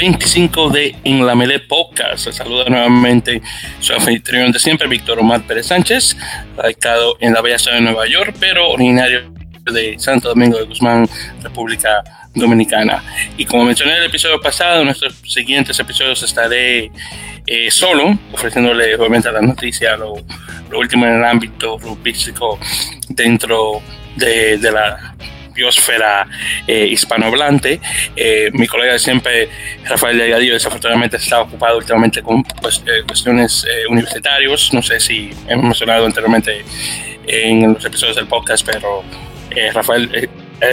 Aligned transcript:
25 0.00 0.70
de 0.70 0.96
En 1.04 1.26
la 1.26 1.34
Mele 1.34 1.58
Podcast. 1.60 2.32
Saluda 2.32 2.64
nuevamente 2.70 3.42
su 3.80 3.92
anfitrión 3.92 4.50
de 4.50 4.58
siempre, 4.58 4.88
Víctor 4.88 5.18
Omar 5.18 5.42
Pérez 5.42 5.66
Sánchez, 5.66 6.16
radicado 6.56 7.18
en 7.20 7.34
la 7.34 7.42
bella 7.42 7.58
ciudad 7.58 7.76
de 7.76 7.82
Nueva 7.82 8.06
York, 8.06 8.34
pero 8.40 8.70
originario 8.70 9.30
de 9.70 9.98
Santo 9.98 10.30
Domingo 10.30 10.56
de 10.56 10.64
Guzmán, 10.64 11.06
República 11.42 12.02
Dominicana. 12.34 13.04
Y 13.36 13.44
como 13.44 13.66
mencioné 13.66 13.92
en 13.92 13.98
el 13.98 14.04
episodio 14.06 14.40
pasado, 14.40 14.80
en 14.80 14.86
nuestros 14.86 15.20
siguientes 15.26 15.78
episodios 15.78 16.22
estaré 16.22 16.90
eh, 17.46 17.70
solo, 17.70 18.18
ofreciéndole 18.32 18.94
obviamente 18.94 19.30
la 19.30 19.42
noticia, 19.42 19.98
lo, 19.98 20.14
lo 20.70 20.78
último 20.78 21.04
en 21.04 21.16
el 21.16 21.24
ámbito 21.26 21.76
rugbyístico 21.76 22.58
dentro 23.10 23.82
de, 24.16 24.56
de 24.56 24.72
la 24.72 25.14
biosfera 25.52 26.26
eh, 26.66 26.86
hispanohablante. 26.86 27.80
Eh, 28.16 28.50
mi 28.52 28.66
colega 28.66 28.98
siempre, 28.98 29.48
Rafael 29.84 30.18
Delgadillo, 30.18 30.54
desafortunadamente 30.54 31.16
está 31.16 31.40
ocupado 31.40 31.78
últimamente 31.78 32.22
con 32.22 32.42
pues, 32.42 32.82
eh, 32.86 33.02
cuestiones 33.06 33.66
eh, 33.68 33.86
universitarios. 33.88 34.72
No 34.72 34.82
sé 34.82 35.00
si 35.00 35.30
hemos 35.48 35.64
mencionado 35.64 36.06
anteriormente 36.06 36.64
en 37.26 37.74
los 37.74 37.84
episodios 37.84 38.16
del 38.16 38.26
podcast, 38.26 38.66
pero 38.66 39.04
Rafael 39.74 40.28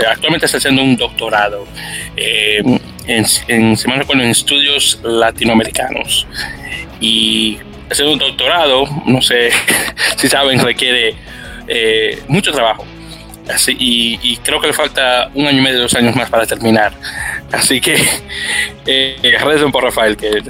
actualmente 0.09 0.45
está 0.45 0.57
haciendo 0.57 0.83
un 0.83 0.95
doctorado 0.95 1.65
en, 2.15 2.79
en, 3.07 3.77
si 3.77 4.29
estudios 4.29 4.99
latinoamericanos. 5.03 6.27
Y 6.99 7.59
hacer 7.89 8.05
un 8.07 8.17
doctorado, 8.17 8.85
no 9.05 9.21
sé 9.21 9.51
si 10.17 10.27
saben, 10.27 10.59
requiere 10.59 11.15
mucho 12.27 12.51
trabajo. 12.51 12.85
Así, 13.53 13.75
y, 13.79 14.19
y, 14.21 14.37
creo 14.37 14.59
que 14.59 14.67
le 14.67 14.73
falta 14.73 15.29
un 15.33 15.47
año 15.47 15.59
y 15.59 15.61
medio, 15.61 15.79
dos 15.79 15.95
años 15.95 16.15
más 16.15 16.29
para 16.29 16.45
terminar. 16.45 16.91
Así 17.51 17.79
que 17.79 17.95
eh, 18.85 19.37
recen 19.41 19.71
por 19.71 19.83
Rafael, 19.83 20.17
que 20.17 20.41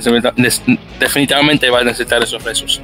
definitivamente 0.99 1.69
va 1.69 1.81
a 1.81 1.83
necesitar 1.83 2.23
esos 2.23 2.43
rezos. 2.43 2.81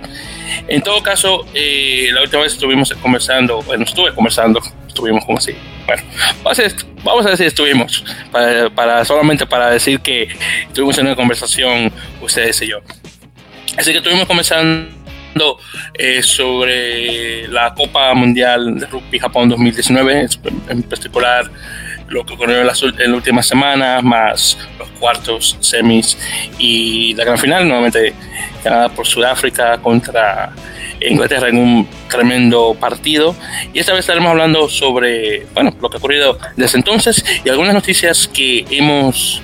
En 0.68 0.82
todo 0.82 1.02
caso, 1.02 1.46
eh, 1.54 2.10
la 2.14 2.22
última 2.22 2.44
vez 2.44 2.54
estuvimos 2.54 2.94
conversando, 3.02 3.62
bueno, 3.64 3.86
estuve 3.86 4.14
conversando, 4.14 4.62
estuvimos 4.88 5.26
como 5.26 5.40
así. 5.40 5.56
Bueno, 5.88 6.04
vamos 7.04 7.26
a, 7.26 7.32
decir 7.32 7.48
estuvimos, 7.48 8.06
para, 8.32 8.70
para, 8.70 9.04
solamente 9.06 9.48
para 9.48 9.72
decir 9.72 10.00
que 10.00 10.28
estuvimos 10.68 10.98
en 11.00 11.08
una 11.08 11.16
conversación 11.16 11.92
ustedes 12.22 12.62
y 12.62 12.68
yo. 12.68 12.80
Así 13.78 13.92
que 13.92 13.98
estuvimos 13.98 14.28
conversando 14.28 15.03
eh, 15.96 16.22
sobre 16.22 17.48
la 17.48 17.74
Copa 17.74 18.14
Mundial 18.14 18.80
de 18.80 18.86
Rugby 18.86 19.20
Japón 19.20 19.50
2019, 19.50 20.28
en 20.70 20.84
particular 20.84 21.50
lo 22.10 22.26
que 22.26 22.34
ocurrió 22.34 22.62
en 22.62 22.68
las, 22.68 22.82
en 22.84 22.98
las 22.98 23.10
últimas 23.10 23.48
semanas, 23.48 24.04
más 24.04 24.58
los 24.78 24.88
cuartos, 25.00 25.58
semis 25.60 26.18
y 26.60 27.14
la 27.16 27.26
gran 27.26 27.38
final, 27.38 27.68
nuevamente 27.68 28.14
ganada 28.64 28.90
por 28.90 29.06
Sudáfrica 29.06 29.78
contra 29.80 30.54
Inglaterra 31.02 31.50
en 31.50 31.58
un 31.58 31.88
tremendo 32.10 32.76
partido. 32.80 33.36
Y 33.74 33.80
esta 33.80 33.94
vez 33.94 34.02
estaremos 34.02 34.30
hablando 34.30 34.70
sobre 34.70 35.46
bueno, 35.54 35.76
lo 35.82 35.90
que 35.90 35.98
ha 35.98 36.00
ocurrido 36.00 36.38
desde 36.56 36.78
entonces 36.78 37.26
y 37.44 37.50
algunas 37.50 37.74
noticias 37.74 38.28
que 38.28 38.66
hemos 38.70 39.42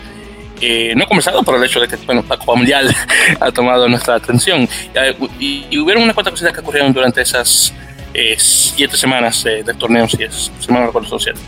eh, 0.61 0.93
no 0.95 1.07
conversado 1.07 1.43
por 1.43 1.55
el 1.55 1.63
hecho 1.63 1.79
de 1.79 1.87
que 1.87 1.95
bueno, 1.97 2.23
la 2.27 2.37
Copa 2.37 2.55
Mundial 2.55 2.93
ha 3.39 3.51
tomado 3.51 3.87
nuestra 3.87 4.15
atención. 4.15 4.67
Y, 5.39 5.65
y, 5.69 5.77
hubieron 5.77 6.03
unas 6.03 6.13
cuantas 6.13 6.33
cosas 6.33 6.53
que 6.53 6.59
ocurrieron 6.59 6.93
durante 6.93 7.21
esas 7.21 7.73
eh, 8.13 8.35
siete 8.39 8.97
semanas 8.97 9.45
eh, 9.45 9.61
del 9.63 9.77
torneo, 9.77 10.07
si 10.07 10.23
es, 10.23 10.51
no 10.67 10.83
recuerdo, 10.85 11.19
siete. 11.19 11.39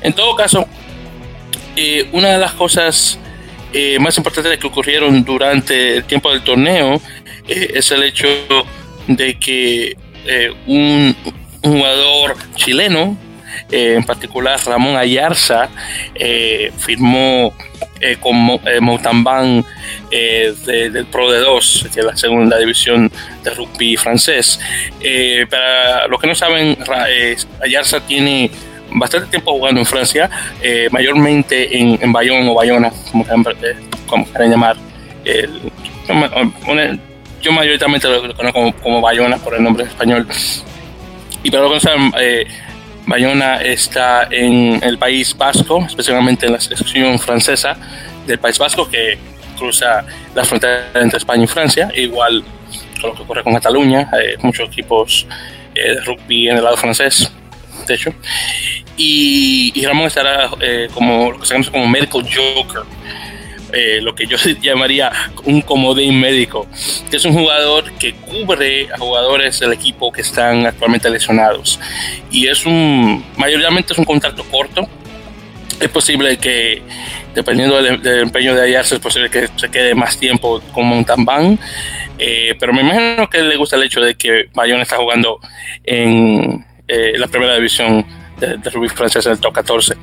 En 0.00 0.12
todo 0.14 0.34
caso, 0.34 0.66
eh, 1.76 2.08
una 2.12 2.28
de 2.28 2.38
las 2.38 2.52
cosas 2.52 3.18
más 4.00 4.16
importantes 4.18 4.58
que 4.58 4.66
ocurrieron 4.66 5.22
durante 5.22 5.98
el 5.98 6.04
tiempo 6.04 6.32
del 6.32 6.42
torneo 6.42 7.00
es 7.46 7.92
el 7.92 8.02
hecho 8.02 8.26
de 9.06 9.38
que 9.38 9.96
un, 10.66 11.14
un 11.62 11.78
jugador 11.78 12.34
chileno, 12.56 13.16
en 13.70 14.04
particular 14.04 14.58
Ramón 14.64 14.96
Ayarza, 14.96 15.68
firmó 16.78 17.52
eh, 18.00 18.16
con 18.18 18.34
eh, 18.34 18.80
Moutambán 18.80 19.62
eh, 20.10 20.54
de, 20.64 20.88
del 20.88 21.04
Pro 21.04 21.30
de 21.30 21.38
2, 21.40 21.88
que 21.92 22.00
es 22.00 22.06
la 22.06 22.16
segunda 22.16 22.58
división 22.58 23.12
de 23.44 23.50
rugby 23.50 23.96
francés. 23.96 24.58
Eh, 25.00 25.46
para 25.50 26.06
los 26.08 26.18
que 26.18 26.26
no 26.26 26.34
saben, 26.34 26.78
Ayarza 27.62 28.00
tiene 28.00 28.50
bastante 28.92 29.28
tiempo 29.28 29.52
jugando 29.52 29.80
en 29.80 29.86
Francia, 29.86 30.30
mayormente 30.90 31.78
en, 31.78 31.98
en, 32.00 32.10
Bayonne 32.10 32.48
o 32.50 32.54
Bayona, 32.54 32.90
como 33.12 33.24
como 34.06 34.24
quieran 34.24 34.50
llamar. 34.50 34.76
El, 35.24 35.70
yo 37.42 37.52
mayoritariamente 37.52 38.08
lo 38.08 38.34
conozco 38.34 38.52
como, 38.58 38.72
como, 38.76 39.00
Bayona 39.02 39.36
por 39.36 39.54
el 39.54 39.62
nombre 39.62 39.84
español. 39.84 40.26
Y 41.42 41.50
para 41.50 41.64
los 41.64 41.70
que 41.70 41.74
no 41.74 41.80
saben, 41.80 42.12
Bayona 43.06 43.56
está 43.62 44.28
en 44.30 44.82
el 44.82 44.98
País 44.98 45.36
Vasco, 45.36 45.84
especialmente 45.86 46.46
en 46.46 46.52
la 46.52 46.60
sección 46.60 47.18
francesa 47.18 47.76
del 48.26 48.38
País 48.38 48.58
Vasco, 48.58 48.88
que 48.88 49.18
cruza 49.58 50.04
la 50.34 50.44
frontera 50.44 50.90
entre 50.94 51.18
España 51.18 51.44
y 51.44 51.46
Francia, 51.46 51.90
igual 51.94 52.44
con 53.00 53.10
lo 53.10 53.16
que 53.16 53.22
ocurre 53.22 53.42
con 53.42 53.54
Cataluña, 53.54 54.08
hay 54.12 54.36
muchos 54.42 54.68
equipos 54.68 55.26
eh, 55.74 55.94
de 55.94 56.00
rugby 56.02 56.48
en 56.48 56.56
el 56.58 56.64
lado 56.64 56.76
francés, 56.76 57.32
de 57.86 57.94
hecho. 57.94 58.14
Y, 58.96 59.82
Ramón 59.84 60.06
estará 60.06 60.50
eh, 60.60 60.88
como 60.92 61.32
lo 61.32 61.40
que 61.40 61.46
se 61.46 61.70
como 61.70 61.88
Medical 61.88 62.22
Joker, 62.22 62.82
eh, 63.72 64.00
lo 64.02 64.14
que 64.14 64.26
yo 64.26 64.36
llamaría 64.62 65.12
un 65.44 65.60
comodín 65.62 66.20
médico, 66.20 66.66
que 67.10 67.16
es 67.16 67.24
un 67.24 67.34
jugador 67.34 67.90
que 67.92 68.14
cubre 68.14 68.88
a 68.92 68.98
jugadores 68.98 69.60
del 69.60 69.72
equipo 69.72 70.12
que 70.12 70.22
están 70.22 70.66
actualmente 70.66 71.08
lesionados. 71.10 71.78
Y 72.30 72.46
es 72.46 72.66
un, 72.66 73.24
mayoritariamente 73.36 73.92
es 73.92 73.98
un 73.98 74.04
contrato 74.04 74.44
corto. 74.44 74.88
Es 75.80 75.88
posible 75.88 76.36
que, 76.36 76.82
dependiendo 77.34 77.82
del, 77.82 78.02
del 78.02 78.20
empeño 78.20 78.54
de 78.54 78.62
Ayarse, 78.62 78.96
es 78.96 79.00
posible 79.00 79.30
que 79.30 79.48
se 79.56 79.70
quede 79.70 79.94
más 79.94 80.18
tiempo 80.18 80.60
con 80.72 80.86
Montalbán. 80.86 81.58
Eh, 82.22 82.54
pero 82.60 82.74
me 82.74 82.82
imagino 82.82 83.30
que 83.30 83.40
le 83.40 83.56
gusta 83.56 83.76
el 83.76 83.84
hecho 83.84 84.02
de 84.02 84.14
que 84.14 84.50
Bayón 84.52 84.80
está 84.82 84.96
jugando 84.96 85.40
en 85.84 86.66
eh, 86.86 87.14
la 87.16 87.28
primera 87.28 87.54
división 87.54 88.04
de, 88.40 88.56
de 88.56 88.70
rugby 88.70 88.88
francés 88.88 89.26
en 89.26 89.32
el 89.32 89.40
top 89.40 89.54
14. 89.54 89.96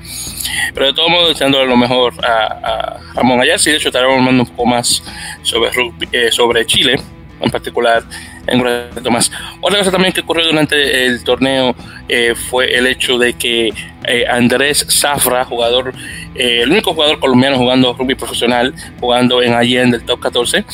Pero 0.74 0.86
de 0.86 0.94
todos 0.94 1.10
modos, 1.10 1.30
deseando 1.30 1.66
lo 1.66 1.76
mejor 1.76 2.14
a, 2.26 2.46
a 2.64 3.14
Ramón 3.16 3.42
Ayar. 3.42 3.60
Sí, 3.60 3.72
de 3.72 3.78
hecho, 3.78 3.90
estaremos 3.90 4.20
hablando 4.20 4.44
un 4.44 4.50
poco 4.50 4.66
más 4.66 5.04
sobre, 5.42 5.72
rugby, 5.72 6.08
eh, 6.12 6.32
sobre 6.32 6.66
Chile, 6.66 7.00
en 7.40 7.52
particular, 7.52 8.04
en 8.48 8.62
un 8.62 9.14
más. 9.14 9.32
Otra 9.62 9.80
cosa 9.80 9.92
también 9.92 10.14
que 10.14 10.22
ocurrió 10.22 10.46
durante 10.46 11.06
el 11.06 11.24
torneo 11.24 11.76
eh, 12.08 12.34
fue 12.50 12.74
el 12.76 12.88
hecho 12.88 13.18
de 13.18 13.34
que 13.34 13.74
eh, 14.06 14.26
Andrés 14.28 14.86
Zafra, 14.90 15.44
jugador, 15.46 15.94
eh, 16.36 16.62
el 16.64 16.72
único 16.72 16.94
jugador 16.94 17.20
colombiano 17.20 17.58
jugando 17.58 17.94
rugby 17.94 18.16
profesional, 18.16 18.74
jugando 19.00 19.42
en 19.42 19.54
Allende 19.54 19.98
del 19.98 20.06
top 20.06 20.20
14, 20.20 20.66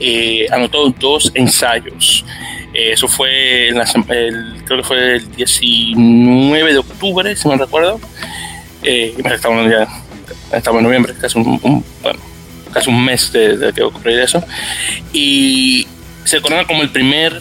eh, 0.00 0.46
anotó 0.50 0.88
dos 0.90 1.30
ensayos. 1.34 2.24
Eh, 2.78 2.92
eso 2.92 3.08
fue, 3.08 3.68
en 3.68 3.78
la, 3.78 3.84
el, 4.10 4.62
creo 4.66 4.82
que 4.82 4.84
fue 4.86 5.16
el 5.16 5.34
19 5.34 6.72
de 6.74 6.78
octubre, 6.78 7.34
si 7.34 7.48
no 7.48 7.56
recuerdo. 7.56 7.98
Eh, 8.82 9.14
estamos, 9.32 9.70
ya, 9.70 9.88
estamos 10.52 10.80
en 10.80 10.84
noviembre, 10.84 11.14
casi 11.18 11.38
un, 11.38 11.58
un, 11.62 11.82
bueno, 12.02 12.18
casi 12.74 12.90
un 12.90 13.02
mes 13.02 13.32
de, 13.32 13.56
de 13.56 13.72
que 13.72 13.82
ocurrió 13.82 14.22
eso. 14.22 14.44
Y 15.14 15.88
se 16.24 16.42
corona 16.42 16.66
como 16.66 16.82
el 16.82 16.90
primer 16.90 17.40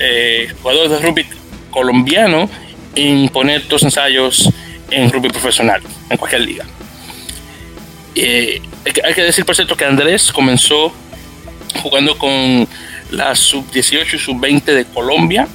eh, 0.00 0.52
jugador 0.60 0.88
de 0.88 0.98
rugby 0.98 1.24
colombiano 1.70 2.50
en 2.96 3.28
poner 3.28 3.68
dos 3.68 3.84
ensayos 3.84 4.50
en 4.90 5.08
rugby 5.12 5.28
profesional, 5.28 5.82
en 6.10 6.16
cualquier 6.16 6.40
liga. 6.40 6.66
Eh, 8.16 8.60
hay 9.04 9.14
que 9.14 9.22
decir, 9.22 9.44
por 9.44 9.54
cierto, 9.54 9.76
que 9.76 9.84
Andrés 9.84 10.32
comenzó 10.32 10.92
jugando 11.80 12.18
con 12.18 12.66
la 13.12 13.34
sub-18 13.34 14.14
y 14.14 14.18
sub-20 14.18 14.64
de 14.64 14.84
Colombia 14.86 15.46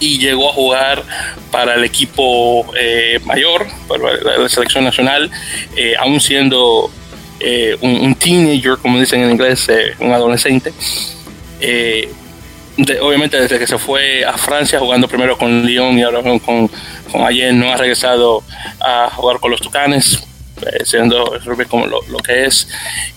y 0.00 0.18
llegó 0.18 0.50
a 0.50 0.52
jugar 0.52 1.04
para 1.50 1.74
el 1.74 1.84
equipo 1.84 2.66
eh, 2.76 3.20
mayor, 3.24 3.66
para 3.86 4.38
la, 4.38 4.48
selección 4.48 4.84
nacional, 4.84 5.30
eh, 5.76 5.94
aún 5.98 6.20
siendo 6.20 6.90
eh, 7.38 7.76
un, 7.80 8.14
teenager, 8.16 8.78
como 8.78 8.98
dicen 8.98 9.22
en 9.22 9.30
inglés, 9.30 9.68
eh, 9.68 9.94
un 10.00 10.12
adolescente. 10.12 10.72
Obviamente 13.00 13.40
desde 13.40 13.58
que 13.58 13.66
se 13.66 13.78
fue 13.78 14.24
a 14.24 14.32
Francia 14.32 14.80
jugando 14.80 15.06
primero 15.06 15.38
con 15.38 15.64
Lyon 15.64 15.98
y 15.98 16.02
ahora 16.02 16.22
con, 16.22 16.38
con, 16.40 16.70
no 17.52 17.70
ha 17.70 17.76
regresado 17.76 18.42
a 18.80 19.10
jugar 19.14 19.38
con 19.38 19.50
los 19.50 19.60
Tucanes 19.60 20.24
siendo 20.84 21.34
el 21.34 21.42
rugby 21.42 21.64
como 21.66 21.86
lo, 21.86 22.00
lo 22.08 22.18
que 22.18 22.44
es, 22.44 22.68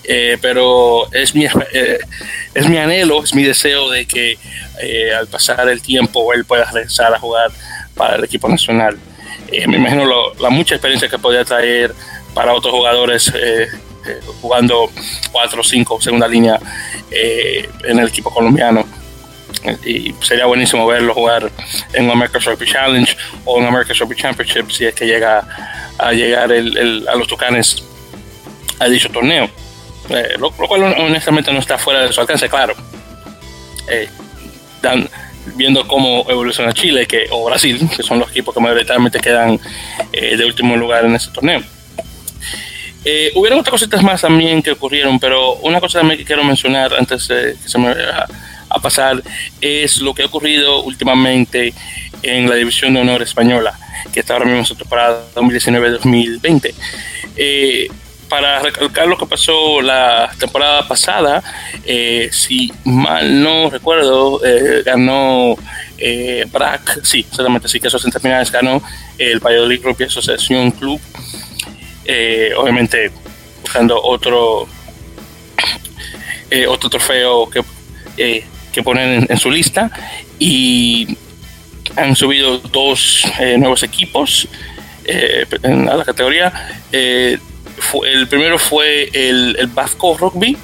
eh, 0.04 0.38
pero 0.40 1.12
es 1.12 1.34
mi, 1.34 1.44
eh, 1.72 1.98
es 2.54 2.68
mi 2.68 2.78
anhelo, 2.78 3.22
es 3.22 3.34
mi 3.34 3.42
deseo 3.42 3.90
de 3.90 4.06
que 4.06 4.38
al 5.18 5.26
pasar 5.26 5.68
el 5.68 5.80
tiempo 5.80 6.32
él 6.34 6.44
pueda 6.44 6.70
regresar 6.70 7.14
a 7.14 7.18
jugar 7.18 7.50
para 7.94 8.16
el 8.16 8.24
equipo 8.24 8.48
nacional. 8.48 8.98
me 9.50 9.76
imagino 9.76 10.04
lo, 10.04 10.34
la 10.34 10.50
mucha 10.50 10.74
experiencia 10.74 11.08
que 11.08 11.18
podría 11.18 11.44
traer 11.44 11.94
para 12.34 12.52
otros 12.52 12.74
jugadores 12.74 13.32
jugando 14.40 14.90
4 15.32 15.60
o 15.60 15.64
5 15.64 16.00
segunda 16.00 16.28
línea 16.28 16.60
en 17.10 17.98
el 17.98 18.08
equipo 18.08 18.32
colombiano 18.32 18.86
y 19.84 20.14
sería 20.22 20.46
buenísimo 20.46 20.86
verlo 20.86 21.14
jugar 21.14 21.50
en 21.92 22.04
un 22.04 22.10
American 22.12 22.42
Rugby 22.42 22.66
Challenge 22.66 23.16
o 23.44 23.58
en 23.58 23.66
American 23.66 23.96
Rugby 23.96 24.16
Championship 24.16 24.70
si 24.70 24.84
es 24.84 24.94
que 24.94 25.06
llega 25.06 25.46
a 25.98 26.12
llegar 26.12 26.52
el, 26.52 27.06
a 27.08 27.14
los 27.16 27.26
Tucanes 27.26 27.82
a 28.78 28.86
dicho 28.86 29.08
torneo. 29.10 29.48
Eh, 30.08 30.36
lo, 30.38 30.50
cual 30.52 30.82
honestamente 30.82 31.52
no 31.52 31.58
está 31.58 31.78
fuera 31.78 32.02
de 32.02 32.12
su 32.12 32.20
alcance, 32.20 32.48
claro. 32.48 32.74
Eh, 33.90 34.08
viendo 35.56 35.86
cómo 35.86 36.24
evoluciona 36.28 36.72
Chile 36.72 37.06
que, 37.06 37.26
o 37.30 37.44
Brasil, 37.44 37.88
que 37.96 38.02
son 38.02 38.18
los 38.20 38.30
equipos 38.30 38.54
que 38.54 38.60
mayoritariamente 38.60 39.18
quedan 39.18 39.58
eh, 40.12 40.36
de 40.36 40.44
último 40.44 40.76
lugar 40.76 41.04
en 41.04 41.14
ese 41.14 41.30
torneo. 41.30 41.60
hubieron 43.34 43.60
otras 43.60 43.72
cositas 43.72 44.02
más 44.02 44.20
también 44.20 44.62
que 44.62 44.72
ocurrieron, 44.72 45.18
pero 45.18 45.54
una 45.54 45.80
cosa 45.80 46.00
también 46.00 46.18
que 46.18 46.24
quiero 46.24 46.44
mencionar 46.44 46.94
antes 46.94 47.26
de 47.28 47.56
que 47.60 47.68
se 47.68 47.78
me 47.78 47.94
a 48.76 48.80
pasar 48.80 49.22
es 49.60 49.98
lo 49.98 50.14
que 50.14 50.22
ha 50.22 50.26
ocurrido 50.26 50.82
últimamente 50.82 51.74
en 52.22 52.48
la 52.48 52.56
División 52.56 52.94
de 52.94 53.00
Honor 53.00 53.22
Española, 53.22 53.78
que 54.12 54.20
está 54.20 54.34
ahora 54.34 54.46
mismo 54.46 54.76
temporada 54.76 55.24
2019-2020. 55.34 56.74
Eh, 57.36 57.88
para 58.28 58.60
recalcar 58.60 59.06
lo 59.06 59.16
que 59.16 59.26
pasó 59.26 59.80
la 59.80 60.30
temporada 60.38 60.86
pasada, 60.86 61.42
eh, 61.84 62.28
si 62.32 62.72
mal 62.84 63.42
no 63.42 63.70
recuerdo, 63.70 64.44
eh, 64.44 64.82
ganó 64.84 65.56
eh, 65.98 66.44
BRAC, 66.50 67.04
sí, 67.04 67.20
exactamente, 67.20 67.68
sí, 67.68 67.80
que 67.80 67.88
esos 67.88 68.02
finales 68.20 68.50
ganó 68.50 68.82
el 69.18 69.40
Valladolid 69.40 69.82
Rugby 69.82 70.04
Asociación 70.04 70.70
Club, 70.72 71.00
obviamente 72.56 73.10
buscando 73.62 74.00
otro, 74.02 74.68
otro 76.68 76.90
trofeo 76.90 77.48
que, 77.50 77.62
que 78.76 78.82
ponen 78.84 79.26
en, 79.28 79.38
su 79.38 79.50
lista 79.50 79.90
y 80.38 81.16
han 81.96 82.14
subido 82.14 82.58
dos 82.58 83.24
nuevos 83.58 83.82
equipos 83.82 84.46
en 85.04 85.86
la 85.86 86.04
categoría 86.04 86.52
el 86.92 88.28
primero 88.28 88.58
fue 88.58 89.08
el, 89.12 89.56
el 89.58 89.66
Vasco 89.68 90.16
Rugby 90.16 90.56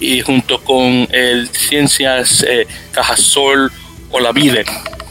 y 0.00 0.20
junto 0.20 0.62
con 0.62 1.08
el 1.10 1.48
Ciencias 1.48 2.44
eh, 2.46 2.66
Cajasol 2.92 3.72
o 4.10 4.20
la 4.20 4.32
Vida 4.32 4.62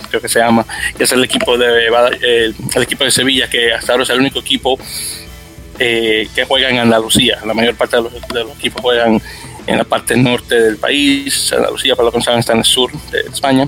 creo 0.09 0.21
que 0.21 0.29
se 0.29 0.39
llama, 0.39 0.65
que 0.97 1.03
es 1.03 1.11
el 1.11 1.23
equipo 1.23 1.57
de 1.57 1.87
el, 2.21 2.55
equipo 2.81 3.03
de 3.03 3.11
Sevilla 3.11 3.49
que 3.49 3.73
hasta 3.73 3.91
ahora 3.91 4.03
es 4.03 4.09
el 4.11 4.19
único 4.19 4.39
equipo 4.39 4.77
eh, 5.79 6.29
que 6.33 6.45
juega 6.45 6.69
en 6.69 6.77
Andalucía. 6.77 7.39
La 7.45 7.53
mayor 7.53 7.75
parte 7.75 7.97
de 7.97 8.03
los, 8.03 8.57
equipos 8.57 8.81
juegan 8.81 9.21
en 9.67 9.77
la 9.77 9.83
parte 9.83 10.15
norte 10.15 10.55
del 10.55 10.77
país, 10.77 11.51
Andalucía, 11.53 11.95
para 11.95 12.11
que 12.11 12.21
saben, 12.21 12.39
está 12.39 12.53
en 12.53 12.59
el 12.59 12.65
sur 12.65 12.91
de 13.11 13.21
España. 13.21 13.67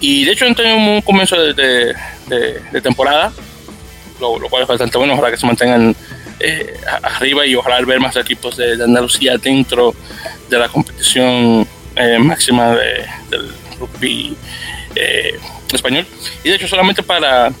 Y 0.00 0.24
de 0.24 0.32
hecho 0.32 0.46
han 0.46 0.54
tenido 0.54 0.76
un 0.76 1.02
comienzo 1.02 1.36
de, 1.36 1.94
de, 2.72 2.80
temporada, 2.80 3.32
lo, 4.18 4.38
lo, 4.38 4.48
cual 4.48 4.62
es 4.62 4.68
bastante 4.68 4.96
bueno, 4.96 5.14
ojalá 5.14 5.30
que 5.30 5.36
se 5.36 5.46
mantengan 5.46 5.94
eh, 6.42 6.74
arriba 7.02 7.44
y 7.44 7.54
ojalá 7.54 7.82
ver 7.82 8.00
más 8.00 8.16
equipos 8.16 8.56
de, 8.56 8.72
Andalucía 8.82 9.36
dentro 9.36 9.94
de 10.48 10.58
la 10.58 10.68
competición 10.68 11.68
eh, 11.96 12.18
máxima 12.18 12.74
del 13.28 13.52
rugby 13.78 14.34
eh, 14.94 15.38
español. 15.70 16.06
Y 16.42 16.48
de 16.48 16.54
hecho, 16.54 16.66
solamente 16.66 17.02
para 17.02 17.52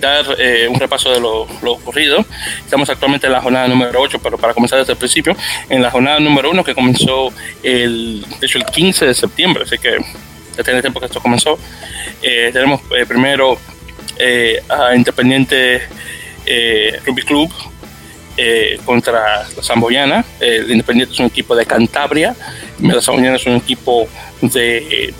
dar 0.00 0.24
un 0.68 0.80
repaso 0.80 1.12
de 1.12 1.20
lo, 1.20 1.42
ocurrido, 1.72 2.24
estamos 2.64 2.88
actualmente 2.88 3.26
en 3.26 3.32
la 3.32 3.40
jornada 3.40 3.68
número 3.68 4.00
8, 4.00 4.18
pero 4.22 4.38
para 4.38 4.54
comenzar 4.54 4.78
desde 4.78 4.92
el 4.92 4.98
principio, 4.98 5.36
en 5.68 5.82
la 5.82 5.90
jornada 5.90 6.18
número 6.20 6.50
1 6.50 6.64
que 6.64 6.74
comenzó 6.74 7.32
el, 7.62 8.24
de 8.40 8.46
hecho, 8.46 8.58
el 8.58 8.64
15 8.64 9.06
de 9.06 9.14
septiembre, 9.14 9.64
así 9.64 9.78
que 9.78 9.98
ya 10.56 10.64
tiene 10.64 10.80
tiempo 10.80 11.00
que 11.00 11.06
esto 11.06 11.20
comenzó. 11.20 11.58
tenemos 12.20 12.80
primero 13.08 13.58
a 14.68 14.94
Independiente 14.94 15.82
Rugby 17.04 17.22
Club 17.22 17.52
eh, 18.42 18.80
contra 18.86 19.44
la 19.54 19.62
Zamboyana. 19.62 20.24
el 20.40 20.70
Independiente 20.70 21.12
es 21.12 21.20
un 21.20 21.26
equipo 21.26 21.54
de 21.54 21.66
Cantabria, 21.66 22.34
la 22.80 23.02
Zamboyana 23.02 23.36
es 23.36 23.44
un 23.44 23.56
equipo 23.56 24.08
de, 24.40 25.12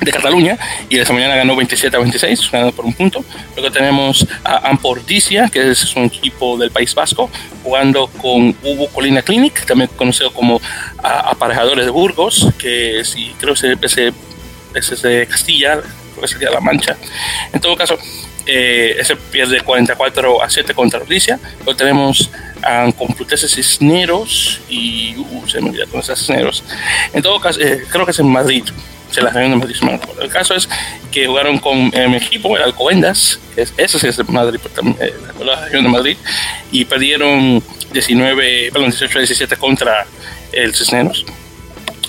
de 0.00 0.12
Cataluña 0.12 0.58
y 0.88 0.96
la 0.96 1.04
Zamboyana 1.04 1.36
ganó 1.36 1.54
27 1.56 1.96
a 1.96 2.00
26, 2.00 2.50
ganando 2.50 2.72
por 2.72 2.84
un 2.84 2.94
punto. 2.94 3.24
Luego 3.54 3.70
tenemos 3.70 4.26
a 4.44 4.68
Ampordicia, 4.68 5.48
que 5.48 5.70
es 5.70 5.94
un 5.96 6.04
equipo 6.04 6.56
del 6.56 6.70
País 6.70 6.94
Vasco, 6.94 7.30
jugando 7.62 8.06
con 8.06 8.56
Hugo 8.62 8.88
Colina 8.88 9.22
Clinic, 9.22 9.66
también 9.66 9.90
conocido 9.96 10.32
como 10.32 10.60
Aparejadores 11.02 11.84
de 11.84 11.90
Burgos, 11.90 12.48
que 12.58 13.02
sí, 13.04 13.34
creo 13.38 13.54
que 13.54 13.76
es, 14.72 15.02
de 15.02 15.26
Castilla, 15.26 15.80
creo 15.80 16.20
que 16.20 16.28
sería 16.28 16.50
La 16.50 16.60
Mancha. 16.60 16.96
En 17.52 17.60
todo 17.60 17.76
caso, 17.76 17.98
eh, 18.46 18.96
ese 18.98 19.16
pierde 19.16 19.60
44 19.60 20.42
a 20.42 20.48
7 20.48 20.74
contra 20.74 21.00
Ordicia. 21.00 21.38
Luego 21.58 21.76
tenemos 21.76 22.30
a 22.62 22.90
Complutense 22.96 23.48
Cisneros 23.48 24.60
y 24.68 25.16
uh, 25.16 25.48
se 25.48 25.60
me 25.60 25.70
olvidó 25.70 25.86
con 25.88 26.00
esos 26.00 26.18
Cisneros. 26.18 26.64
En 27.12 27.22
todo 27.22 27.40
caso, 27.40 27.60
eh, 27.60 27.84
creo 27.90 28.04
que 28.04 28.12
es 28.12 28.18
en 28.18 28.28
Madrid. 28.28 28.64
Se 29.10 29.22
la 29.22 29.30
reunión 29.30 29.58
de 29.60 29.66
Madrid. 29.66 30.00
El 30.20 30.28
caso 30.28 30.54
es 30.54 30.68
que 31.10 31.26
jugaron 31.26 31.58
con 31.58 31.90
mi 31.90 32.16
equipo, 32.16 32.56
el 32.56 32.62
Alcobendas, 32.62 33.40
que 33.54 33.62
es, 33.62 33.74
ese 33.76 33.98
sí 33.98 34.06
es 34.06 34.16
de 34.16 34.24
Madrid, 34.24 34.60
eh, 35.00 35.14
la 35.44 35.64
región 35.64 35.82
de 35.82 35.88
Madrid, 35.88 36.16
y 36.70 36.84
perdieron 36.84 37.62
19, 37.92 38.70
perdón, 38.72 38.90
18 38.90 39.18
a 39.18 39.20
17 39.20 39.56
contra 39.56 40.06
el 40.52 40.74
Cisneros. 40.74 41.24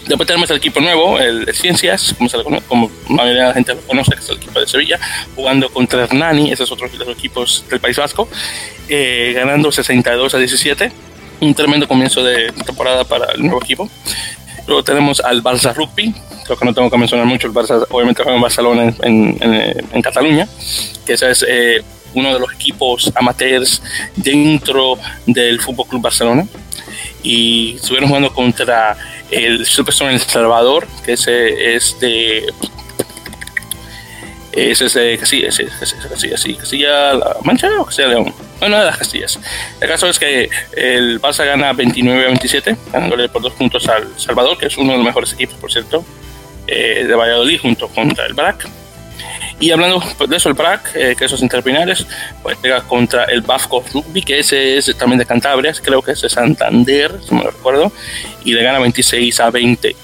Después 0.07 0.27
tenemos 0.27 0.49
el 0.49 0.57
equipo 0.57 0.81
nuevo, 0.81 1.19
el 1.19 1.45
de 1.45 1.53
Ciencias, 1.53 2.15
como, 2.17 2.27
se 2.27 2.37
lo 2.37 2.43
como 2.43 2.91
la 3.07 3.15
mayoría 3.15 3.41
de 3.43 3.47
la 3.49 3.53
gente 3.53 3.75
lo 3.75 3.81
conoce, 3.81 4.11
que 4.11 4.19
es 4.19 4.29
el 4.29 4.37
equipo 4.37 4.59
de 4.59 4.67
Sevilla, 4.67 4.99
jugando 5.35 5.69
contra 5.69 6.03
Hernani, 6.03 6.51
esos 6.51 6.71
otros 6.71 6.93
los 6.95 7.07
equipos 7.09 7.63
del 7.69 7.79
País 7.79 7.97
Vasco, 7.97 8.27
eh, 8.89 9.31
ganando 9.35 9.71
62 9.71 10.33
a 10.33 10.37
17. 10.37 10.91
Un 11.39 11.55
tremendo 11.55 11.87
comienzo 11.87 12.23
de 12.23 12.51
temporada 12.51 13.03
para 13.03 13.31
el 13.31 13.41
nuevo 13.41 13.61
equipo. 13.63 13.89
Luego 14.67 14.83
tenemos 14.83 15.19
al 15.19 15.43
Barça 15.43 15.73
Rugby, 15.73 16.13
creo 16.45 16.57
que 16.57 16.65
no 16.65 16.73
tengo 16.73 16.89
que 16.89 16.97
mencionar 16.97 17.25
mucho, 17.25 17.47
el 17.47 17.53
Barça 17.53 17.85
obviamente 17.89 18.23
juega 18.23 18.35
en 18.35 18.41
Barcelona, 18.41 18.93
en, 19.01 19.37
en, 19.91 20.01
Cataluña, 20.01 20.47
que 21.05 21.13
ese 21.13 21.31
es 21.31 21.45
eh, 21.47 21.81
uno 22.13 22.33
de 22.33 22.39
los 22.39 22.53
equipos 22.53 23.11
amateurs 23.15 23.81
dentro 24.15 24.97
del 25.25 25.59
Fútbol 25.59 25.87
Club 25.87 26.01
Barcelona. 26.01 26.45
Y 27.23 27.75
estuvieron 27.75 28.09
jugando 28.09 28.33
contra 28.33 28.97
el 29.29 29.65
Superstorm 29.65 30.11
El 30.11 30.19
Salvador, 30.19 30.87
que 31.05 31.13
ese 31.13 31.75
es 31.75 31.99
de. 31.99 32.51
Ese 34.51 34.85
es 34.85 34.93
de 34.93 35.17
Castilla, 35.17 35.47
ese, 35.47 35.65
Castilla, 35.65 36.37
sí, 36.37 36.55
Castilla, 36.55 37.13
la 37.13 37.37
Mancha 37.43 37.69
o 37.79 37.85
Castilla 37.85 38.09
León. 38.09 38.33
Bueno, 38.59 38.77
de 38.77 38.85
las 38.85 38.97
Castillas. 38.97 39.39
El 39.79 39.87
caso 39.87 40.07
es 40.07 40.19
que 40.19 40.49
el 40.73 41.21
Barça 41.21 41.45
gana 41.45 41.71
29 41.73 42.23
a 42.23 42.27
27, 42.27 42.75
ganándole 42.91 43.29
por 43.29 43.41
dos 43.41 43.53
puntos 43.53 43.87
al 43.87 44.07
Salvador, 44.19 44.57
que 44.57 44.67
es 44.67 44.77
uno 44.77 44.91
de 44.91 44.97
los 44.97 45.05
mejores 45.05 45.33
equipos, 45.33 45.55
por 45.55 45.71
cierto, 45.71 46.03
eh, 46.67 47.05
de 47.07 47.15
Valladolid, 47.15 47.61
junto 47.61 47.87
contra 47.87 48.25
el 48.25 48.33
BRAC. 48.33 48.67
Y 49.59 49.71
hablando 49.71 50.03
de 50.27 50.35
eso, 50.35 50.49
el 50.49 50.55
BRAC, 50.55 50.95
eh, 50.95 51.15
que 51.17 51.25
esos 51.25 51.41
interpinares, 51.41 52.05
pues 52.43 52.57
pega 52.57 52.81
contra 52.81 53.25
el 53.25 53.41
Bafco 53.41 53.83
Rugby, 53.93 54.21
que 54.21 54.39
ese 54.39 54.77
es 54.77 54.97
también 54.97 55.19
de 55.19 55.25
Cantabria, 55.25 55.73
creo 55.81 56.01
que 56.01 56.11
es 56.11 56.21
de 56.21 56.29
Santander, 56.29 57.19
si 57.25 57.33
me 57.33 57.43
lo 57.43 57.51
recuerdo, 57.51 57.91
y 58.43 58.53
le 58.53 58.63
gana 58.63 58.79
26 58.79 59.39
a 59.39 59.49
20. 59.49 59.95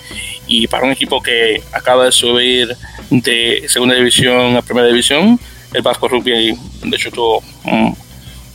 Y 0.48 0.68
para 0.68 0.86
un 0.86 0.92
equipo 0.92 1.22
que 1.22 1.62
acaba 1.74 2.06
de 2.06 2.12
subir 2.12 2.78
de 3.10 3.66
segunda 3.68 3.96
división 3.96 4.56
a 4.58 4.62
primera 4.62 4.88
división, 4.88 5.40
el 5.74 5.82
Vasco 5.82 6.08
Rugby, 6.08 6.58
de 6.84 6.96
hecho, 6.96 7.12
tuvo 7.12 7.44
un, 7.66 7.96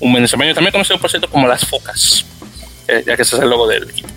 buen 0.01 0.23
desempeño. 0.23 0.55
También 0.55 0.73
conocido, 0.73 0.99
por 0.99 1.11
cierto, 1.11 1.29
como 1.29 1.47
las 1.47 1.65
Focas, 1.67 2.25
eh, 2.89 3.03
ya 3.07 3.17
que 3.17 3.23
ese 3.23 3.37
es 3.37 3.43
el 3.43 3.51
logo 3.51 3.67
del 3.69 3.89
equipo. 3.89 4.09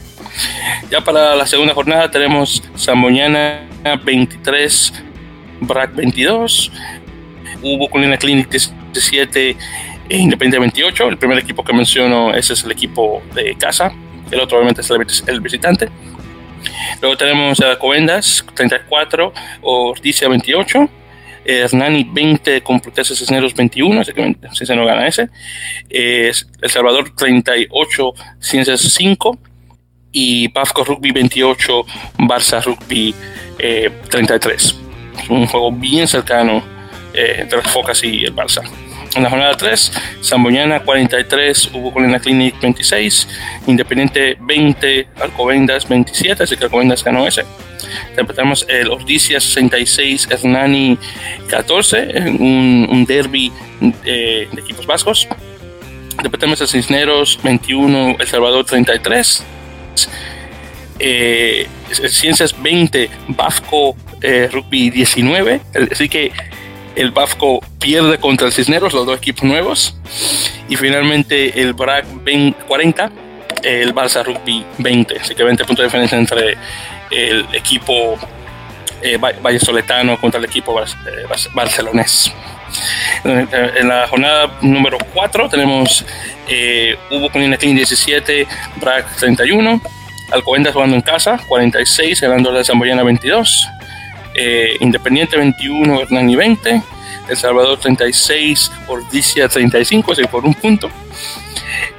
Ya 0.89 1.01
para 1.01 1.35
la 1.35 1.47
segunda 1.47 1.73
jornada 1.73 2.11
tenemos 2.11 2.61
Samboñana 2.75 3.67
23, 4.03 4.93
BRAC 5.61 5.95
22, 5.95 6.71
hubo 7.61 7.89
Colina 7.89 8.17
Clinic 8.17 8.49
17 8.49 9.57
e 10.09 10.17
Independiente 10.17 10.59
28. 10.59 11.07
El 11.07 11.17
primer 11.17 11.37
equipo 11.37 11.63
que 11.63 11.73
menciono, 11.73 12.33
ese 12.33 12.53
es 12.53 12.63
el 12.63 12.71
equipo 12.71 13.21
de 13.33 13.55
casa, 13.55 13.93
el 14.31 14.39
otro 14.39 14.57
obviamente 14.57 14.81
es 14.81 15.23
el 15.27 15.41
visitante. 15.41 15.89
Luego 17.01 17.17
tenemos 17.17 17.59
a 17.61 17.77
Covendas 17.77 18.45
34, 18.53 19.33
Orticia 19.61 20.27
28, 20.27 20.89
Hernani 21.45 22.07
20 22.11 22.61
con 22.61 22.79
Protestas 22.79 23.19
Cisneros 23.19 23.53
21, 23.53 24.01
así 24.01 24.13
que 24.13 24.65
se 24.65 24.75
no 24.75 24.85
gana 24.85 25.07
ese. 25.07 25.29
El 25.89 26.33
Salvador 26.69 27.15
38, 27.15 28.13
Ciencias 28.39 28.81
5 28.81 29.37
y 30.11 30.47
Pafco 30.49 30.83
Rugby 30.83 31.11
28, 31.11 31.85
Barça 32.19 32.63
Rugby 32.63 33.13
33. 34.09 34.71
Eh, 34.71 34.85
un 35.29 35.45
juego 35.47 35.71
bien 35.71 36.07
cercano 36.07 36.63
eh, 37.13 37.37
entre 37.39 37.59
las 37.59 37.71
Focas 37.71 38.03
y 38.03 38.23
el 38.23 38.33
Barça. 38.33 38.63
En 39.15 39.23
la 39.23 39.29
jornada 39.29 39.55
3, 39.55 39.91
Zamboyana 40.21 40.81
43, 40.81 41.69
Hugo 41.73 41.93
Colina 41.93 42.19
Clinic 42.19 42.59
26, 42.59 43.27
Independiente 43.65 44.37
20, 44.41 45.07
Alcobendas 45.21 45.87
27, 45.87 46.43
así 46.43 46.57
que 46.57 46.65
Alcobendas 46.65 47.01
ganó 47.01 47.25
ese. 47.25 47.45
Tenemos 48.15 48.65
el 48.67 48.91
Ordicia 48.91 49.39
66, 49.39 50.27
Hernani 50.29 50.97
14, 51.47 52.29
un, 52.39 52.87
un 52.91 53.05
derby 53.05 53.53
eh, 54.03 54.49
de 54.51 54.61
equipos 54.61 54.85
vascos. 54.85 55.27
Tenemos 56.31 56.59
el 56.59 56.67
Cisneros 56.67 57.39
21, 57.41 58.17
El 58.19 58.27
Salvador 58.27 58.65
33. 58.65 59.43
Eh, 60.99 61.67
Ciencias 62.09 62.61
20, 62.61 63.09
Bafco 63.29 63.95
eh, 64.21 64.49
Rugby 64.51 64.89
19. 64.89 65.61
Así 65.91 66.09
que 66.09 66.31
el 66.95 67.11
Bafco 67.11 67.59
pierde 67.79 68.17
contra 68.17 68.47
el 68.47 68.53
Cisneros, 68.53 68.93
los 68.93 69.05
dos 69.05 69.17
equipos 69.17 69.43
nuevos. 69.43 69.95
Y 70.69 70.75
finalmente 70.75 71.61
el 71.61 71.73
BRAC 71.73 72.05
40, 72.67 73.11
el 73.63 73.93
Barça 73.93 74.23
Rugby 74.23 74.65
20. 74.77 75.19
Así 75.19 75.35
que 75.35 75.43
20 75.43 75.65
puntos 75.65 75.83
de 75.83 75.87
diferencia 75.87 76.17
entre 76.17 76.57
el 77.11 77.45
equipo 77.53 78.17
eh, 79.01 79.17
Valle 79.17 79.59
Soletano 79.59 80.19
contra 80.19 80.39
el 80.39 80.45
equipo 80.45 80.79
eh, 80.81 80.85
barcelonés. 81.53 82.33
En 83.23 83.87
la 83.87 84.07
jornada 84.07 84.51
número 84.61 84.97
4 85.13 85.49
tenemos 85.49 86.03
eh, 86.47 86.97
Hugo 87.09 87.29
Colina 87.29 87.57
Clean 87.57 87.75
17, 87.75 88.47
BRAC 88.77 89.15
31, 89.17 89.81
Alcobendas 90.31 90.73
jugando 90.73 90.95
en 90.95 91.01
casa 91.01 91.39
46, 91.47 92.21
ganando 92.21 92.51
la 92.51 92.63
Zamboyana 92.63 93.03
22, 93.03 93.67
eh, 94.35 94.77
Independiente 94.79 95.37
21, 95.37 96.01
Hernani 96.01 96.35
20, 96.35 96.81
El 97.29 97.37
Salvador 97.37 97.79
36, 97.79 98.71
Ordicia 98.87 99.47
35, 99.47 100.11
así 100.11 100.23
por 100.25 100.45
un 100.45 100.53
punto. 100.53 100.89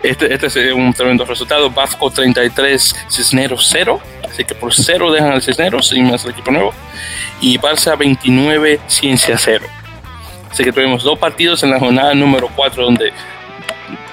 Este, 0.03 0.33
este 0.33 0.47
es 0.47 0.73
un 0.73 0.93
tremendo 0.93 1.25
resultado. 1.25 1.71
Bafco 1.71 2.11
33, 2.11 3.07
Cisneros 3.11 3.69
0, 3.71 4.01
así 4.29 4.45
que 4.45 4.55
por 4.55 4.75
0 4.75 5.13
dejan 5.13 5.33
al 5.33 5.43
Cisneros 5.43 5.93
y 5.93 6.01
más 6.01 6.25
el 6.25 6.33
equipo 6.33 6.51
nuevo. 6.51 6.73
Y 7.41 7.59
Barça 7.59 7.97
29, 7.97 8.81
Ciencia 8.87 9.37
0. 9.37 9.67
Así 10.51 10.65
que 10.65 10.73
tuvimos 10.73 11.03
dos 11.03 11.19
partidos 11.19 11.63
en 11.63 11.71
la 11.71 11.79
jornada 11.79 12.15
número 12.15 12.49
4 12.55 12.85
donde 12.85 13.13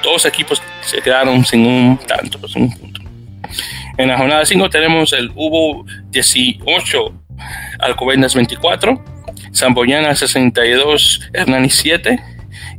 dos 0.03 0.25
equipos 0.25 0.61
se 0.81 1.01
quedaron 1.01 1.45
sin 1.45 1.65
un 1.65 1.97
tanto, 1.97 2.47
sin 2.47 2.63
un 2.63 2.77
punto. 2.77 3.01
En 3.97 4.07
la 4.07 4.17
jornada 4.17 4.45
5 4.45 4.69
tenemos 4.69 5.13
el 5.13 5.31
Hubo 5.35 5.85
18, 6.09 7.13
Alcobendas 7.79 8.35
24, 8.35 9.03
Zamboyana 9.53 10.15
62, 10.15 11.29
Hernani 11.33 11.69
7, 11.69 12.19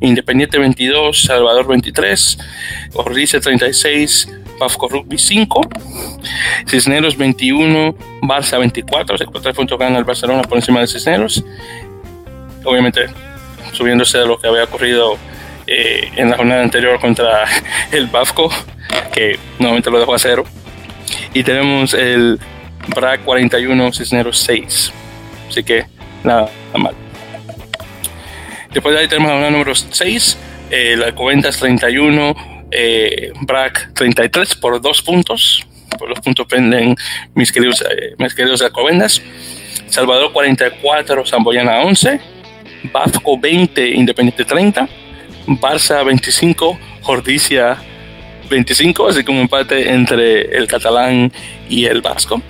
Independiente 0.00 0.58
22, 0.58 1.22
Salvador 1.22 1.66
23, 1.66 2.38
Ordice 2.94 3.40
36, 3.40 4.28
Pafco 4.58 4.88
Rugby 4.88 5.18
5, 5.18 5.60
Cisneros 6.66 7.16
21, 7.16 7.96
Barça 8.22 8.58
24, 8.58 9.14
o 9.14 9.18
sea, 9.18 9.26
4 9.26 9.54
puntos 9.54 9.78
gana 9.78 9.98
el 9.98 10.04
Barcelona 10.04 10.42
por 10.42 10.58
encima 10.58 10.80
de 10.80 10.86
Cisneros. 10.86 11.44
Obviamente, 12.64 13.06
subiéndose 13.72 14.18
de 14.18 14.26
lo 14.26 14.38
que 14.38 14.46
había 14.46 14.64
ocurrido 14.64 15.18
eh, 15.66 16.10
en 16.16 16.30
la 16.30 16.36
jornada 16.36 16.62
anterior 16.62 17.00
contra 17.00 17.44
el 17.92 18.06
Bafco, 18.06 18.50
que 19.12 19.38
nuevamente 19.58 19.90
lo 19.90 19.98
dejó 19.98 20.14
a 20.14 20.18
cero. 20.18 20.44
Y 21.32 21.42
tenemos 21.42 21.94
el 21.94 22.38
BRAC 22.88 23.24
41, 23.24 23.92
Cisneros 23.92 24.38
6. 24.40 24.92
Así 25.48 25.62
que 25.62 25.84
nada 26.22 26.48
mal. 26.76 26.94
Después 28.72 28.94
de 28.94 29.02
ahí 29.02 29.08
tenemos 29.08 29.30
la 29.30 29.50
número 29.50 29.74
6, 29.74 30.38
eh, 30.70 30.96
la 30.96 31.14
Coventas 31.14 31.56
31, 31.58 32.34
eh, 32.70 33.32
BRAC 33.40 33.94
33 33.94 34.56
por 34.56 34.80
dos 34.80 35.00
puntos. 35.02 35.64
Por 35.98 36.08
los 36.08 36.18
puntos 36.20 36.46
penden 36.46 36.96
mis 37.34 37.52
queridos, 37.52 37.82
eh, 37.82 38.14
mis 38.18 38.34
queridos 38.34 38.62
Alcobendas. 38.62 39.22
Salvador 39.86 40.32
44, 40.32 41.24
Zamboyana 41.24 41.80
11. 41.80 42.20
Bafco 42.92 43.38
20, 43.38 43.90
Independiente 43.90 44.44
30. 44.44 44.88
Barça 45.46 46.04
25, 46.04 46.78
Jordicia 47.02 47.78
25, 48.48 49.08
así 49.08 49.24
como 49.24 49.40
empate 49.40 49.92
entre 49.92 50.56
el 50.56 50.66
catalán 50.66 51.32
y 51.68 51.84
el 51.86 52.00
vasco. 52.00 52.42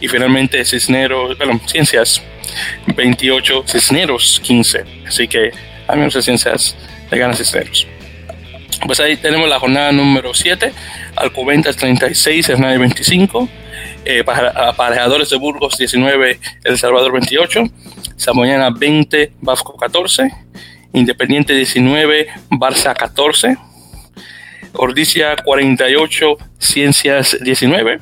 Y 0.00 0.08
finalmente 0.08 0.64
Cisneros, 0.64 1.36
bueno, 1.38 1.60
Ciencias 1.66 2.22
28, 2.96 3.64
Cisneros 3.66 4.40
15. 4.42 4.84
Así 5.06 5.28
que 5.28 5.52
a 5.86 5.96
menos 5.96 6.14
de 6.14 6.22
Ciencias 6.22 6.76
le 7.10 7.18
gana 7.18 7.34
Cisneros. 7.34 7.86
Pues 8.86 8.98
ahí 8.98 9.16
tenemos 9.16 9.48
la 9.48 9.60
jornada 9.60 9.92
número 9.92 10.34
7, 10.34 10.72
Alcobendas 11.14 11.76
36, 11.76 12.48
Hernani 12.48 12.78
25, 12.78 13.48
eh, 14.04 14.24
Aparejadores 14.26 15.30
de 15.30 15.36
Burgos 15.36 15.78
19, 15.78 16.40
El 16.64 16.78
Salvador 16.78 17.12
28, 17.12 17.62
Samoyana 18.16 18.70
20, 18.70 19.34
Vasco 19.40 19.76
14, 19.76 20.28
Independiente 20.94 21.54
19, 21.54 22.26
Barça 22.50 22.94
14, 22.94 23.56
Ordicia 24.72 25.36
48, 25.36 26.36
Ciencias 26.58 27.36
19 27.40 28.00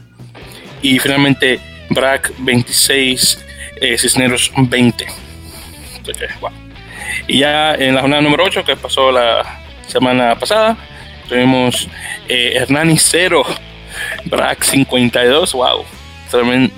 y 0.82 0.99
finalmente 0.99 1.60
BRAC 1.90 2.32
26, 2.38 3.44
eh, 3.80 3.99
Cisneros 3.99 4.50
20. 4.56 5.06
Y 7.26 7.38
ya 7.40 7.75
en 7.75 7.94
la 7.94 8.00
jornada 8.00 8.23
número 8.23 8.44
8 8.44 8.64
que 8.64 8.76
pasó 8.76 9.12
la 9.12 9.61
semana 9.87 10.37
pasada, 10.38 10.76
tuvimos 11.28 11.88
eh, 12.28 12.52
Hernani 12.56 12.97
0, 12.97 13.44
BRAC 14.25 14.62
52, 14.64 15.52
wow. 15.52 15.85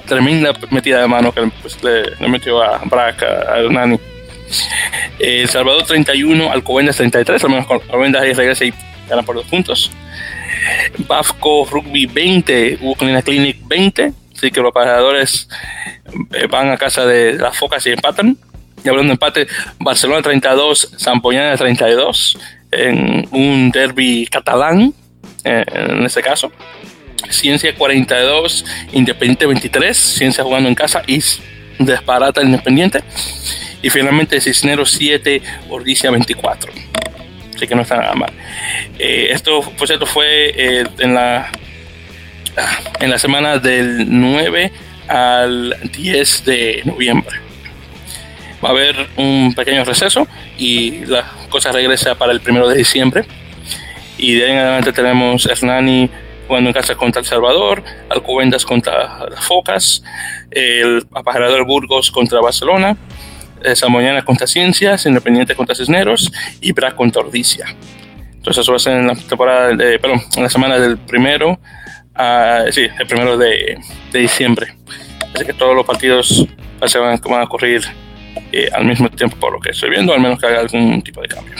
Tremenda, 0.06 0.54
metida 0.70 1.02
de 1.02 1.06
mano 1.06 1.30
que 1.30 1.42
pues, 1.60 1.76
le, 1.84 2.26
metió 2.26 2.62
a 2.62 2.78
BRAC, 2.78 3.22
a 3.22 3.58
Hernani. 3.58 4.00
El 5.18 5.48
Salvador 5.48 5.84
31, 5.84 6.50
Alcobendas 6.50 6.96
33, 6.96 7.44
al 7.44 7.50
menos 7.50 7.70
Alcobendas 7.70 8.22
ahí 8.22 8.32
regresa 8.32 8.64
y 8.64 8.72
gana 9.08 9.22
por 9.22 9.36
dos 9.36 9.46
puntos. 9.46 9.90
Bafco 11.06 11.66
Rugby 11.70 12.06
20, 12.06 12.78
Ucrania 12.82 13.22
Clinic 13.22 13.58
20, 13.66 14.12
así 14.42 14.50
que 14.50 14.60
los 14.60 14.72
pagadores 14.72 15.48
eh, 16.32 16.48
van 16.48 16.70
a 16.70 16.76
casa 16.76 17.06
de 17.06 17.34
las 17.34 17.56
focas 17.56 17.86
y 17.86 17.90
empatan. 17.90 18.36
Y 18.84 18.88
hablando 18.88 19.10
de 19.10 19.12
empate, 19.12 19.46
Barcelona 19.78 20.20
32, 20.20 20.96
Zampoñana 20.98 21.56
32, 21.56 22.38
en 22.72 23.28
un 23.30 23.70
derby 23.70 24.26
catalán, 24.26 24.92
eh, 25.44 25.64
en 25.72 26.04
este 26.04 26.22
caso. 26.22 26.50
Ciencia 27.30 27.72
42, 27.72 28.64
Independiente 28.94 29.46
23, 29.46 29.96
Ciencia 29.96 30.42
jugando 30.42 30.68
en 30.68 30.74
casa 30.74 31.02
y 31.06 31.22
desparata 31.78 32.42
Independiente. 32.42 33.04
Y 33.80 33.90
finalmente 33.90 34.40
Cisneros 34.40 34.90
7, 34.90 35.40
Ordicia 35.70 36.10
24. 36.10 36.72
Así 37.54 37.68
que 37.68 37.76
no 37.76 37.82
está 37.82 37.96
nada 37.96 38.14
mal. 38.14 38.32
Eh, 38.98 39.28
esto, 39.30 39.60
por 39.78 39.86
cierto, 39.86 40.04
fue 40.04 40.80
en, 40.98 41.14
la, 41.14 41.48
en 43.00 43.10
la 43.10 43.18
semana 43.18 43.58
del 43.58 44.06
9 44.08 44.72
al 45.08 45.76
10 45.92 46.44
de 46.44 46.82
noviembre. 46.84 47.36
Va 48.64 48.68
a 48.68 48.72
haber 48.72 49.08
un 49.16 49.54
pequeño 49.54 49.84
receso 49.84 50.26
y 50.56 51.04
la 51.06 51.24
cosa 51.48 51.72
regresa 51.72 52.14
para 52.14 52.32
el 52.32 52.40
1 52.46 52.68
de 52.68 52.76
diciembre. 52.76 53.24
Y 54.18 54.34
de 54.34 54.44
ahí 54.44 54.52
en 54.52 54.58
adelante 54.58 54.92
tenemos 54.92 55.46
Hernani 55.46 56.08
jugando 56.46 56.70
en 56.70 56.74
casa 56.74 56.94
contra 56.94 57.20
El 57.20 57.26
Salvador, 57.26 57.82
Alcobendas 58.08 58.64
contra 58.64 59.26
las 59.28 59.44
Focas, 59.44 60.02
el 60.50 61.04
Apajarador 61.12 61.64
Burgos 61.64 62.10
contra 62.10 62.40
Barcelona, 62.40 62.96
esa 63.64 63.88
mañana 63.88 64.24
contra 64.24 64.46
Ciencias, 64.46 65.06
Independiente 65.06 65.54
contra 65.54 65.74
Cisneros 65.74 66.30
y 66.60 66.72
BRAC 66.72 66.94
contra 66.94 67.22
Ordicia. 67.22 67.66
Entonces 68.34 68.62
eso 68.62 68.72
va 68.72 68.76
a 68.76 68.80
ser 68.80 68.96
en 68.96 69.06
la 69.06 69.14
temporada, 69.14 69.68
de, 69.74 69.98
perdón, 69.98 70.20
en 70.36 70.42
la 70.42 70.50
semana 70.50 70.78
del 70.78 70.98
primero, 70.98 71.58
a, 72.14 72.64
sí, 72.70 72.88
el 72.98 73.06
primero 73.06 73.36
de, 73.36 73.78
de, 74.12 74.18
diciembre. 74.18 74.74
Así 75.34 75.44
que 75.44 75.52
todos 75.52 75.74
los 75.74 75.86
partidos 75.86 76.46
se 76.86 76.98
van, 76.98 77.20
van 77.24 77.40
a 77.40 77.44
ocurrir 77.44 77.82
eh, 78.52 78.68
al 78.72 78.84
mismo 78.84 79.08
tiempo 79.10 79.36
por 79.36 79.52
lo 79.52 79.60
que 79.60 79.70
estoy 79.70 79.90
viendo, 79.90 80.12
al 80.12 80.20
menos 80.20 80.38
que 80.38 80.46
haga 80.46 80.60
algún 80.60 81.02
tipo 81.02 81.22
de 81.22 81.28
cambio. 81.28 81.54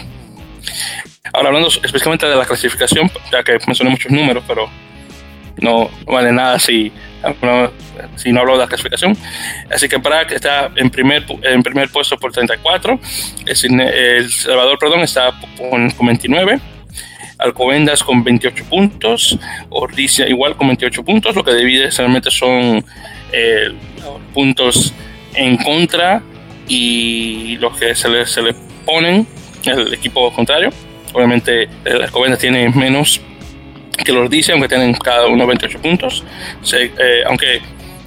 Ahora 1.32 1.49
hablando 1.49 1.68
específicamente 1.68 2.26
de 2.26 2.37
la 2.37 2.44
clasificación, 2.44 3.11
ya 3.30 3.42
que 3.42 3.59
mencioné 3.66 3.90
muchos 3.90 4.12
números, 4.12 4.44
pero 4.47 4.68
no 5.61 5.90
vale 6.06 6.32
nada 6.32 6.59
si 6.59 6.92
si 8.16 8.32
no 8.32 8.40
hablo 8.40 8.52
de 8.54 8.59
la 8.59 8.66
clasificación. 8.66 9.16
Así 9.71 9.88
que 9.88 9.99
Prague 9.99 10.35
está 10.35 10.71
en 10.76 10.90
primer, 10.90 11.25
en 11.42 11.62
primer 11.62 11.88
puesto 11.90 12.16
por 12.16 12.32
34. 12.32 12.99
El 13.47 14.30
Salvador, 14.30 14.78
perdón, 14.78 15.00
está 15.00 15.32
con, 15.56 15.90
con 15.90 16.06
29. 16.06 16.61
Alcobendas 17.42 18.02
con 18.02 18.22
28 18.22 18.64
puntos. 18.64 19.38
Ordicia 19.70 20.28
igual 20.28 20.56
con 20.56 20.68
28 20.68 21.04
puntos. 21.04 21.34
Lo 21.34 21.44
que 21.44 21.54
divide 21.54 21.90
realmente 21.90 22.30
son 22.30 22.84
eh, 23.32 23.72
puntos 24.32 24.92
en 25.34 25.56
contra 25.56 26.22
y 26.68 27.56
los 27.58 27.76
que 27.76 27.94
se 27.94 28.08
le, 28.08 28.26
se 28.26 28.42
le 28.42 28.54
ponen 28.84 29.26
el 29.64 29.92
equipo 29.94 30.32
contrario. 30.32 30.70
Obviamente, 31.12 31.68
el 31.84 32.02
Alcobendas 32.02 32.38
tiene 32.38 32.68
menos 32.70 33.20
que 34.04 34.12
los 34.12 34.30
dice, 34.30 34.52
aunque 34.52 34.68
tienen 34.68 34.94
cada 34.94 35.26
uno 35.26 35.46
28 35.46 35.80
puntos. 35.80 36.25
aunque 37.26 37.61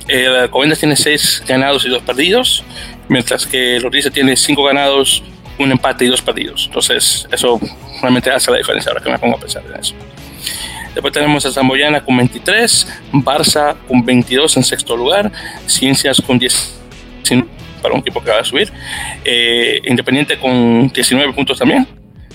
el 0.07 0.35
Alcobendas 0.35 0.79
tiene 0.79 0.95
6 0.95 1.43
ganados 1.47 1.85
y 1.85 1.89
2 1.89 2.03
perdidos, 2.03 2.63
mientras 3.07 3.45
que 3.45 3.79
los 3.79 3.91
dice 3.91 4.11
tiene 4.11 4.35
5 4.35 4.63
ganados, 4.63 5.23
un 5.57 5.71
empate 5.71 6.05
y 6.05 6.07
2 6.07 6.21
perdidos. 6.21 6.65
Entonces, 6.67 7.27
eso 7.31 7.59
realmente 8.01 8.29
hace 8.31 8.51
la 8.51 8.57
diferencia 8.57 8.91
ahora 8.91 9.03
que 9.03 9.09
me 9.09 9.19
pongo 9.19 9.35
a 9.35 9.39
pensar 9.39 9.63
en 9.67 9.79
eso. 9.79 9.95
Después 10.93 11.13
tenemos 11.13 11.45
a 11.45 11.51
Zamboyana 11.51 12.03
con 12.03 12.15
23, 12.15 12.87
Barça 13.11 13.75
con 13.87 14.05
22 14.05 14.55
en 14.55 14.63
sexto 14.63 14.95
lugar, 14.95 15.29
Ciencias 15.67 16.21
con 16.21 16.39
10 16.39 16.79
para 17.81 17.93
un 17.93 17.99
equipo 17.99 18.23
que 18.23 18.31
va 18.31 18.39
a 18.39 18.43
subir, 18.45 18.71
eh, 19.23 19.81
Independiente 19.85 20.37
con 20.39 20.87
19 20.87 21.33
puntos 21.33 21.59
también, 21.59 21.85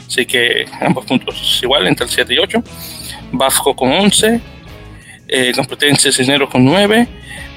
así 0.07 0.27
que 0.27 0.67
ambos 0.81 1.07
puntos 1.07 1.59
igual 1.63 1.87
entre 1.87 2.05
el 2.05 2.11
7 2.11 2.35
y 2.35 2.39
8, 2.39 2.63
Bafco 3.33 3.75
con 3.75 3.91
11, 3.91 4.41
eh, 5.27 5.53
Complutense 5.57 6.13
Cisneros 6.13 6.51
con 6.51 6.65
9, 6.65 7.09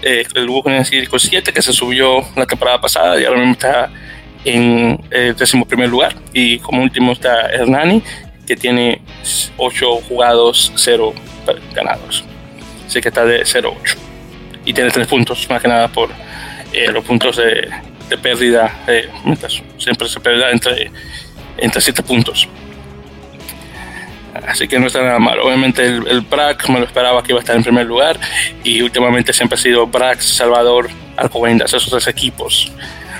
eh, 0.04 0.24
el 0.34 0.46
Lugo 0.46 0.64
con 0.64 0.86
7 0.86 1.54
que 1.54 1.62
se 1.62 1.74
subió 1.74 2.24
la 2.36 2.46
temporada 2.46 2.80
pasada 2.80 3.20
y 3.20 3.26
ahora 3.26 3.40
mismo 3.40 3.54
está 3.54 3.92
en 4.46 5.00
el 5.12 5.36
décimo 5.36 5.66
primer 5.66 5.90
lugar 5.90 6.16
y 6.34 6.60
como 6.60 6.84
último 6.84 7.14
está 7.14 7.50
Hernani 7.50 8.04
que 8.46 8.56
tiene 8.56 9.02
8 9.58 10.02
jugados, 10.08 10.72
0 10.76 11.14
ganados. 11.74 12.24
Así 12.86 13.02
que 13.02 13.10
está 13.10 13.26
de 13.26 13.44
0-8. 13.44 13.96
Y 14.66 14.74
tiene 14.74 14.92
3 14.92 15.08
puntos, 15.08 15.48
más 15.50 15.62
que 15.62 15.68
nada 15.68 15.88
por 15.88 16.10
eh, 16.74 16.92
los 16.92 17.04
puntos 17.04 17.38
de, 17.38 17.70
de 18.10 18.18
pérdida. 18.18 18.84
Eh, 18.88 19.10
siempre 19.78 20.08
se 20.08 20.20
pierde 20.20 20.52
entre, 20.52 20.92
entre 21.58 21.82
7 21.82 22.04
puntos. 22.04 22.48
Así 24.48 24.68
que 24.68 24.80
no 24.80 24.88
está 24.88 25.02
nada 25.02 25.20
mal. 25.20 25.40
Obviamente 25.40 25.86
el, 25.86 26.08
el 26.08 26.22
BRAC 26.22 26.68
me 26.68 26.80
lo 26.80 26.86
esperaba 26.86 27.24
que 27.24 27.32
iba 27.32 27.40
a 27.40 27.44
estar 27.44 27.56
en 27.56 27.64
primer 27.64 27.86
lugar. 27.86 28.20
Y 28.64 28.82
últimamente 28.82 29.32
siempre 29.32 29.56
ha 29.58 29.62
sido 29.62 29.88
BRAC, 29.88 30.20
Salvador, 30.20 30.90
Alcobendas, 31.16 31.74
esos 31.74 31.90
tres 31.90 32.08
equipos. 32.08 32.72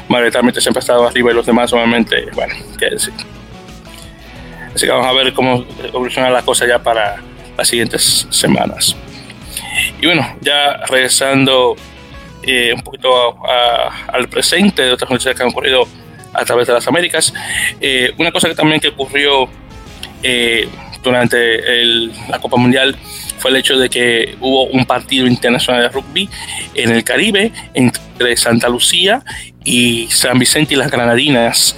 Mayoritariamente 0.10 0.62
siempre 0.62 0.80
ha 0.80 0.82
estado 0.82 1.08
arriba 1.08 1.32
y 1.32 1.34
los 1.34 1.46
demás, 1.46 1.72
obviamente, 1.74 2.28
bueno, 2.34 2.54
qué 2.78 2.90
decir. 2.92 3.14
Así 4.74 4.86
que 4.86 4.92
vamos 4.92 5.08
a 5.08 5.14
ver 5.14 5.34
cómo 5.34 5.66
evoluciona 5.84 6.30
la 6.30 6.42
cosa 6.42 6.66
ya 6.68 6.82
para 6.82 7.22
las 7.58 7.68
siguientes 7.68 8.28
semanas. 8.30 8.96
Y 10.02 10.06
bueno, 10.06 10.36
ya 10.42 10.78
regresando 10.88 11.76
eh, 12.44 12.74
un 12.74 12.82
poquito 12.82 13.36
al 14.08 14.28
presente 14.28 14.82
de 14.82 14.92
otras 14.92 15.10
noticias 15.10 15.36
que 15.36 15.44
han 15.44 15.50
ocurrido 15.50 15.88
a 16.34 16.44
través 16.44 16.68
de 16.68 16.74
las 16.74 16.88
Américas, 16.88 17.34
eh, 17.80 18.12
una 18.18 18.32
cosa 18.32 18.50
que 18.50 18.56
también 18.56 18.82
que 18.82 18.90
ocurrió 18.90 19.48
eh, 20.24 20.68
durante 21.04 21.62
la 22.28 22.40
Copa 22.42 22.58
Mundial 22.58 22.98
fue 23.44 23.52
el 23.52 23.58
hecho 23.58 23.78
de 23.78 23.90
que 23.90 24.38
hubo 24.40 24.68
un 24.68 24.86
partido 24.86 25.28
internacional 25.28 25.82
de 25.82 25.90
rugby 25.90 26.30
en 26.76 26.92
el 26.92 27.04
Caribe 27.04 27.52
entre 27.74 28.38
Santa 28.38 28.70
Lucía 28.70 29.22
y 29.66 30.08
San 30.08 30.40
Vicente 30.40 30.76
y 30.76 30.78
las 30.78 30.90
Granadinas, 30.90 31.76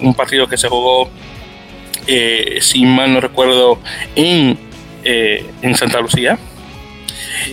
un 0.00 0.12
partido 0.12 0.46
que 0.46 0.58
se 0.58 0.68
jugó 0.68 1.10
eh, 2.06 2.58
si 2.60 2.84
mal 2.84 3.14
no 3.14 3.20
recuerdo, 3.20 3.80
en, 4.16 4.58
eh, 5.02 5.46
en 5.62 5.74
Santa 5.74 5.98
Lucía. 6.00 6.38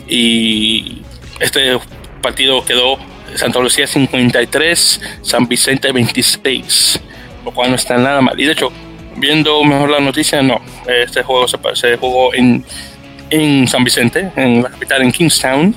Y 0.05 1.01
este 1.39 1.79
partido 2.21 2.65
quedó 2.65 2.97
Santa 3.35 3.59
Lucía 3.59 3.87
53, 3.87 5.01
San 5.21 5.47
Vicente 5.47 5.93
26, 5.93 6.99
lo 7.45 7.51
cual 7.51 7.69
no 7.69 7.77
está 7.77 7.95
nada 7.97 8.19
mal. 8.19 8.37
Y 8.37 8.43
de 8.43 8.51
hecho, 8.51 8.69
viendo 9.15 9.63
mejor 9.63 9.91
la 9.91 10.01
noticia, 10.01 10.41
no, 10.41 10.61
este 10.85 11.23
juego 11.23 11.47
se, 11.47 11.57
se 11.75 11.95
jugó 11.95 12.33
en, 12.33 12.65
en 13.33 13.67
San 13.67 13.83
Vicente, 13.83 14.31
en 14.35 14.61
la 14.61 14.69
capital, 14.69 15.01
en 15.01 15.11
Kingstown. 15.11 15.75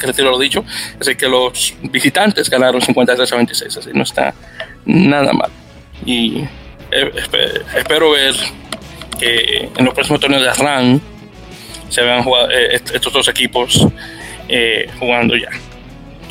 Retiro 0.00 0.30
lo 0.30 0.38
dicho. 0.38 0.64
Así 0.98 1.14
que 1.14 1.28
los 1.28 1.74
visitantes 1.82 2.48
ganaron 2.48 2.80
53 2.80 3.32
a 3.32 3.36
26, 3.36 3.76
así 3.76 3.90
no 3.92 4.02
está 4.02 4.34
nada 4.86 5.32
mal. 5.34 5.50
Y 6.06 6.38
eh, 6.90 7.12
espero 7.76 8.12
ver 8.12 8.34
que 9.20 9.68
en 9.76 9.84
los 9.84 9.92
próximos 9.92 10.20
torneos 10.20 10.42
de 10.42 10.52
RAN 10.54 11.02
se 11.90 12.00
vean 12.00 12.24
eh, 12.50 12.80
estos 12.94 13.12
dos 13.12 13.28
equipos 13.28 13.86
eh, 14.48 14.90
jugando 14.98 15.36
ya. 15.36 15.50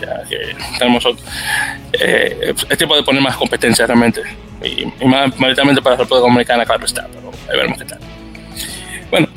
Ya 0.01 0.23
que 0.27 0.55
tenemos 0.79 1.05
es 1.93 2.77
tiempo 2.77 2.95
de 2.95 3.03
poner 3.03 3.21
más 3.21 3.37
competencia 3.37 3.85
realmente. 3.85 4.23
Y, 4.63 4.85
más 5.05 5.37
mayoritariamente 5.37 5.81
para 5.83 5.95
la 5.95 6.01
República 6.01 6.27
Dominicana, 6.27 6.65
claro 6.65 6.85
está, 6.85 7.07
pero 7.13 7.31
ahí 7.49 7.55
veremos 7.55 7.77
qué 7.77 7.85
tal. 7.85 7.99
Bueno, 9.11 9.27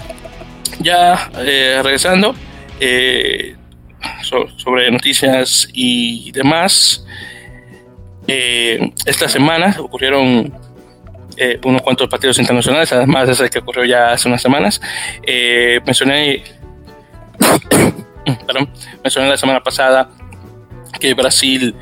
ya 0.80 1.30
regresando 1.34 2.34
sobre 4.56 4.90
noticias 4.90 5.68
y 5.72 6.30
demás. 6.32 7.04
esta 8.26 9.28
semana 9.28 9.76
ocurrieron 9.78 10.52
eh, 11.38 11.60
unos 11.64 11.82
cuantos 11.82 12.08
partidos 12.08 12.38
internacionales, 12.38 12.90
además 12.94 13.26
de 13.26 13.34
ese 13.34 13.50
que 13.50 13.58
ocurrió 13.58 13.84
ya 13.84 14.12
hace 14.12 14.26
unas 14.26 14.40
semanas. 14.40 14.80
Eh, 15.22 15.80
mencioné, 15.84 16.42
perdón, 18.46 18.70
mencioné 19.02 19.28
la 19.28 19.36
semana 19.36 19.62
pasada 19.62 20.08
que 20.98 21.12
Brasil 21.12 21.74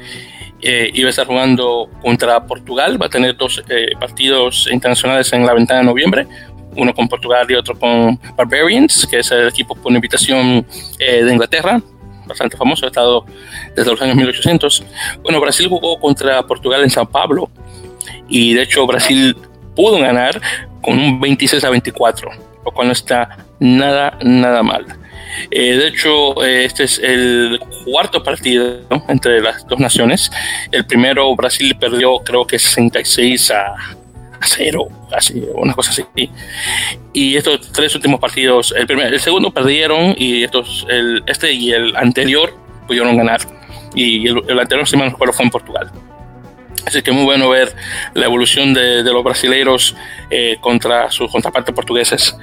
eh, 0.61 0.91
iba 0.93 1.07
a 1.07 1.11
estar 1.11 1.27
jugando 1.27 1.89
contra 2.03 2.45
Portugal, 2.47 3.01
va 3.01 3.07
a 3.07 3.11
tener 3.11 3.37
dos 3.37 3.63
partidos 4.01 4.69
internacionales 4.73 5.33
en 5.33 5.47
la 5.47 5.55
ventana 5.55 5.81
de 5.81 5.87
noviembre, 5.87 6.27
uno 6.77 6.95
con 6.95 7.09
Portugal 7.09 7.47
y 7.51 7.55
otro 7.55 7.79
con 7.79 8.19
Barbarians, 8.37 9.07
que 9.07 9.19
es 9.21 9.31
el 9.31 9.49
equipo 9.49 9.75
por 9.75 9.93
invitación 9.93 10.67
de 10.99 11.33
Inglaterra, 11.33 11.81
bastante 12.27 12.57
famoso, 12.57 12.87
ha 12.87 12.89
estado 12.89 13.25
desde 13.75 13.91
los 13.91 14.01
años 14.01 14.17
1800. 14.17 14.85
Bueno, 15.23 15.41
Brasil 15.41 15.69
jugó 15.69 15.99
contra 15.99 16.43
Portugal 16.47 16.83
en 16.83 16.91
San 16.91 17.07
Pablo 17.07 17.51
y 18.29 18.55
de 18.55 18.63
hecho 18.63 18.87
Brasil 18.87 19.37
pudo 19.75 19.99
ganar 19.99 20.41
con 20.81 20.99
un 20.99 21.21
26 21.21 21.65
a 21.65 21.71
24, 21.71 22.31
lo 22.65 22.73
cual 22.73 22.89
no 22.89 22.93
está 22.93 23.47
nada, 23.59 24.19
nada 24.23 24.63
mal. 24.63 24.87
Eh, 25.51 25.77
de 25.77 25.89
hecho, 25.89 26.45
eh, 26.45 26.65
este 26.65 26.85
es 26.85 26.99
el 26.99 27.61
cuarto 27.85 28.23
partido 28.23 28.81
entre 29.09 29.41
las 29.41 29.67
dos 29.67 29.81
naciones. 29.81 30.31
El 30.71 30.87
primero 30.87 31.35
Brasil 31.35 31.77
perdió 31.77 32.19
creo 32.19 32.47
que 32.47 32.59
66 32.59 33.51
a, 33.51 33.75
a 34.45 34.47
0, 34.47 34.89
casi, 35.11 35.43
una 35.55 35.75
cosa 35.75 35.91
así. 35.91 36.05
Y 37.13 37.37
estos 37.37 37.73
tres 37.73 37.95
últimos 37.95 38.21
partidos, 38.21 38.75
el, 38.77 38.87
primer, 38.87 39.13
el 39.13 39.21
segundo 39.21 39.51
perdieron 39.51 40.15
y 40.17 40.45
estos, 40.45 40.87
el, 40.89 41.23
este 41.27 41.53
y 41.53 41.73
el 41.73 41.97
anterior 41.97 42.55
pudieron 42.87 43.17
ganar. 43.17 43.41
Y 43.95 44.29
el, 44.29 44.59
anterior, 44.59 44.87
si 44.87 44.97
mal 44.97 45.11
no 45.19 45.33
fue 45.33 45.45
en 45.45 45.51
Portugal. 45.51 45.91
Así 46.87 47.01
que 47.01 47.13
muy 47.13 47.25
bueno 47.25 47.49
ver 47.49 47.75
la 48.13 48.27
evolución 48.27 48.75
de, 48.75 49.03
los 49.05 49.25
brasileiros 49.25 49.97
eh, 50.31 50.59
contra 50.61 51.11
sus 51.11 51.31
contrapartes 51.31 51.75
portugueses. 51.75 52.37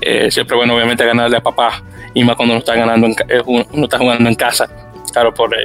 Eh, 0.00 0.30
siempre 0.30 0.56
bueno, 0.56 0.74
obviamente, 0.74 1.06
ganarle 1.06 1.38
a 1.38 1.40
papá, 1.40 1.82
y 2.12 2.22
más 2.22 2.36
cuando 2.36 2.54
uno 2.54 2.58
está, 2.58 2.74
ganando 2.74 3.06
eh, 3.06 3.42
uno 3.46 3.84
está 3.84 3.98
jugando 3.98 4.28
en 4.28 4.34
casa, 4.34 4.68
claro, 5.12 5.32
por 5.32 5.56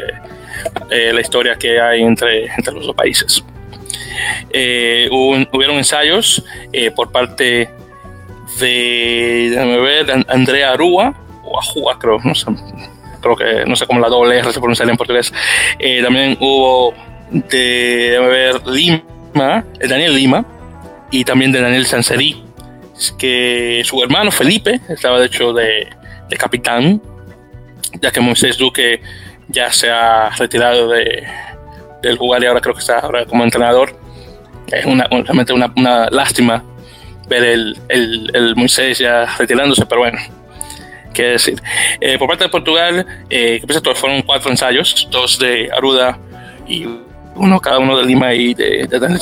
la 0.90 1.22
historia 1.22 1.56
que 1.56 1.82
hay 1.82 2.02
entre, 2.02 2.46
entre 2.46 2.74
los 2.74 2.86
dos 2.88 2.96
países. 2.96 3.44
Hubieron 5.12 5.78
ensayos 5.78 6.44
por 6.96 7.12
parte 7.12 7.70
de, 8.60 9.80
ver, 9.82 10.26
Andrea 10.28 10.72
Arúa, 10.72 11.14
o 11.44 11.60
Ajua, 11.60 11.98
creo, 12.00 12.20
no 12.24 12.36
sé, 12.36 12.48
creo 13.22 13.36
que 13.36 13.66
no 13.66 13.76
sé 13.76 13.86
cómo 13.86 14.00
la 14.00 14.10
doble 14.10 14.40
R 14.40 14.52
se 14.52 14.60
pronuncia 14.60 14.86
en 14.86 14.98
portugués. 14.98 15.34
también 16.04 16.38
hubo 16.40 16.94
de 17.32 18.20
ver, 18.20 18.68
Lima, 18.68 19.66
Daniel 19.80 20.16
Lima, 20.16 20.46
y 21.12 21.24
también 21.24 21.52
de 21.52 21.62
Daniel 21.62 21.86
Sanserí, 21.86 22.44
que 23.18 23.82
su 23.86 24.02
hermano 24.02 24.32
Felipe 24.32 24.82
estaba 24.90 25.20
de 25.20 25.28
hecho 25.28 25.54
de, 25.54 25.88
capitán, 26.38 27.02
ya 28.02 28.12
que 28.12 28.20
Moisés 28.20 28.58
Duque 28.58 29.02
ya 29.48 29.72
se 29.72 29.90
ha 29.90 30.30
retirado 30.32 30.90
de, 30.90 31.24
del 32.02 32.18
jugar 32.18 32.42
y 32.42 32.48
ahora 32.48 32.62
creo 32.62 32.74
que 32.74 32.80
está 32.80 33.00
ahora 33.00 33.26
como 33.26 33.44
entrenador. 33.44 34.03
Es 34.68 34.86
una, 34.86 35.08
realmente 35.08 35.54
una, 35.54 35.72
una 35.76 36.10
lástima 36.10 36.64
ver 37.28 37.44
el, 37.44 37.78
el, 37.90 38.56
Moisés 38.56 39.00
ya 39.00 39.26
retirándose, 39.38 39.86
pero 39.86 40.02
bueno, 40.02 40.20
qué 41.14 41.24
decir. 41.24 41.62
Eh, 42.02 42.18
por 42.18 42.28
parte 42.28 42.46
de 42.46 42.50
Portugal, 42.50 43.06
eh, 43.30 43.62
fueron 43.96 44.22
cuatro 44.24 44.52
ensayos, 44.52 45.08
dos 45.12 45.40
de 45.40 45.70
Aruda 45.72 46.18
y 46.68 46.86
uno 47.36 47.60
cada 47.60 47.80
uno 47.80 47.98
de 47.98 48.06
Lima 48.06 48.34
y 48.34 48.54
de, 48.54 48.88
de 48.88 49.00
Daniel 49.00 49.20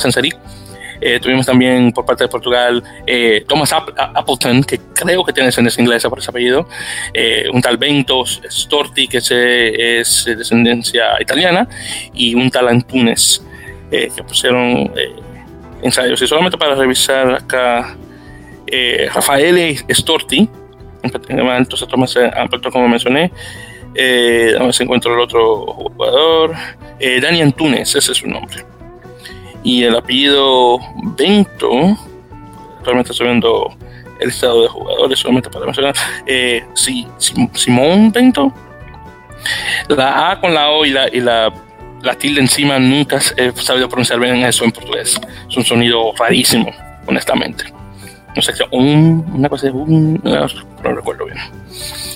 eh, 1.04 1.18
tuvimos 1.18 1.44
también 1.44 1.90
por 1.90 2.06
parte 2.06 2.22
de 2.22 2.28
Portugal 2.28 2.80
eh, 3.08 3.44
Thomas 3.48 3.72
Appleton, 3.72 4.62
que 4.62 4.78
creo 4.94 5.24
que 5.24 5.32
tiene 5.32 5.46
descendencia 5.46 5.82
inglesa 5.82 6.08
por 6.08 6.20
ese 6.20 6.30
apellido, 6.30 6.68
eh, 7.12 7.46
un 7.52 7.60
tal 7.60 7.76
Bento 7.76 8.24
Storti, 8.24 9.08
que 9.08 9.18
es, 9.18 9.28
es 9.32 10.24
descendencia 10.38 11.20
italiana, 11.20 11.68
y 12.14 12.36
un 12.36 12.48
tal 12.52 12.68
Antunes, 12.68 13.42
que 13.90 14.22
pusieron 14.22 14.92
ensayos. 15.82 16.20
Y 16.22 16.26
solamente 16.26 16.56
para 16.56 16.74
revisar 16.74 17.34
acá, 17.34 17.96
eh, 18.66 19.08
Rafael 19.12 19.76
Storti, 19.90 20.48
entonces 21.02 21.88
Tomás 21.88 22.16
Ampecto, 22.16 22.70
como 22.70 22.88
mencioné, 22.88 23.32
eh, 23.94 24.54
a 24.58 24.62
ver 24.62 24.72
si 24.72 24.84
encuentro 24.84 25.12
el 25.14 25.20
otro 25.20 25.66
jugador, 25.66 26.54
eh, 26.98 27.20
Dani 27.20 27.42
Antunes, 27.42 27.94
ese 27.94 28.12
es 28.12 28.18
su 28.18 28.26
nombre. 28.26 28.64
Y 29.62 29.84
el 29.84 29.94
apellido 29.94 30.78
Bento, 31.16 31.96
realmente 32.84 33.12
estoy 33.12 33.26
viendo 33.26 33.74
el 34.18 34.28
estado 34.28 34.62
de 34.62 34.68
jugadores, 34.68 35.18
solamente 35.18 35.50
para 35.50 35.66
mencionar, 35.66 35.94
eh, 36.26 36.64
Simón 37.52 38.10
Bento, 38.12 38.52
la 39.88 40.30
A 40.30 40.40
con 40.40 40.54
la 40.54 40.70
O 40.70 40.86
y 40.86 40.90
la, 40.90 41.08
y 41.08 41.20
la, 41.20 41.52
la 42.02 42.14
tilde 42.14 42.40
encima 42.40 42.78
nunca 42.78 43.20
he 43.36 43.52
sabido 43.52 43.88
pronunciar 43.88 44.18
bien 44.18 44.36
eso 44.44 44.64
en 44.64 44.72
portugués. 44.72 45.20
Es 45.48 45.56
un 45.56 45.64
sonido 45.64 46.12
rarísimo, 46.16 46.70
honestamente. 47.06 47.64
No 48.34 48.42
sé, 48.42 48.52
un, 48.70 49.24
una 49.34 49.48
cosa, 49.48 49.70
un, 49.70 50.20
no, 50.22 50.94
recuerdo 50.94 51.26
bien. 51.26 51.38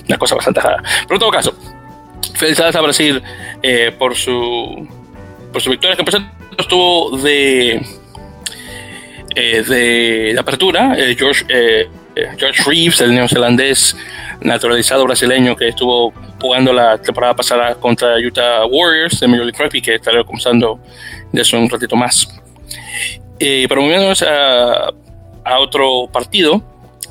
Una 0.07 0.17
cosa 0.17 0.35
bastante 0.35 0.61
rara. 0.61 0.83
Pero 1.03 1.15
en 1.15 1.19
todo 1.19 1.31
caso, 1.31 1.53
felicidades 2.33 2.75
a 2.75 2.81
Brasil 2.81 3.21
eh, 3.61 3.93
por 3.97 4.15
su 4.15 4.87
por 5.51 5.61
su 5.61 5.69
victoria 5.69 5.95
que 5.95 6.03
por 6.03 6.21
estuvo 6.57 7.17
de 7.17 7.81
eh, 9.35 9.63
de, 9.63 10.33
de, 10.33 10.39
apertura 10.39 10.95
eh, 10.97 11.15
George 11.17 11.45
eh, 11.47 11.87
George 12.37 12.63
Reeves 12.65 13.01
el 13.01 13.13
neozelandés 13.13 13.95
naturalizado 14.41 15.05
brasileño 15.05 15.55
que 15.55 15.67
estuvo 15.67 16.13
jugando 16.39 16.73
la 16.73 16.97
temporada 16.97 17.35
pasada 17.35 17.75
contra 17.75 18.15
Utah 18.17 18.65
Warriors 18.65 19.19
de 19.19 19.27
Major 19.27 19.45
League 19.45 19.63
Rugby, 19.63 19.81
que 19.81 19.95
estaré 19.95 20.23
comenzando 20.23 20.79
de 21.31 21.41
eso 21.41 21.57
un 21.57 21.69
ratito 21.69 21.95
más. 21.95 22.27
Eh, 23.39 23.65
pero 23.69 23.81
moviéndonos 23.81 24.21
a, 24.23 24.89
a, 25.43 25.59
otro 25.59 26.07
partido, 26.11 26.63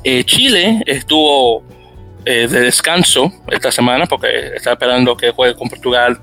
eh, 0.03 0.23
Chile 0.23 0.81
estuvo 0.85 1.63
eh, 2.25 2.47
de 2.47 2.59
descanso 2.61 3.31
esta 3.49 3.71
semana 3.71 4.05
porque 4.05 4.27
está 4.55 4.73
esperando 4.73 5.15
que 5.15 5.31
juegue 5.31 5.55
con 5.55 5.69
Portugal 5.69 6.19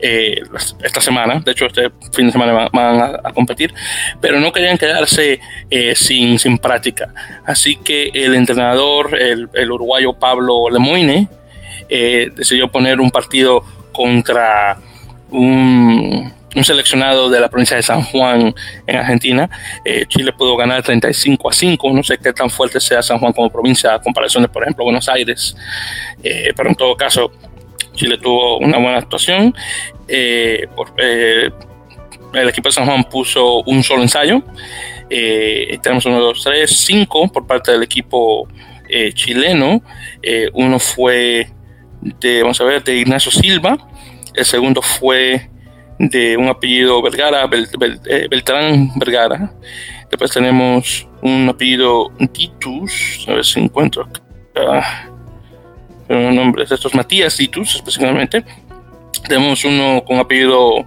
eh, 0.00 0.42
esta 0.82 1.00
semana, 1.00 1.40
de 1.40 1.52
hecho 1.52 1.66
este 1.66 1.90
fin 2.12 2.26
de 2.26 2.32
semana 2.32 2.68
van, 2.72 3.00
a, 3.00 3.20
a, 3.24 3.32
competir, 3.32 3.74
pero 4.20 4.38
no 4.38 4.52
querían 4.52 4.78
quedarse 4.78 5.40
eh, 5.70 5.94
sin, 5.96 6.38
sin 6.38 6.58
práctica. 6.58 7.12
Así 7.44 7.76
que 7.76 8.10
el 8.14 8.34
entrenador, 8.34 9.20
el, 9.20 9.48
el 9.54 9.72
uruguayo 9.72 10.12
Pablo 10.12 10.70
Lemoine, 10.70 11.28
eh, 11.88 12.30
decidió 12.34 12.70
poner 12.70 13.00
un 13.00 13.10
partido 13.10 13.64
contra 13.92 14.78
un, 15.30 16.32
seleccionado 16.62 17.28
de 17.28 17.40
la 17.40 17.48
provincia 17.48 17.76
de 17.76 17.82
San 17.82 18.02
Juan 18.02 18.54
en 18.86 18.96
Argentina. 18.96 19.48
Eh, 19.84 20.04
Chile 20.08 20.32
pudo 20.32 20.56
ganar 20.56 20.82
35 20.82 21.48
a 21.48 21.52
5, 21.52 21.92
no 21.92 22.02
sé 22.02 22.18
qué 22.18 22.32
tan 22.32 22.50
fuerte 22.50 22.80
sea 22.80 23.02
San 23.02 23.18
Juan 23.18 23.32
como 23.32 23.50
provincia 23.50 23.94
a 23.94 24.00
comparación 24.00 24.42
de, 24.42 24.48
por 24.48 24.62
ejemplo, 24.62 24.84
Buenos 24.84 25.08
Aires, 25.08 25.56
eh, 26.22 26.52
pero 26.56 26.70
en 26.70 26.74
todo 26.74 26.96
caso 26.96 27.30
Chile 27.94 28.18
tuvo 28.18 28.58
una 28.58 28.78
buena 28.78 28.98
actuación. 28.98 29.54
Eh, 30.08 30.66
el 32.34 32.48
equipo 32.48 32.68
de 32.68 32.72
San 32.72 32.86
Juan 32.86 33.04
puso 33.04 33.62
un 33.62 33.82
solo 33.82 34.02
ensayo. 34.02 34.42
Tenemos 35.08 36.04
uno, 36.06 36.20
dos, 36.20 36.42
tres, 36.44 36.70
cinco 36.70 37.28
por 37.28 37.46
parte 37.46 37.72
del 37.72 37.82
equipo 37.82 38.46
chileno. 39.14 39.82
Uno 40.52 40.78
fue 40.78 41.48
de, 42.20 42.42
vamos 42.42 42.60
a 42.60 42.64
ver, 42.64 42.82
de 42.84 42.96
Ignacio 42.96 43.30
Silva. 43.30 43.78
El 44.34 44.44
segundo 44.44 44.82
fue 44.82 45.50
de 45.98 46.36
un 46.36 46.48
apellido 46.48 47.02
Vergara, 47.02 47.48
eh, 48.06 48.28
Beltrán 48.30 48.90
Vergara. 48.96 49.52
Después 50.10 50.30
tenemos 50.30 51.06
un 51.22 51.48
apellido 51.48 52.10
Titus, 52.32 53.24
a 53.28 53.32
ver 53.32 53.44
si 53.44 53.60
encuentro 53.60 54.04
acá 54.04 55.08
nombres 56.08 56.70
de 56.70 56.74
estos, 56.74 56.94
Matías 56.94 57.36
Titus 57.36 57.76
específicamente. 57.76 58.44
Tenemos 59.28 59.64
uno 59.64 60.02
con 60.06 60.18
apellido 60.18 60.86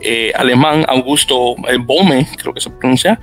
eh, 0.00 0.32
alemán, 0.34 0.84
Augusto 0.88 1.54
eh, 1.68 1.76
Bome, 1.78 2.26
creo 2.36 2.52
que 2.52 2.60
se 2.60 2.70
pronuncia, 2.70 3.20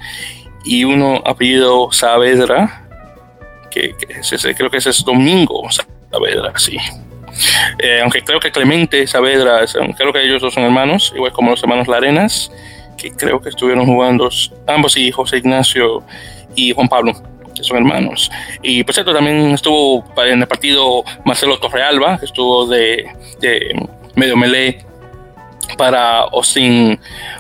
y 0.63 0.83
uno 0.83 1.21
apellido 1.25 1.91
Saavedra, 1.91 2.87
que, 3.69 3.95
creo 4.55 4.69
que 4.69 4.77
ese 4.77 4.91
es 4.91 5.03
Domingo 5.03 5.63
Saavedra, 5.69 6.53
sí. 6.57 6.77
Eh, 7.79 7.99
aunque 8.01 8.21
creo 8.21 8.39
que 8.39 8.51
Clemente 8.51 9.05
Saavedra, 9.07 9.65
creo 9.97 10.13
que 10.13 10.23
ellos 10.23 10.41
dos 10.41 10.53
son 10.53 10.63
hermanos, 10.63 11.11
igual 11.15 11.31
como 11.31 11.51
los 11.51 11.63
hermanos 11.63 11.87
Larenas, 11.87 12.51
que 12.97 13.11
creo 13.11 13.41
que 13.41 13.49
estuvieron 13.49 13.85
jugando 13.85 14.29
ambos 14.67 14.97
y 14.97 15.11
José 15.11 15.37
Ignacio 15.37 16.03
y 16.55 16.73
Juan 16.73 16.87
Pablo 16.87 17.13
que 17.55 17.63
son 17.63 17.77
hermanos. 17.77 18.31
Y 18.61 18.83
por 18.83 18.93
cierto, 18.93 19.13
también 19.13 19.51
estuvo 19.51 20.03
en 20.17 20.41
el 20.41 20.47
partido 20.47 21.03
Marcelo 21.23 21.59
Torrealba, 21.59 22.17
que 22.17 22.25
estuvo 22.25 22.65
de, 22.65 23.05
de 23.39 23.87
medio 24.15 24.35
melee 24.35 24.83
para 25.77 26.21
Austin, 26.21 26.99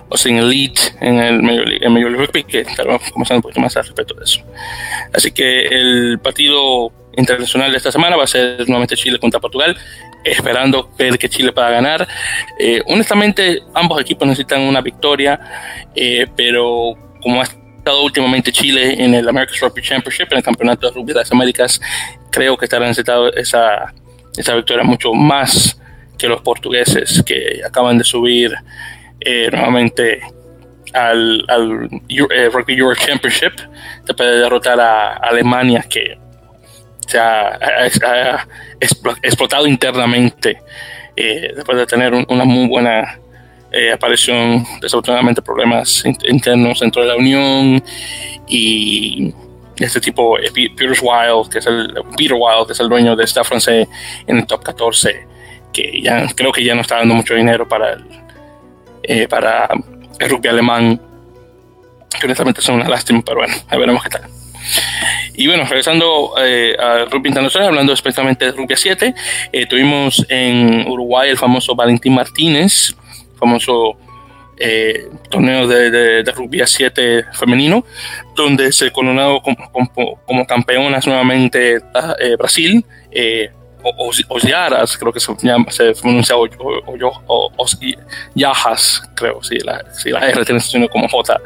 Austin 0.09 0.37
Elite 0.37 0.81
en 1.01 1.19
el 1.19 1.41
Major 1.41 1.67
League, 1.67 2.25
Rugby, 2.25 2.43
que 2.43 2.61
estaremos 2.61 3.01
comenzando 3.11 3.39
un 3.39 3.41
poquito 3.43 3.61
más 3.61 3.75
al 3.77 3.85
respecto 3.85 4.13
de 4.13 4.23
eso. 4.23 4.41
Así 5.13 5.31
que 5.31 5.67
el 5.67 6.19
partido 6.19 6.91
internacional 7.17 7.71
de 7.71 7.77
esta 7.77 7.91
semana 7.91 8.15
va 8.15 8.23
a 8.23 8.27
ser 8.27 8.59
nuevamente 8.67 8.95
Chile 8.95 9.19
contra 9.19 9.39
Portugal, 9.39 9.77
esperando 10.23 10.89
ver 10.97 11.17
que 11.17 11.29
Chile 11.29 11.51
pueda 11.51 11.69
ganar. 11.69 12.07
Eh, 12.59 12.81
honestamente, 12.87 13.61
ambos 13.73 13.99
equipos 14.01 14.27
necesitan 14.27 14.61
una 14.61 14.81
victoria, 14.81 15.39
eh, 15.95 16.27
pero 16.35 16.95
como 17.21 17.41
ha 17.41 17.43
estado 17.43 18.03
últimamente 18.03 18.51
Chile 18.51 19.03
en 19.03 19.13
el 19.13 19.27
America's 19.27 19.59
Rugby 19.59 19.81
Championship, 19.81 20.27
en 20.31 20.37
el 20.37 20.43
Campeonato 20.43 20.87
de 20.87 20.93
Rugby 20.93 21.13
de 21.13 21.19
las 21.19 21.31
Américas, 21.31 21.79
creo 22.31 22.57
que 22.57 22.65
estará 22.65 22.85
necesitado 22.85 23.31
esa, 23.33 23.93
esa 24.37 24.55
victoria 24.55 24.83
mucho 24.83 25.13
más 25.13 25.79
que 26.17 26.27
los 26.27 26.41
portugueses 26.41 27.21
que 27.25 27.61
acaban 27.65 27.97
de 27.97 28.03
subir 28.03 28.53
eh, 29.19 29.49
nuevamente 29.51 30.21
al, 30.93 31.43
Rugby 32.51 32.77
Euro 32.77 32.95
Championship 32.95 33.53
después 34.05 34.29
de 34.29 34.37
derrotar 34.37 34.79
a 34.79 35.13
Alemania 35.17 35.83
que 35.89 36.22
se 37.07 37.19
ha, 37.19 38.47
explotado 39.21 39.67
internamente 39.67 40.61
eh, 41.15 41.51
después 41.55 41.77
de 41.77 41.85
tener 41.85 42.13
un, 42.13 42.25
una 42.29 42.43
muy 42.43 42.67
buena 42.67 43.19
eh, 43.71 43.91
aparecieron 43.91 44.63
desafortunadamente 44.81 45.41
problemas 45.41 46.03
internos 46.27 46.79
dentro 46.79 47.01
de 47.01 47.07
la 47.07 47.15
Unión 47.15 47.83
y 48.47 49.33
este 49.77 49.99
tipo, 49.99 50.37
eh, 50.37 50.51
Peter 50.53 50.93
Wild, 51.01 51.49
que 51.49 51.59
es 51.59 51.65
el, 51.65 51.93
Peter 52.15 52.33
Wild, 52.33 52.67
que 52.67 52.73
es 52.73 52.79
el 52.79 52.89
dueño 52.89 53.15
de 53.15 53.23
Staff 53.23 53.47
francés 53.47 53.87
en 54.27 54.37
el 54.37 54.45
top 54.45 54.63
14, 54.63 55.27
que 55.71 56.01
ya 56.01 56.27
creo 56.35 56.51
que 56.51 56.63
ya 56.63 56.75
no 56.75 56.81
está 56.81 56.97
dando 56.97 57.15
mucho 57.15 57.33
dinero 57.33 57.67
para 57.67 57.93
el, 57.93 58.05
eh, 59.01 59.27
para 59.27 59.67
el 60.19 60.29
rugby 60.29 60.49
alemán, 60.49 61.01
que 62.19 62.25
honestamente 62.27 62.61
son 62.61 62.75
una 62.75 62.87
lástima, 62.87 63.21
pero 63.25 63.37
bueno, 63.37 63.55
a 63.67 63.77
veremos 63.77 64.03
qué 64.03 64.09
tal. 64.09 64.42
Y 65.35 65.47
bueno, 65.47 65.63
regresando 65.63 66.33
eh, 66.39 66.75
al 66.79 67.09
rugby 67.09 67.29
internacional, 67.29 67.69
hablando 67.69 67.93
especialmente 67.93 68.45
de 68.45 68.51
rugby 68.51 68.75
7, 68.75 69.13
eh, 69.51 69.65
tuvimos 69.65 70.25
en 70.29 70.87
Uruguay 70.87 71.29
el 71.29 71.37
famoso 71.37 71.75
Valentín 71.75 72.13
Martínez, 72.13 72.95
famoso 73.39 73.97
eh, 74.57 75.09
torneo 75.29 75.67
de, 75.67 75.89
de, 75.89 76.23
de, 76.23 76.31
rugby 76.31 76.61
a 76.61 76.67
7 76.67 77.25
femenino, 77.33 77.85
donde 78.35 78.71
se 78.71 78.91
coronado 78.91 79.41
como, 79.41 79.71
como, 79.71 80.19
como 80.25 80.45
campeonas 80.45 81.07
nuevamente 81.07 81.77
eh, 82.19 82.35
Brasil, 82.37 82.85
eh, 83.11 83.51
Osiaras, 84.29 84.97
creo 84.97 85.11
que 85.11 85.19
se, 85.19 85.33
llama, 85.41 85.71
se 85.71 85.93
pronuncia 85.93 86.35
o, 86.35 86.45
o, 86.45 87.51
o, 87.55 87.65
Yajas, 88.35 89.03
creo, 89.15 89.43
si 89.43 89.57
la, 89.59 89.83
si 89.93 90.09
la 90.09 90.29
R 90.29 90.45
tiene 90.45 90.59
sonido 90.59 90.89
como 90.89 91.07
J 91.07 91.39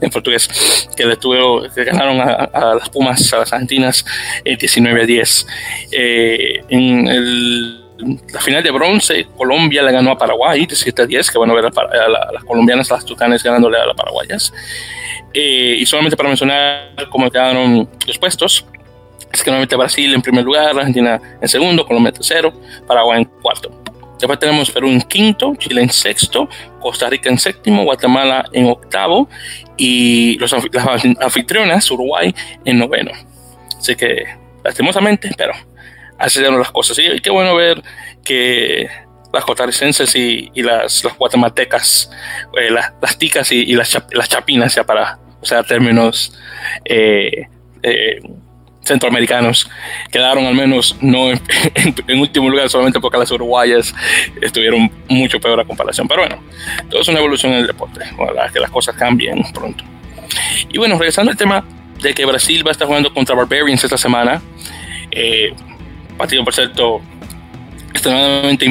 en 0.00 0.10
portugués, 0.10 0.88
que 0.96 1.04
le 1.04 1.16
tuvo, 1.16 1.62
que 1.74 1.84
ganaron 1.84 2.20
a, 2.20 2.32
a, 2.52 2.74
las 2.74 2.88
Pumas, 2.88 3.32
a 3.32 3.38
las 3.38 3.52
Argentinas, 3.52 4.04
19 4.44 5.02
a 5.02 5.06
10. 5.06 5.46
Eh, 5.92 6.64
en 6.68 7.06
el 7.08 7.80
la 8.32 8.40
final 8.40 8.62
de 8.62 8.70
bronce, 8.70 9.26
Colombia 9.36 9.82
le 9.82 9.92
ganó 9.92 10.12
a 10.12 10.18
Paraguay 10.18 10.60
17 10.66 11.02
a 11.02 11.06
10, 11.06 11.30
que 11.30 11.38
ver 11.38 11.64
a, 11.66 11.68
a, 11.68 12.08
la, 12.08 12.18
a 12.18 12.32
las 12.32 12.44
colombianas, 12.44 12.90
las 12.90 13.04
tucanes 13.04 13.42
ganándole 13.42 13.78
a 13.78 13.86
las 13.86 13.96
paraguayas. 13.96 14.52
Eh, 15.32 15.76
y 15.78 15.86
solamente 15.86 16.16
para 16.16 16.28
mencionar 16.28 16.92
cómo 17.10 17.30
quedaron 17.30 17.88
los 18.06 18.18
puestos, 18.18 18.66
es 19.32 19.42
que 19.42 19.50
nuevamente 19.50 19.76
Brasil 19.76 20.12
en 20.14 20.22
primer 20.22 20.44
lugar, 20.44 20.76
Argentina 20.76 21.20
en 21.40 21.48
segundo, 21.48 21.86
Colombia 21.86 22.08
en 22.10 22.14
tercero, 22.14 22.52
Paraguay 22.86 23.20
en 23.20 23.24
cuarto. 23.24 23.70
Después 24.18 24.38
tenemos 24.38 24.70
Perú 24.70 24.88
en 24.88 25.00
quinto, 25.00 25.54
Chile 25.56 25.82
en 25.82 25.90
sexto, 25.90 26.48
Costa 26.80 27.08
Rica 27.08 27.30
en 27.30 27.38
séptimo, 27.38 27.84
Guatemala 27.84 28.44
en 28.52 28.66
octavo 28.66 29.30
y 29.78 30.36
los, 30.38 30.54
las 30.72 31.04
anfitrionas, 31.20 31.90
Uruguay, 31.90 32.34
en 32.66 32.78
noveno. 32.78 33.12
Así 33.78 33.96
que, 33.96 34.26
lastimosamente, 34.62 35.30
pero 35.38 35.54
así 36.18 36.38
eran 36.38 36.58
las 36.58 36.70
cosas. 36.70 36.98
Y 36.98 37.20
qué 37.20 37.30
bueno 37.30 37.56
ver 37.56 37.82
que 38.22 38.90
las 39.32 39.44
costarricenses 39.44 40.14
y, 40.14 40.50
las, 40.56 41.02
guatemaltecas, 41.16 42.10
eh, 42.60 42.70
las, 42.70 43.18
ticas 43.18 43.50
y, 43.52 43.74
las, 43.74 43.96
las, 44.12 44.28
chapinas, 44.28 44.74
ya 44.74 44.84
para 44.84 45.18
usar 45.40 45.64
términos 45.66 46.38
eh, 46.84 47.46
eh, 47.82 48.20
centroamericanos, 48.82 49.70
quedaron 50.10 50.46
al 50.46 50.54
menos 50.54 50.96
no 51.00 51.30
en, 51.74 52.18
último 52.18 52.48
lugar 52.48 52.68
solamente 52.68 53.00
porque 53.00 53.18
las 53.18 53.30
uruguayas 53.30 53.94
estuvieron 54.40 54.90
mucho 55.08 55.40
peor 55.40 55.60
a 55.60 55.64
comparación. 55.64 56.08
Pero 56.08 56.22
bueno, 56.22 56.42
todo 56.88 57.00
es 57.02 57.08
una 57.08 57.18
evolución 57.18 57.52
en 57.52 57.58
el 57.60 57.66
deporte, 57.66 58.00
ojalá 58.18 58.48
que 58.48 58.60
las 58.60 58.70
cosas 58.70 58.96
cambien 58.96 59.42
pronto. 59.52 59.84
Y 60.68 60.78
bueno, 60.78 60.96
regresando 60.96 61.30
al 61.30 61.36
tema 61.36 61.64
de 62.00 62.14
que 62.14 62.24
Brasil 62.24 62.64
va 62.64 62.70
a 62.70 62.72
estar 62.72 62.86
jugando 62.86 63.12
contra 63.12 63.34
Barbarians 63.34 63.82
esta 63.84 63.98
semana, 63.98 64.40
partido 66.16 66.44
por 66.44 66.54
cierto 66.54 67.02
extremadamente 67.90 68.64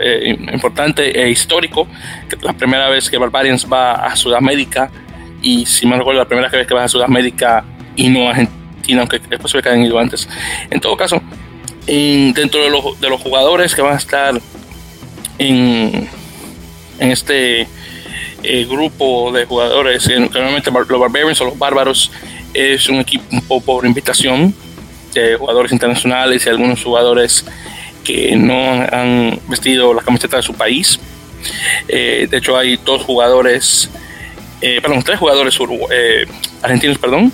eh, 0.00 0.36
importante 0.52 1.22
e 1.22 1.30
histórico. 1.30 1.86
La 2.42 2.52
primera 2.52 2.88
vez 2.88 3.10
que 3.10 3.18
Barbarians 3.18 3.66
va 3.70 3.92
a 3.94 4.16
Sudamérica 4.16 4.90
y 5.42 5.66
si 5.66 5.86
me 5.86 5.96
recuerdo 5.96 6.20
la 6.20 6.28
primera 6.28 6.48
vez 6.48 6.66
que 6.66 6.74
va 6.74 6.84
a 6.84 6.88
Sudamérica 6.88 7.64
y 7.94 8.08
no 8.08 8.26
a 8.26 8.30
Argentina, 8.30 8.65
aunque 8.94 9.20
es 9.30 9.38
posible 9.38 9.62
que 9.62 9.68
hayan 9.68 9.84
ido 9.84 9.98
antes. 9.98 10.28
En 10.70 10.80
todo 10.80 10.96
caso, 10.96 11.20
dentro 11.86 12.62
de 12.62 12.70
los, 12.70 13.00
de 13.00 13.08
los, 13.08 13.20
jugadores 13.20 13.74
que 13.74 13.82
van 13.82 13.94
a 13.94 13.96
estar 13.96 14.40
en, 15.38 16.08
en 16.98 17.10
este 17.10 17.66
eh, 18.42 18.64
grupo 18.68 19.32
de 19.32 19.44
jugadores, 19.44 20.06
que 20.06 20.18
normalmente 20.18 20.70
los 20.70 21.00
Barbarians 21.00 21.40
o 21.40 21.46
los 21.46 21.58
Bárbaros 21.58 22.10
es 22.54 22.88
un 22.88 22.96
equipo 22.96 23.60
por 23.60 23.86
invitación 23.86 24.54
de 25.14 25.36
jugadores 25.36 25.72
internacionales 25.72 26.46
y 26.46 26.48
algunos 26.48 26.82
jugadores 26.82 27.44
que 28.04 28.36
no 28.36 28.72
han 28.72 29.40
vestido 29.48 29.92
la 29.94 30.02
camiseta 30.02 30.36
de 30.36 30.42
su 30.42 30.54
país. 30.54 31.00
Eh, 31.88 32.28
de 32.30 32.36
hecho, 32.36 32.56
hay 32.56 32.78
dos 32.84 33.02
jugadores, 33.02 33.90
eh, 34.60 34.80
perdón, 34.80 35.02
tres 35.02 35.18
jugadores 35.18 35.58
argentinos, 36.62 36.98
perdón, 36.98 37.32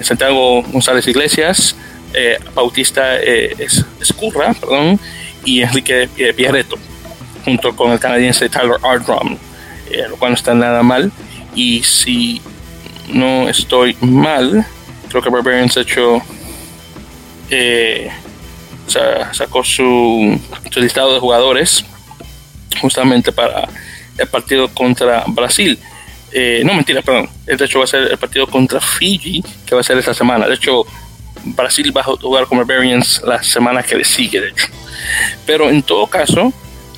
Santiago 0.00 0.62
González 0.62 1.06
Iglesias, 1.06 1.76
Bautista 2.54 3.18
Escurra, 4.00 4.54
perdón, 4.54 5.00
y 5.44 5.62
Enrique 5.62 6.08
Pierreto, 6.36 6.76
junto 7.44 7.74
con 7.74 7.92
el 7.92 7.98
canadiense 7.98 8.48
Tyler 8.48 8.76
Ardrum, 8.82 9.36
lo 10.10 10.16
cual 10.16 10.32
no 10.32 10.36
está 10.36 10.54
nada 10.54 10.82
mal. 10.82 11.10
Y 11.54 11.82
si 11.82 12.40
no 13.08 13.48
estoy 13.48 13.96
mal, 14.00 14.66
creo 15.08 15.22
que 15.22 15.30
Barbarians 15.30 15.76
hecho 15.76 16.22
sacó 19.32 19.64
su, 19.64 20.40
listado 20.76 21.14
de 21.14 21.20
jugadores 21.20 21.84
justamente 22.80 23.32
para 23.32 23.68
el 24.18 24.28
partido 24.28 24.68
contra 24.68 25.24
Brasil. 25.26 25.78
Eh, 26.32 26.62
no, 26.64 26.74
mentira, 26.74 27.02
perdón. 27.02 27.28
De 27.44 27.64
hecho, 27.64 27.78
va 27.78 27.84
a 27.84 27.88
ser 27.88 28.10
el 28.10 28.18
partido 28.18 28.46
contra 28.46 28.80
Fiji, 28.80 29.42
que 29.66 29.74
va 29.74 29.80
a 29.80 29.84
ser 29.84 29.98
esta 29.98 30.14
semana. 30.14 30.46
De 30.46 30.54
hecho, 30.54 30.84
Brasil 31.44 31.94
va 31.96 32.00
a 32.00 32.04
jugar 32.04 32.46
con 32.46 32.58
Barbarians 32.58 33.22
la 33.24 33.42
semana 33.42 33.82
que 33.82 33.96
le 33.96 34.04
sigue, 34.04 34.40
de 34.40 34.48
hecho. 34.48 34.66
Pero 35.44 35.68
en 35.68 35.82
todo 35.82 36.06
caso, 36.06 36.52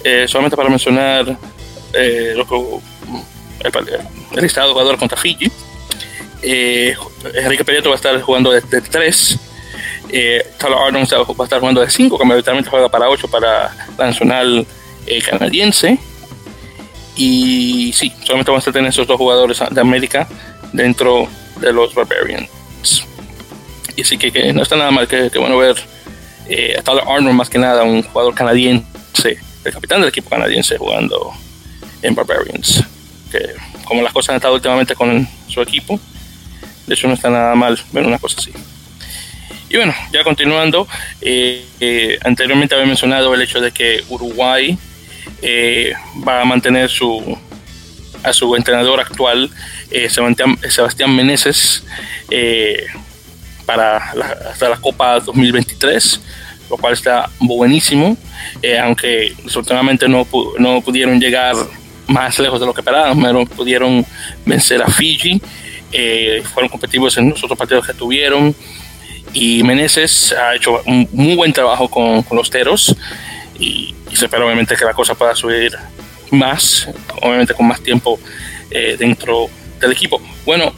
eh, 0.05 0.27
solamente 0.29 0.57
para 0.57 0.69
mencionar 0.69 1.37
eh, 1.93 2.35
el, 2.35 4.43
listado 4.43 4.69
de 4.69 4.73
jugadores 4.73 5.01
contra 5.01 5.19
Fiji, 5.19 5.51
Enrique 6.43 7.65
Perieto 7.65 7.89
va 7.89 7.95
a 7.95 7.97
estar 7.97 8.21
jugando 8.21 8.51
de, 8.51 8.61
de 8.61 8.83
3 8.83 9.39
eh, 10.17 10.47
Tyler 10.59 10.79
Arnold 10.79 11.13
va 11.13 11.35
a 11.41 11.45
estar 11.45 11.59
jugando 11.59 11.81
de 11.81 11.91
5, 11.91 12.19
que 12.19 12.25
mayoritariamente 12.25 12.71
juega 12.71 12.89
para 12.89 13.09
8 13.09 13.29
para 13.29 13.75
la 13.99 14.07
nacional 14.07 14.67
eh, 15.07 15.23
canadiense. 15.23 15.99
Y 17.17 17.93
sí, 17.93 18.13
solamente 18.25 18.51
vamos 18.51 18.67
a 18.67 18.73
tener 18.73 18.91
esos 18.91 19.07
dos 19.07 19.17
jugadores 19.17 19.61
de 19.71 19.81
América 19.81 20.27
dentro 20.73 21.29
de 21.61 21.73
los 21.73 21.95
Barbarians. 21.95 22.51
Y 23.97 24.03
así 24.03 24.19
que, 24.19 24.53
no 24.53 24.63
está 24.63 24.77
nada 24.77 24.91
mal, 24.91 25.07
que, 25.07 25.31
bueno 25.39 25.57
ver 25.57 25.77
eh, 26.49 26.77
a 26.79 26.83
Tyler 26.83 27.05
Arnold 27.07 27.37
más 27.37 27.49
que 27.49 27.59
nada, 27.59 27.85
un 27.85 28.03
jugador 28.03 28.35
canadiense, 28.35 29.39
el 29.65 29.73
capitán 29.73 30.01
del 30.01 30.09
equipo 30.09 30.29
canadiense 30.29 30.77
jugando 30.77 31.33
en 32.03 32.15
Barbarians. 32.15 32.85
Que 33.31 33.55
como 33.85 34.03
las 34.03 34.13
cosas 34.13 34.31
han 34.31 34.37
estado 34.37 34.55
últimamente 34.55 34.95
con 34.95 35.29
su 35.49 35.61
equipo, 35.61 36.01
de 36.87 36.95
hecho 36.95 37.07
no 37.07 37.15
está 37.15 37.31
nada 37.31 37.55
mal 37.55 37.79
ver 37.93 38.05
una 38.05 38.19
cosa 38.19 38.41
así. 38.41 38.53
Y 39.69 39.77
bueno, 39.77 39.95
ya 40.13 40.23
continuando, 40.23 40.87
eh, 41.21 41.65
eh, 41.81 42.19
anteriormente 42.23 42.75
había 42.75 42.87
mencionado 42.87 43.35
el 43.35 43.43
hecho 43.43 43.61
de 43.61 43.73
que 43.73 44.05
Uruguay 44.09 44.79
eh, 45.45 45.93
va 46.27 46.41
a 46.41 46.45
mantener 46.45 46.89
su, 46.89 47.39
a 48.23 48.33
su 48.33 48.57
entrenador 48.57 49.01
actual, 49.01 49.51
Sebastián, 50.09 50.59
Sebastián 50.69 51.15
Meneses, 51.15 51.85
para 53.65 54.15
la, 54.15 54.27
hasta 54.51 54.69
la 54.69 54.77
Copa 54.77 55.21
2023, 55.21 56.21
lo 56.71 56.77
cual 56.77 56.95
está 56.95 57.31
buenísimo, 57.39 58.17
aunque 58.83 59.35
desafortunadamente 59.45 60.09
no, 60.09 60.27
no 60.59 60.81
pudieron 60.81 61.21
llegar 61.21 61.55
más 62.09 62.39
lejos 62.39 62.59
de 62.59 62.67
lo 62.67 62.75
que 62.75 62.81
esperaban, 62.81 63.23
pero 63.23 63.47
pudieron 63.47 64.05
vencer 64.45 64.83
a 64.83 64.89
Fiji, 64.89 65.41
fueron 66.53 66.69
competitivos 66.69 67.17
en 67.19 67.31
los 67.31 67.45
otros 67.45 67.59
partidos 67.59 67.87
que 67.87 67.95
tuvieron 67.95 68.55
y 69.35 69.63
Meneses 69.65 70.33
ha 70.33 70.55
hecho 70.55 70.81
un 70.87 71.09
muy 71.13 71.35
buen 71.35 71.53
trabajo 71.53 71.89
con, 71.89 72.25
los 72.31 72.49
teros 72.51 72.97
y, 73.59 73.95
se 74.13 74.27
espera 74.27 74.45
obviamente 74.45 74.77
que 74.77 74.85
la 74.85 74.95
cosa 74.95 75.15
pueda 75.15 75.35
subir 75.35 75.77
más, 76.31 76.89
obviamente 77.21 77.53
con 77.55 77.67
más 77.67 77.81
tiempo 77.81 78.21
eh, 78.71 78.97
dentro 78.99 79.49
del 79.81 79.93
equipo. 79.93 80.21
Bueno, 80.45 80.73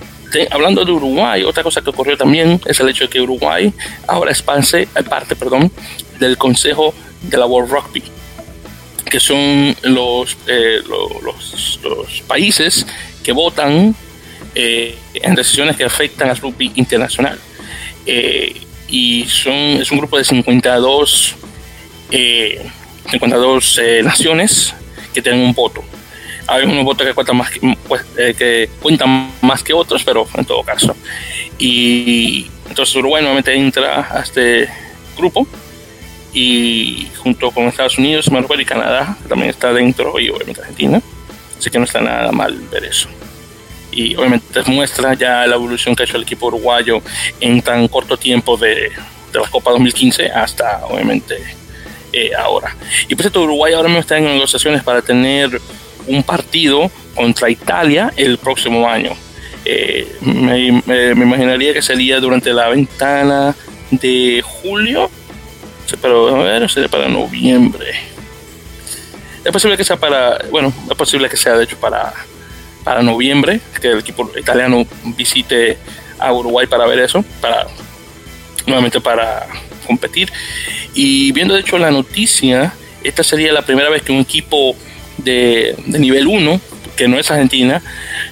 hablando 0.50 0.84
de 0.84 0.92
Uruguay, 0.92 1.42
otra 1.44 1.62
cosa 1.62 1.82
que 1.82 1.90
ocurrió 1.90 2.16
también 2.16 2.60
es 2.66 2.80
el 2.80 2.88
hecho 2.88 3.04
de 3.04 3.10
que 3.10 3.20
Uruguay 3.20 3.72
ahora 4.06 4.32
es 4.32 4.42
parte, 4.42 4.88
parte 5.08 5.36
perdón, 5.36 5.70
del 6.18 6.36
Consejo 6.36 6.94
de 7.22 7.36
la 7.36 7.46
World 7.46 7.70
Rugby, 7.70 8.02
que 9.10 9.20
son 9.20 9.76
los, 9.82 10.36
eh, 10.46 10.80
los, 10.88 11.80
los, 11.82 12.22
países 12.22 12.86
que 13.22 13.32
votan 13.32 13.94
eh, 14.54 14.96
en 15.14 15.34
decisiones 15.34 15.76
que 15.76 15.84
afectan 15.84 16.30
al 16.30 16.36
rugby 16.38 16.72
internacional. 16.76 17.38
Eh, 18.06 18.62
y 18.88 19.24
son, 19.26 19.52
es 19.52 19.90
un 19.90 19.98
grupo 19.98 20.16
de 20.16 20.24
52, 20.24 21.34
52 22.10 23.78
eh, 23.78 23.98
eh, 23.98 24.02
naciones 24.02 24.74
que 25.12 25.22
tienen 25.22 25.40
un 25.40 25.52
voto. 25.52 25.82
Hay 26.48 26.64
unos 26.64 26.84
votos 26.84 27.06
que 27.06 27.14
cuentan, 27.14 27.36
más, 27.36 27.50
pues, 27.88 28.02
que 28.14 28.70
cuentan 28.80 29.32
más 29.40 29.62
que 29.62 29.72
otros, 29.72 30.04
pero 30.04 30.28
en 30.34 30.44
todo 30.44 30.62
caso. 30.62 30.94
Y 31.58 32.46
entonces 32.68 32.94
Uruguay 32.94 33.22
nuevamente 33.22 33.54
entra 33.54 34.08
a 34.10 34.20
este 34.20 34.68
grupo 35.16 35.46
y 36.32 37.08
junto 37.16 37.50
con 37.50 37.64
Estados 37.64 37.98
Unidos, 37.98 38.30
Marruecos 38.30 38.60
y 38.60 38.64
Canadá, 38.64 39.16
que 39.22 39.28
también 39.28 39.50
está 39.50 39.72
dentro, 39.72 40.18
y 40.20 40.28
obviamente 40.28 40.60
Argentina. 40.60 41.00
Así 41.58 41.70
que 41.70 41.78
no 41.78 41.84
está 41.84 42.00
nada 42.00 42.30
mal 42.30 42.54
ver 42.70 42.84
eso 42.84 43.08
y 43.96 44.14
obviamente 44.14 44.62
muestra 44.66 45.14
ya 45.14 45.46
la 45.46 45.54
evolución 45.54 45.96
que 45.96 46.02
ha 46.02 46.06
hecho 46.06 46.18
el 46.18 46.24
equipo 46.24 46.46
uruguayo 46.46 47.00
en 47.40 47.62
tan 47.62 47.88
corto 47.88 48.16
tiempo 48.16 48.56
de, 48.56 48.92
de 49.32 49.40
la 49.40 49.48
Copa 49.48 49.70
2015 49.70 50.30
hasta 50.30 50.84
obviamente 50.86 51.36
eh, 52.12 52.30
ahora. 52.36 52.76
Y 53.08 53.14
pues 53.14 53.26
esto 53.26 53.42
Uruguay 53.42 53.72
ahora 53.72 53.88
mismo 53.88 54.00
está 54.00 54.18
en 54.18 54.24
negociaciones 54.24 54.82
para 54.82 55.02
tener 55.02 55.60
un 56.06 56.22
partido 56.22 56.90
contra 57.14 57.50
Italia 57.50 58.12
el 58.16 58.38
próximo 58.38 58.88
año. 58.88 59.12
Eh, 59.64 60.16
me, 60.20 60.82
me, 60.86 61.10
imaginaría 61.10 61.72
que 61.72 61.82
sería 61.82 62.20
durante 62.20 62.52
la 62.52 62.68
ventana 62.68 63.54
de 63.90 64.42
julio, 64.44 65.10
pero 66.00 66.36
a 66.36 66.42
ver, 66.42 66.70
sería 66.70 66.88
para 66.88 67.08
noviembre. 67.08 67.92
Es 69.44 69.52
posible 69.52 69.76
que 69.76 69.84
sea 69.84 69.96
para, 69.96 70.38
bueno, 70.50 70.72
es 70.90 70.96
posible 70.96 71.28
que 71.28 71.36
sea 71.36 71.56
de 71.56 71.64
hecho 71.64 71.76
para 71.78 72.12
para 72.86 73.02
noviembre, 73.02 73.60
que 73.80 73.88
el 73.88 73.98
equipo 73.98 74.30
italiano 74.38 74.86
visite 75.16 75.76
a 76.20 76.32
Uruguay 76.32 76.68
para 76.68 76.86
ver 76.86 77.00
eso, 77.00 77.24
para 77.40 77.66
nuevamente 78.64 79.00
para 79.00 79.44
competir. 79.86 80.32
Y 80.94 81.32
viendo 81.32 81.54
de 81.54 81.60
hecho 81.60 81.78
la 81.78 81.90
noticia, 81.90 82.74
esta 83.02 83.22
sería 83.22 83.52
la 83.52 83.62
primera 83.62 83.88
vez 83.88 84.02
que 84.02 84.12
un 84.12 84.20
equipo 84.20 84.76
de, 85.18 85.74
nivel 85.86 86.26
1, 86.26 86.60
que 86.96 87.08
no 87.08 87.18
es 87.18 87.30
Argentina, 87.30 87.82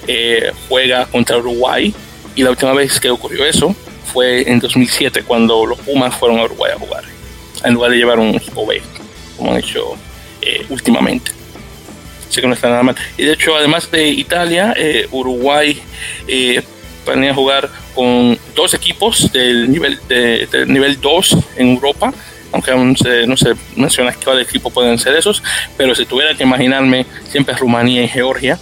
eh, 0.07 0.51
juega 0.67 1.05
contra 1.05 1.37
Uruguay. 1.37 1.93
Y 2.35 2.43
la 2.43 2.49
última 2.49 2.73
vez 2.73 2.99
que 2.99 3.09
ocurrió 3.09 3.45
eso 3.45 3.75
fue 4.11 4.49
en 4.49 4.59
2007, 4.59 5.23
cuando 5.23 5.65
los 5.65 5.79
Pumas 5.79 6.15
fueron 6.15 6.39
a 6.39 6.43
Uruguay 6.43 6.71
a 6.75 6.79
jugar, 6.79 7.03
en 7.63 7.73
lugar 7.73 7.91
de 7.91 7.97
llevar 7.97 8.19
un 8.19 8.35
equipo 8.35 8.67
como 9.37 9.51
han 9.51 9.57
hecho 9.57 9.95
eh, 10.41 10.65
últimamente 10.69 11.35
que 12.41 12.47
no 12.47 12.53
está 12.53 12.69
nada 12.69 12.83
mal. 12.83 12.95
Y 13.17 13.23
de 13.23 13.33
hecho, 13.33 13.55
además 13.55 13.89
de 13.91 14.07
Italia, 14.09 14.73
eh, 14.77 15.07
Uruguay 15.11 15.81
planea 17.05 17.33
jugar 17.33 17.69
con 17.93 18.37
dos 18.55 18.73
equipos 18.73 19.31
del 19.31 19.71
nivel, 19.71 19.99
de, 20.09 20.65
nivel 20.67 20.99
2 20.99 21.37
en 21.57 21.69
Europa, 21.69 22.13
aunque 22.51 22.71
aún 22.71 22.95
no 23.27 23.37
se 23.37 23.53
menciona 23.75 24.13
cuál 24.13 24.41
equipo 24.41 24.69
pueden 24.69 24.97
ser 24.97 25.15
esos, 25.15 25.43
pero 25.77 25.95
si 25.95 26.05
tuviera 26.05 26.35
que 26.35 26.43
imaginarme, 26.43 27.05
siempre 27.29 27.55
Rumanía 27.55 28.03
y 28.03 28.07
Georgia. 28.07 28.59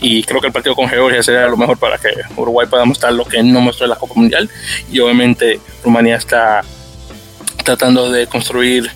Y 0.00 0.22
creo 0.24 0.40
que 0.40 0.48
el 0.48 0.52
partido 0.52 0.74
con 0.74 0.88
Georgia 0.88 1.22
sería 1.22 1.46
lo 1.46 1.56
mejor 1.56 1.78
para 1.78 1.96
que 1.96 2.10
Uruguay 2.36 2.66
pueda 2.68 2.84
mostrar 2.84 3.14
lo 3.14 3.24
que 3.24 3.42
no 3.42 3.60
mostró 3.60 3.86
en 3.86 3.90
la 3.90 3.96
Copa 3.96 4.14
Mundial. 4.16 4.50
Y 4.92 5.00
obviamente 5.00 5.60
Rumanía 5.82 6.16
está 6.16 6.62
tratando 7.64 8.12
de 8.12 8.26
construir, 8.26 8.90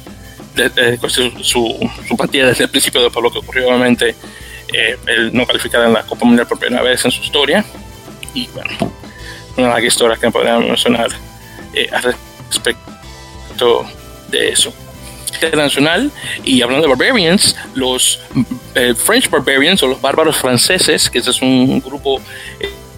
su, 1.09 1.31
su, 1.41 2.17
partida 2.17 2.49
desde 2.49 2.65
el 2.65 2.71
principio 2.71 3.01
de 3.01 3.21
lo 3.21 3.31
que 3.31 3.39
ocurrió, 3.39 3.69
obviamente, 3.69 4.15
eh, 4.73 4.99
el 5.07 5.33
no 5.33 5.47
calificar 5.47 5.85
en 5.87 5.95
la 5.95 6.03
Copa 6.03 6.27
Mundial 6.27 6.47
por 6.47 6.59
primera 6.59 6.83
vez 6.83 7.05
en 7.05 7.11
su 7.11 7.23
historia. 7.23 7.65
Y 8.35 8.47
bueno, 8.49 8.71
una 9.57 9.69
de 9.69 9.75
las 9.75 9.85
historias 9.85 10.19
que 10.19 10.31
podríamos 10.31 10.67
mencionar 10.67 11.09
eh, 11.73 11.89
al 11.93 12.15
respecto 12.49 13.87
de 14.29 14.51
eso. 14.51 14.73
Internacional 15.35 16.11
y 16.43 16.63
hablando 16.63 16.89
de 16.89 16.95
Barbarians, 16.95 17.55
los 17.75 18.21
eh, 18.75 18.95
French 18.95 19.29
Barbarians 19.29 19.83
o 19.83 19.89
los 19.89 20.01
bárbaros 20.01 20.37
franceses, 20.37 21.09
que 21.11 21.19
ese 21.19 21.31
es 21.31 21.43
un 21.43 21.81
grupo 21.81 22.21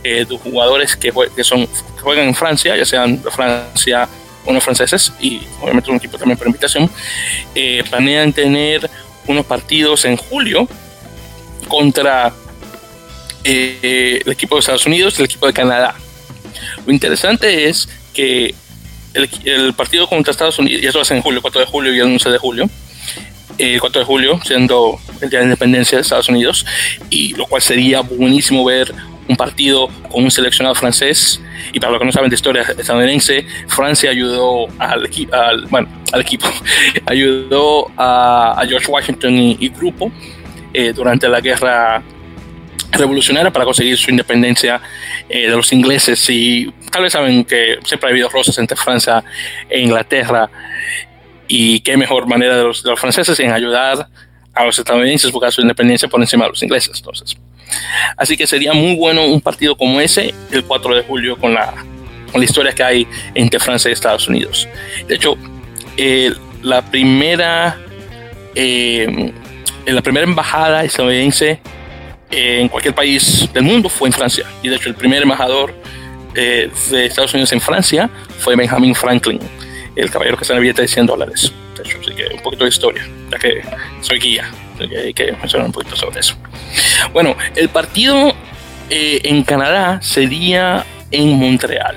de 0.03 0.27
jugadores 0.43 0.97
que, 0.97 1.13
que, 1.37 1.45
son, 1.45 1.67
que 1.67 2.01
juegan 2.01 2.29
en 2.29 2.35
Francia, 2.35 2.75
ya 2.75 2.87
sean 2.87 3.23
de 3.23 3.31
Francia 3.31 4.09
unos 4.47 4.63
franceses 4.63 5.13
y 5.21 5.43
obviamente 5.61 5.91
un 5.91 5.97
equipo 5.97 6.19
también 6.19 6.39
por 6.39 6.47
invitación, 6.47 6.91
eh, 7.55 7.85
planean 7.89 8.33
tener 8.33 8.89
unos 9.27 9.45
partidos 9.47 10.05
en 10.05 10.17
julio 10.17 10.69
contra 11.69 12.33
eh, 13.45 14.23
el 14.25 14.33
equipo 14.33 14.57
de 14.57 14.61
Estados 14.61 14.87
Unidos 14.87 15.15
y 15.15 15.23
el 15.23 15.27
equipo 15.27 15.47
de 15.47 15.53
Canadá. 15.53 15.95
Lo 16.87 16.93
interesante 16.93 17.69
es 17.69 17.89
que 18.13 18.55
el, 19.15 19.75
partido 19.75 20.07
contra 20.07 20.31
Estados 20.31 20.59
Unidos, 20.59 20.83
y 20.83 20.87
eso 20.87 20.99
va 20.99 21.03
a 21.03 21.05
ser 21.05 21.17
en 21.17 21.23
julio, 21.23 21.43
4 21.43 21.61
de 21.61 21.67
julio 21.67 21.95
y 21.95 21.99
el 21.99 22.07
11 22.07 22.31
de 22.31 22.39
julio, 22.39 22.71
el 23.59 23.81
4 23.81 24.01
de 24.01 24.07
julio, 24.07 24.41
siendo 24.45 24.99
el 25.21 25.31
Día 25.31 25.41
de 25.41 25.47
Independencia 25.47 25.99
de 25.99 26.03
Estados 26.03 26.29
Unidos, 26.29 26.65
y 27.11 27.35
lo 27.35 27.47
cual 27.47 27.63
sería 27.63 28.01
buenísimo 28.01 28.65
ver 28.65 28.93
un 29.29 29.37
partido 29.37 29.89
con 30.11 30.25
un 30.25 30.31
seleccionado 30.31 30.75
francés. 30.75 31.41
Y 31.73 31.79
para 31.79 31.93
los 31.93 32.01
que 32.01 32.07
no 32.07 32.13
saben 32.13 32.31
de 32.31 32.35
historia 32.35 32.63
estadounidense, 32.63 33.47
Francia 33.69 34.11
ayudó 34.11 34.67
al, 34.79 35.09
al, 35.33 35.67
bueno, 35.67 35.89
al 36.13 36.21
equipo, 36.21 36.47
ayudó 37.07 37.91
a, 37.97 38.61
George 38.69 38.91
Washington 38.91 39.37
y, 39.37 39.69
grupo 39.69 40.11
eh, 40.75 40.93
durante 40.93 41.29
la 41.29 41.41
guerra 41.41 42.03
revolucionaria 42.93 43.53
para 43.53 43.65
conseguir 43.65 43.97
su 43.97 44.11
independencia 44.11 44.81
eh, 45.29 45.49
de 45.49 45.57
los 45.57 45.73
ingleses. 45.73 46.29
Y 46.29 46.73
tal 46.91 47.03
vez 47.03 47.13
saben 47.13 47.45
que 47.45 47.79
siempre 47.85 48.09
ha 48.09 48.13
habido 48.13 48.29
rosas 48.29 48.57
entre 48.59 48.77
Francia 48.77 49.23
e 49.69 49.81
Inglaterra. 49.81 50.51
Y 51.49 51.81
qué 51.81 51.97
mejor 51.97 52.27
manera 52.27 52.57
de 52.57 52.65
los, 52.65 52.83
de 52.83 52.91
los 52.91 53.01
franceses 53.01 53.39
en 53.41 53.51
ayudar 53.51 54.07
a 54.55 54.65
los 54.65 54.79
estadounidenses 54.79 55.31
buscar 55.33 55.53
su 55.53 55.61
independencia 55.61 56.09
por 56.09 56.21
encima 56.21 56.45
de 56.45 56.51
los 56.51 56.63
ingleses. 56.63 56.97
Entonces, 56.99 57.37
Así 58.17 58.37
que 58.37 58.47
sería 58.47 58.73
muy 58.73 58.97
bueno 58.97 59.25
un 59.25 59.41
partido 59.41 59.77
como 59.77 60.01
ese 60.01 60.35
el 60.51 60.65
4 60.65 60.97
de 60.97 61.03
julio 61.03 61.37
con 61.37 61.55
la, 61.55 61.73
con 62.31 62.41
la 62.41 62.45
historia 62.45 62.73
que 62.73 62.83
hay 62.83 63.07
entre 63.35 63.61
Francia 63.61 63.89
y 63.89 63.93
Estados 63.93 64.29
Unidos. 64.29 64.69
De 65.07 65.15
hecho, 65.15 65.37
eh, 65.97 66.33
la 66.63 66.83
primera 66.83 67.79
eh, 68.55 69.33
la 69.87 70.03
primera 70.03 70.27
embajada 70.27 70.85
estadounidense 70.85 71.61
en 72.31 72.69
cualquier 72.69 72.95
país 72.95 73.49
del 73.53 73.65
mundo 73.65 73.89
fue 73.89 74.09
en 74.09 74.13
Francia. 74.13 74.47
Y 74.63 74.69
de 74.69 74.77
hecho, 74.77 74.89
el 74.89 74.95
primer 74.95 75.23
embajador 75.23 75.75
eh, 76.35 76.71
de 76.91 77.07
Estados 77.07 77.33
Unidos 77.35 77.53
en 77.53 77.61
Francia 77.61 78.09
fue 78.39 78.55
Benjamin 78.57 78.95
Franklin, 78.95 79.41
el 79.97 80.11
caballero 80.11 80.37
que 80.37 80.45
está 80.45 80.55
en 80.55 80.59
el 80.59 80.63
billete 80.63 80.83
de 80.83 80.89
100 80.89 81.07
dólares. 81.07 81.53
De 81.77 81.83
hecho, 81.83 81.99
así 82.01 82.15
que 82.15 82.27
un 82.33 82.41
poquito 82.41 82.65
de 82.65 82.71
historia, 82.71 83.07
ya 83.31 83.39
que 83.39 83.63
soy 84.01 84.19
guía, 84.19 84.51
hay 84.81 85.13
que 85.13 85.33
mencionar 85.33 85.67
un 85.67 85.73
poquito 85.73 85.97
sobre 85.97 86.21
eso. 86.21 86.37
Bueno, 87.13 87.37
el 87.57 87.69
partido 87.69 88.35
eh, 88.89 89.21
en 89.25 89.43
Canadá 89.43 90.01
sería 90.01 90.85
en 91.11 91.31
Montreal, 91.31 91.97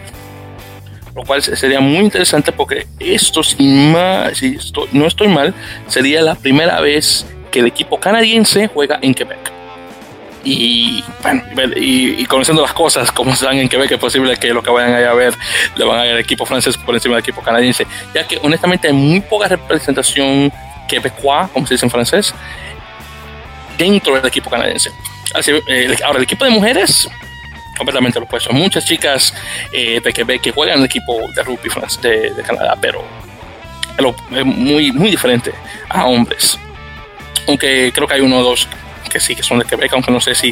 lo 1.16 1.24
cual 1.24 1.44
sería 1.44 1.80
muy 1.80 2.00
interesante 2.00 2.52
porque 2.52 2.88
esto, 3.00 3.44
si, 3.44 3.56
no 3.60 5.08
estoy 5.08 5.28
mal, 5.28 5.54
sería 5.88 6.22
la 6.22 6.36
primera 6.36 6.80
vez 6.82 7.26
que 7.52 7.60
el 7.60 7.68
equipo 7.68 8.00
canadiense 8.00 8.68
juega 8.68 8.98
en 9.02 9.14
Quebec. 9.14 9.63
Y 10.44 11.04
bueno, 11.22 11.42
y, 11.76 12.26
conociendo 12.26 12.62
las 12.62 12.74
cosas 12.74 13.12
como 13.12 13.32
están 13.32 13.58
en 13.58 13.70
Quebec, 13.70 13.92
es 13.92 13.98
posible 13.98 14.36
que 14.38 14.54
lo 14.54 14.62
que 14.62 14.70
vayan 14.70 14.94
a 14.94 15.14
ver 15.14 15.38
le 15.76 15.86
van 15.86 16.00
a 16.00 16.06
ir 16.06 16.12
al 16.14 16.20
equipo 16.20 16.46
francés 16.46 16.78
por 16.78 16.94
encima 16.94 17.16
del 17.16 17.24
equipo 17.24 17.42
canadiense, 17.42 17.88
ya 18.14 18.28
que 18.28 18.40
honestamente 18.44 18.88
hay 18.88 18.94
muy 18.94 19.22
poca 19.22 19.48
representación 19.48 20.52
quebecois, 20.88 21.50
como 21.52 21.66
se 21.66 21.76
dice 21.76 21.86
en 21.86 21.90
francés, 21.90 22.34
dentro 23.78 24.16
del 24.16 24.26
equipo 24.26 24.50
canadiense. 24.50 24.92
Así, 25.34 25.52
eh, 25.68 25.96
ahora, 26.04 26.18
el 26.18 26.24
equipo 26.24 26.44
de 26.44 26.52
mujeres, 26.52 27.08
completamente 27.78 28.20
lo 28.20 28.26
opuesto. 28.26 28.52
Muchas 28.52 28.86
chicas 28.86 29.34
eh, 29.72 30.02
de 30.04 30.14
Quebec 30.14 30.42
que 30.42 30.52
juegan 30.52 30.76
en 30.76 30.80
el 30.82 30.86
equipo 30.86 31.22
de 31.34 31.44
rugby 31.44 31.70
de, 32.02 32.34
de 32.34 32.44
Canadá, 32.44 32.78
pero 32.80 33.04
es 34.32 34.46
muy, 34.46 34.92
muy 34.92 35.10
diferente 35.10 35.54
a 35.90 36.06
hombres. 36.06 36.60
Aunque 37.48 37.92
creo 37.94 38.08
que 38.08 38.16
hay 38.16 38.22
uno 38.22 38.40
o 38.40 38.44
dos 38.44 38.68
que 39.14 39.20
sí, 39.20 39.36
que 39.36 39.44
son 39.44 39.60
de 39.60 39.66
Quebec, 39.66 39.94
aunque 39.94 40.12
no 40.12 40.20
sé 40.20 40.36
si, 40.36 40.52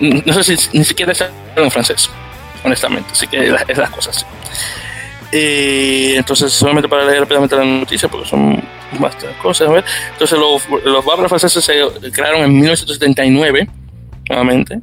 no 0.00 0.32
sé 0.32 0.56
si 0.56 0.78
ni 0.78 0.84
siquiera 0.84 1.12
saben 1.14 1.34
en 1.56 1.70
francés, 1.70 2.08
honestamente. 2.64 3.10
Así 3.12 3.26
que 3.26 3.52
es 3.68 3.78
las 3.78 3.90
cosas. 3.90 4.24
Eh, 5.30 6.14
entonces, 6.16 6.52
solamente 6.52 6.88
para 6.88 7.04
leer 7.04 7.20
rápidamente 7.20 7.56
la 7.56 7.64
noticia, 7.64 8.08
porque 8.08 8.28
son 8.28 8.62
bastantes 8.98 9.36
cosas. 9.38 9.68
Entonces, 10.12 10.38
los, 10.38 10.68
los 10.84 11.04
bárbaros 11.04 11.28
franceses 11.28 11.64
se 11.64 12.10
crearon 12.12 12.42
en 12.42 12.54
1979, 12.54 13.68
nuevamente. 14.28 14.80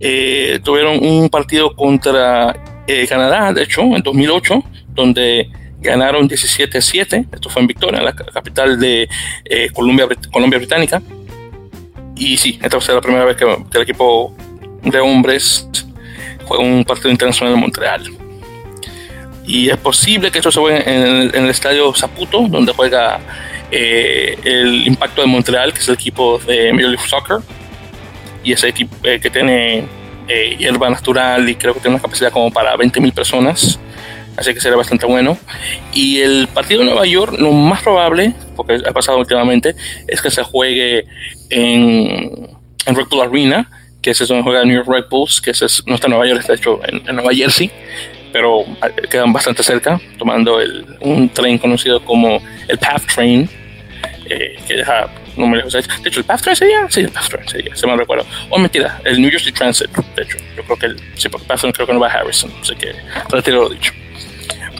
Eh, 0.00 0.60
tuvieron 0.62 1.04
un 1.04 1.28
partido 1.28 1.74
contra 1.74 2.56
eh, 2.86 3.06
Canadá, 3.08 3.52
de 3.52 3.64
hecho, 3.64 3.82
en 3.82 4.02
2008, 4.02 4.62
donde 4.90 5.50
ganaron 5.80 6.28
17-7. 6.28 7.28
Esto 7.32 7.50
fue 7.50 7.62
en 7.62 7.68
Victoria, 7.68 7.98
en 7.98 8.04
la 8.04 8.14
capital 8.14 8.78
de 8.78 9.08
Colombia, 9.72 10.06
Colombia 10.30 10.58
Británica. 10.58 11.02
Y 12.18 12.36
sí, 12.36 12.58
esta 12.62 12.80
fue 12.80 12.94
la 12.94 13.00
primera 13.00 13.24
vez 13.24 13.36
que, 13.36 13.44
que 13.70 13.78
el 13.78 13.82
equipo 13.82 14.34
de 14.82 15.00
hombres 15.00 15.68
fue 16.46 16.58
un 16.58 16.84
partido 16.84 17.10
internacional 17.10 17.54
en 17.54 17.60
Montreal. 17.60 18.10
Y 19.46 19.70
es 19.70 19.76
posible 19.78 20.30
que 20.30 20.38
esto 20.38 20.50
se 20.50 20.60
juegue 20.60 20.82
en 20.86 21.34
el, 21.34 21.48
estadio 21.50 21.92
Zaputo, 21.94 22.46
donde 22.48 22.72
juega 22.72 23.18
eh, 23.70 24.38
el 24.44 24.86
Impacto 24.86 25.22
de 25.22 25.26
Montreal, 25.26 25.72
que 25.72 25.80
es 25.80 25.88
el 25.88 25.94
equipo 25.94 26.38
de 26.38 26.72
Major 26.72 26.90
League 26.90 27.08
Soccer, 27.08 27.38
y 28.44 28.52
ese 28.52 28.68
equipo 28.68 28.94
eh, 29.04 29.18
que 29.20 29.30
tiene 29.30 29.86
eh, 30.28 30.56
hierba 30.58 30.90
natural 30.90 31.48
y 31.48 31.54
creo 31.54 31.72
que 31.72 31.80
tiene 31.80 31.94
una 31.94 32.02
capacidad 32.02 32.30
como 32.30 32.50
para 32.50 32.76
20.000 32.76 33.12
personas, 33.14 33.80
así 34.38 34.54
que 34.54 34.60
será 34.60 34.76
bastante 34.76 35.06
bueno. 35.06 35.36
Y 35.92 36.20
el 36.20 36.48
partido 36.48 36.80
de 36.80 36.86
Nueva 36.86 37.06
York, 37.06 37.34
lo 37.38 37.52
más 37.52 37.82
probable, 37.82 38.34
porque 38.56 38.80
ha 38.86 38.92
pasado 38.92 39.18
últimamente, 39.18 39.74
es 40.06 40.22
que 40.22 40.30
se 40.30 40.42
juegue 40.42 41.06
en, 41.50 42.48
en 42.86 42.94
Red 42.94 43.06
Bull 43.10 43.22
Arena, 43.22 43.70
que 44.00 44.10
es 44.10 44.28
donde 44.28 44.42
juega 44.42 44.64
New 44.64 44.76
York 44.76 44.88
Red 44.88 45.04
Bulls, 45.10 45.40
que 45.40 45.50
es, 45.50 45.82
no 45.86 45.96
está 45.96 46.06
en 46.06 46.12
Nueva 46.12 46.26
York, 46.26 46.40
está 46.40 46.54
hecho 46.54 46.80
en, 46.84 47.14
Nueva 47.14 47.34
Jersey 47.34 47.70
pero 48.30 48.62
ah, 48.82 48.90
quedan 49.10 49.32
bastante 49.32 49.62
cerca, 49.62 49.98
tomando 50.18 50.58
un 51.00 51.30
tren 51.30 51.56
conocido 51.56 52.04
como 52.04 52.42
el 52.68 52.76
Path 52.76 53.06
Train, 53.14 53.48
eh, 54.28 54.58
que 54.68 54.74
deja 54.74 55.08
no 55.38 55.46
me 55.46 55.56
lejos. 55.56 55.72
De 55.72 55.80
hecho, 55.80 56.20
el 56.20 56.26
Path 56.26 56.42
Train 56.42 56.56
sería, 56.56 56.86
sí, 56.90 57.00
el 57.00 57.10
Path 57.10 57.28
Train 57.28 57.48
sería, 57.48 57.74
se 57.74 57.86
me 57.86 57.96
recuerdo. 57.96 58.26
O 58.50 58.56
oh, 58.56 58.58
mentira, 58.58 59.00
el 59.04 59.20
New 59.20 59.30
Jersey 59.30 59.52
Transit, 59.52 59.90
de 59.90 60.22
hecho, 60.22 60.36
yo 60.56 60.62
creo 60.64 60.76
que 60.76 60.86
el, 60.86 61.00
sí, 61.14 61.28
porque 61.28 61.46
Path 61.46 61.60
Train 61.60 61.72
creo 61.72 61.86
que 61.86 61.92
no 61.94 62.00
va 62.00 62.08
a 62.08 62.12
Harrison, 62.12 62.52
así 62.60 62.74
que 62.74 62.94
retiro 63.30 63.62
lo 63.62 63.68
dicho. 63.70 63.92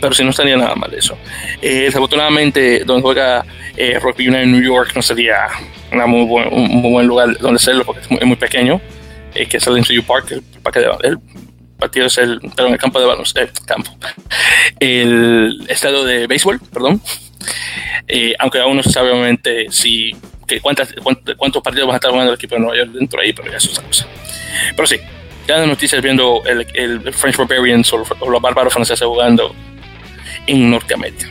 Pero 0.00 0.14
si 0.14 0.24
no 0.24 0.30
estaría 0.30 0.56
nada 0.56 0.74
mal 0.74 0.92
eso. 0.94 1.16
Eh, 1.60 1.82
desafortunadamente, 1.84 2.84
donde 2.84 3.02
juega 3.02 3.44
eh, 3.76 3.98
Rugby 4.00 4.26
en 4.26 4.52
New 4.52 4.62
York 4.62 4.92
no 4.94 5.02
sería 5.02 5.46
una 5.92 6.06
muy 6.06 6.24
buen, 6.24 6.52
un 6.52 6.68
muy 6.68 6.90
buen 6.92 7.06
lugar 7.06 7.38
donde 7.38 7.56
hacerlo 7.56 7.84
porque 7.84 8.02
es 8.02 8.26
muy, 8.26 8.36
pequeño, 8.36 8.80
eh, 9.34 9.46
que 9.46 9.56
es 9.56 9.66
el 9.66 9.78
MCU 9.78 10.02
Park, 10.04 10.32
el 10.32 10.42
parque 10.62 10.80
de, 10.80 10.88
el 11.02 11.18
partido 11.78 12.06
es 12.06 12.18
el, 12.18 12.40
perdón, 12.40 12.72
el 12.72 12.78
campo 12.78 13.00
de 13.00 13.06
baloncesto, 13.06 13.62
campo, 13.64 13.96
el 14.80 15.64
estadio 15.68 16.04
de 16.04 16.26
béisbol, 16.26 16.60
perdón. 16.72 17.00
Eh, 18.06 18.34
aunque 18.38 18.58
aún 18.58 18.76
no 18.76 18.82
se 18.82 18.90
sabe 18.90 19.10
obviamente 19.10 19.66
si 19.70 20.14
que 20.46 20.60
cuántas, 20.60 20.94
cuántos, 21.36 21.62
partidos 21.62 21.86
van 21.86 21.94
a 21.94 21.96
estar 21.96 22.10
jugando 22.10 22.32
el 22.32 22.36
equipo 22.36 22.54
de 22.54 22.60
Nueva 22.62 22.76
York 22.76 22.90
dentro 22.92 23.20
de 23.20 23.26
ahí, 23.26 23.32
pero 23.32 23.50
ya 23.50 23.58
eso 23.58 23.70
es 23.70 23.78
otra 23.78 23.86
cosa. 23.86 24.06
Pero 24.74 24.88
sí, 24.88 24.96
ya 25.46 25.58
las 25.58 25.66
noticias 25.68 26.02
viendo 26.02 26.42
el, 26.46 26.66
el 26.74 27.12
French 27.12 27.36
Barbarians 27.36 27.92
o, 27.92 27.98
los 27.98 28.42
bárbaros 28.42 28.72
franceses 28.72 29.06
jugando 29.06 29.54
en 30.48 30.70
Norteamérica. 30.70 31.30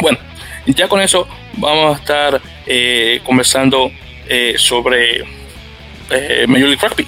Bueno, 0.00 0.18
ya 0.66 0.88
con 0.88 1.00
eso 1.00 1.28
vamos 1.54 1.96
a 1.96 2.00
estar 2.00 2.40
eh, 2.66 3.20
conversando 3.24 3.90
eh, 4.28 4.54
sobre 4.56 5.24
eh, 6.10 6.46
Major 6.46 6.68
League 6.68 6.88
Rugby 6.88 7.06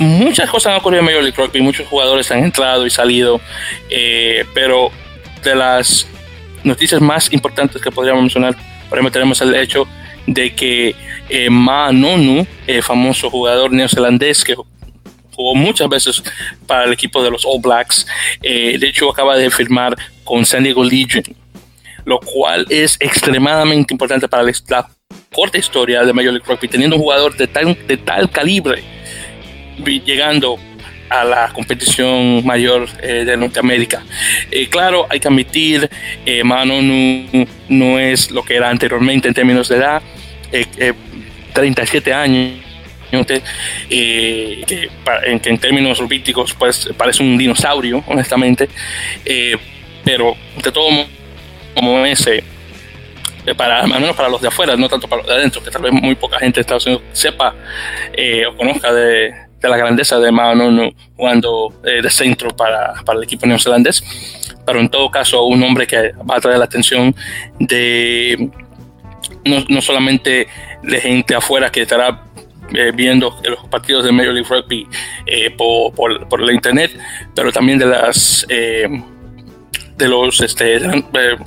muchas 0.00 0.48
cosas 0.48 0.72
han 0.72 0.78
ocurrido 0.78 1.00
en 1.00 1.06
Major 1.06 1.22
League 1.22 1.36
Rugby, 1.36 1.60
muchos 1.60 1.86
jugadores 1.86 2.30
han 2.30 2.42
entrado 2.42 2.86
y 2.86 2.90
salido, 2.90 3.40
eh, 3.90 4.44
pero 4.54 4.90
de 5.42 5.54
las 5.54 6.06
noticias 6.64 7.00
más 7.00 7.32
importantes 7.32 7.80
que 7.82 7.90
podríamos 7.90 8.22
mencionar, 8.22 8.56
por 8.88 8.98
ejemplo, 8.98 9.12
tenemos 9.12 9.40
el 9.40 9.54
hecho 9.54 9.86
de 10.26 10.54
que 10.54 10.94
eh, 11.28 11.50
Ma 11.50 11.92
Nonu, 11.92 12.46
el 12.66 12.82
famoso 12.82 13.30
jugador 13.30 13.72
neozelandés 13.72 14.44
que 14.44 14.54
jugó 15.34 15.54
muchas 15.54 15.88
veces 15.88 16.22
para 16.66 16.84
el 16.84 16.92
equipo 16.92 17.22
de 17.22 17.30
los 17.30 17.44
All 17.44 17.60
Blacks, 17.60 18.06
de 18.40 18.86
hecho 18.86 19.10
acaba 19.10 19.36
de 19.36 19.50
firmar 19.50 19.96
con 20.30 20.46
San 20.46 20.62
Diego 20.62 20.84
Legion, 20.84 21.24
lo 22.04 22.20
cual 22.20 22.64
es 22.70 22.96
extremadamente 23.00 23.92
importante 23.92 24.28
para 24.28 24.44
la, 24.44 24.88
corta 25.32 25.58
historia 25.58 26.04
de 26.04 26.12
Major 26.12 26.32
League 26.32 26.46
Rugby, 26.46 26.68
teniendo 26.68 26.94
un 26.94 27.02
jugador 27.02 27.36
de 27.36 27.48
tal, 27.48 27.76
de 27.88 27.96
tal 27.96 28.30
calibre 28.30 28.80
llegando 30.06 30.56
a 31.08 31.24
la 31.24 31.48
competición 31.52 32.46
mayor 32.46 32.88
eh, 33.02 33.24
de 33.24 33.36
Norteamérica. 33.36 34.04
Eh, 34.52 34.68
claro, 34.68 35.08
hay 35.10 35.18
que 35.18 35.26
admitir, 35.26 35.90
eh, 36.24 36.44
Mano 36.44 36.80
no, 37.68 37.98
es 37.98 38.30
lo 38.30 38.44
que 38.44 38.54
era 38.54 38.70
anteriormente 38.70 39.26
en 39.26 39.34
términos 39.34 39.68
de 39.68 39.76
edad, 39.78 40.00
37 41.54 42.14
años. 42.14 42.52
que, 43.26 43.42
en, 43.90 45.40
en, 45.44 45.58
términos 45.58 45.98
rubísticos 45.98 46.54
pues 46.54 46.88
parece 46.96 47.24
un 47.24 47.36
dinosaurio 47.36 48.04
honestamente 48.06 48.68
pero 50.04 50.34
de 50.62 50.72
todo 50.72 50.88
como 51.74 52.04
ese 52.04 52.44
para, 53.56 53.80
al 53.80 53.88
menos 53.88 54.14
para 54.14 54.28
los 54.28 54.40
de 54.40 54.48
afuera, 54.48 54.76
no 54.76 54.88
tanto 54.88 55.08
para 55.08 55.22
los 55.22 55.28
de 55.28 55.34
adentro, 55.34 55.62
que 55.62 55.70
tal 55.70 55.82
vez 55.82 55.92
muy 55.92 56.14
poca 56.14 56.38
gente 56.38 56.56
de 56.56 56.60
Estados 56.60 56.86
Unidos 56.86 57.02
sepa 57.12 57.54
o 58.48 58.56
conozca 58.56 58.92
de, 58.92 59.32
de 59.60 59.68
la 59.68 59.76
grandeza 59.76 60.18
de 60.18 60.32
Mao 60.32 60.54
Nonu 60.54 60.92
jugando 61.16 61.74
eh, 61.84 62.00
de 62.02 62.10
centro 62.10 62.56
para, 62.56 62.94
para, 63.04 63.18
el 63.18 63.24
equipo 63.24 63.46
neozelandés, 63.46 64.02
pero 64.64 64.80
en 64.80 64.88
todo 64.88 65.10
caso 65.10 65.44
un 65.44 65.62
hombre 65.62 65.86
que 65.86 66.12
va 66.28 66.36
a 66.36 66.40
traer 66.40 66.58
la 66.58 66.64
atención 66.64 67.14
de 67.58 68.50
no, 69.44 69.64
no 69.68 69.82
solamente 69.82 70.48
de 70.82 71.00
gente 71.00 71.34
afuera 71.34 71.70
que 71.70 71.82
estará 71.82 72.24
eh, 72.72 72.92
viendo 72.94 73.36
los 73.44 73.68
partidos 73.68 74.04
de 74.04 74.12
Major 74.12 74.32
League 74.32 74.48
Rugby 74.48 74.86
eh, 75.26 75.50
por, 75.50 75.92
por, 75.92 76.28
por, 76.28 76.40
la 76.40 76.52
internet, 76.52 76.92
pero 77.34 77.52
también 77.52 77.78
de 77.78 77.86
las 77.86 78.46
de 80.00 80.08
los 80.08 80.40
este, 80.40 80.80
de, 80.80 81.38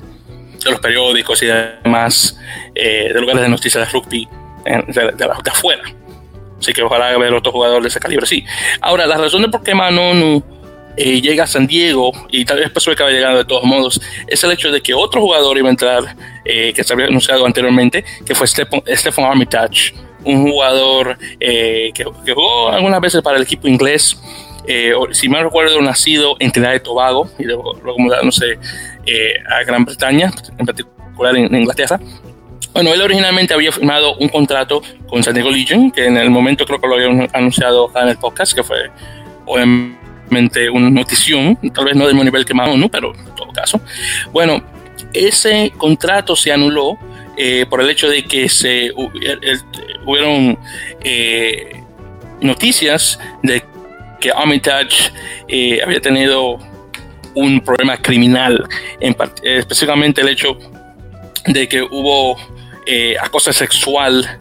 los 0.66 0.80
periódicos 0.80 1.44
y 1.44 1.48
demás 1.48 2.40
de 2.74 3.14
lugares 3.20 3.42
de 3.42 3.50
noticias 3.50 3.86
de 3.86 3.92
rugby 3.92 4.28
de, 4.66 4.94
de, 4.94 5.12
de 5.12 5.52
afuera. 5.52 5.84
Así 6.64 6.72
que 6.72 6.82
ojalá 6.82 7.18
ver 7.18 7.34
otro 7.34 7.52
jugador 7.52 7.82
de 7.82 7.90
ese 7.90 8.00
calibre, 8.00 8.26
sí. 8.26 8.46
Ahora, 8.80 9.06
la 9.06 9.18
razón 9.18 9.42
de 9.42 9.50
por 9.50 9.64
qué 9.64 9.76
Manonu 9.76 10.42
eh, 10.96 11.22
llega 11.22 11.44
a 11.44 11.48
San 11.48 11.66
Diego, 11.66 12.12
y 12.30 12.46
tal 12.46 12.60
vez 12.60 12.70
por 12.70 12.82
eso 12.82 12.92
acaba 12.92 13.10
llegando 13.10 13.40
de 13.40 13.46
todos 13.46 13.64
modos, 13.64 14.00
es 14.28 14.44
el 14.44 14.52
hecho 14.52 14.72
de 14.72 14.80
que 14.82 14.94
otro 14.94 15.22
jugador 15.22 15.58
iba 15.58 15.68
a 15.68 15.72
entrar, 15.72 16.16
eh, 16.46 16.72
que 16.74 16.84
se 16.84 16.94
había 16.94 17.08
anunciado 17.08 17.46
anteriormente, 17.46 18.06
que 18.26 18.36
fue 18.36 18.48
Stephen, 18.48 19.26
Armitage, 19.26 19.94
un 20.24 20.50
jugador 20.50 21.18
eh, 21.40 21.92
que, 21.94 22.04
jugó 22.04 22.70
algunas 22.70 23.02
veces 23.02 23.22
para 23.22 23.38
el 23.38 23.44
equipo 23.44 23.68
inglés, 23.68 24.18
si 25.12 25.30
mal 25.30 25.44
recuerdo, 25.44 25.82
nacido 25.82 26.36
en 26.40 26.52
Trinidad 26.52 26.74
de 26.74 26.80
Tobago, 26.80 27.30
y 27.38 27.44
luego, 27.44 27.74
luego 27.84 28.32
sé 28.32 28.60
a 29.50 29.64
Gran 29.64 29.86
Bretaña, 29.86 30.32
en 30.58 30.66
particular 30.66 31.36
en 31.36 31.54
Inglaterra, 31.56 32.00
bueno, 32.74 32.92
él 32.92 33.02
originalmente 33.02 33.54
había 33.54 33.72
firmado 33.72 34.16
un 34.16 34.30
contrato 34.30 34.82
con 35.08 35.24
San 35.24 35.36
Diego 35.36 35.52
Legion, 35.52 35.92
que 35.92 36.08
en 36.08 36.18
el 36.18 36.32
momento 36.32 36.66
creo 36.66 36.82
que 36.82 36.88
lo 36.88 36.96
habían 36.96 37.30
anunciado 37.32 37.92
en 37.96 38.10
el 38.10 38.18
podcast, 38.18 38.54
que 38.54 38.64
fue 38.64 38.90
obviamente 39.46 40.70
una 40.72 40.90
notición, 40.90 41.58
tal 41.72 41.86
vez 41.86 41.96
no 41.96 42.06
del 42.06 42.16
mismo 42.16 42.24
nivel 42.24 42.46
que 42.46 42.54
Manu, 42.56 42.90
pero 42.90 43.14
en 43.14 43.36
todo 43.36 43.52
caso. 43.54 43.80
Bueno, 44.32 44.64
ese 45.14 45.72
contrato 45.78 46.36
se 46.36 46.52
anuló 46.52 46.98
eh, 47.38 47.68
por 47.70 47.80
el 47.80 47.90
hecho 47.92 48.10
de 48.10 48.26
que 48.26 48.50
se 48.50 48.92
hubieron 50.06 50.58
eh, 51.04 51.80
noticias 52.42 53.20
de 53.44 53.64
que 54.24 54.32
Armitage 54.32 55.12
eh, 55.50 55.82
había 55.84 56.00
tenido 56.00 56.58
un 57.36 57.60
problema 57.60 57.98
criminal, 57.98 58.66
en, 59.02 59.14
específicamente 59.44 60.22
el 60.22 60.30
hecho 60.30 60.58
de 61.46 61.68
que 61.68 61.82
hubo 61.82 62.38
eh, 62.86 63.18
acoso 63.22 63.52
sexual 63.52 64.40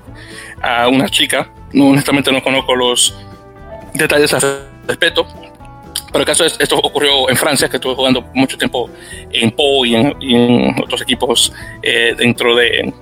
a 0.63 0.87
una 0.87 1.09
chica. 1.09 1.51
No, 1.73 1.89
honestamente 1.89 2.31
no 2.31 2.41
conozco 2.45 2.77
los 2.77 3.13
detalles 3.95 4.33
al 4.35 4.69
respecto. 4.87 5.27
Pero 6.13 6.21
el 6.21 6.27
caso 6.27 6.45
es, 6.45 6.57
esto 6.61 6.77
ocurrió 6.77 7.29
en 7.29 7.37
Francia, 7.37 7.69
que 7.69 7.79
estuve 7.79 7.97
jugando 7.97 8.23
mucho 8.35 8.57
tiempo 8.57 8.89
en 9.33 9.51
Po 9.51 9.85
y 9.85 9.97
en, 9.97 10.81
otros 10.81 11.03
equipos 11.03 11.53
eh, 11.83 12.15
dentro 12.17 12.55
de 12.55 12.93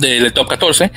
del 0.00 0.32
top 0.32 0.48
14. 0.48 0.90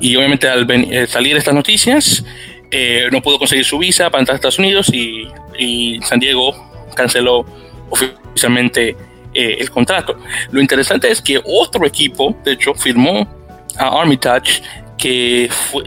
Y 0.00 0.16
obviamente 0.16 0.48
al 0.48 0.66
eh, 0.70 1.06
salir 1.06 1.36
estas 1.36 1.54
noticias, 1.54 2.24
eh, 2.70 3.08
no 3.10 3.20
pudo 3.20 3.38
conseguir 3.38 3.64
su 3.64 3.78
visa 3.78 4.10
para 4.10 4.20
entrar 4.20 4.34
a 4.34 4.36
Estados 4.36 4.58
Unidos 4.58 4.88
y, 4.92 5.28
y 5.58 6.00
San 6.02 6.20
Diego 6.20 6.54
canceló 6.94 7.44
oficialmente 7.90 8.96
eh, 9.34 9.56
el 9.60 9.70
contrato. 9.70 10.16
Lo 10.50 10.60
interesante 10.60 11.10
es 11.10 11.22
que 11.22 11.40
otro 11.44 11.86
equipo, 11.86 12.36
de 12.44 12.52
hecho, 12.52 12.74
firmó 12.74 13.28
a 13.76 14.00
Armitage 14.00 14.62
que 14.98 15.48
fue, 15.50 15.84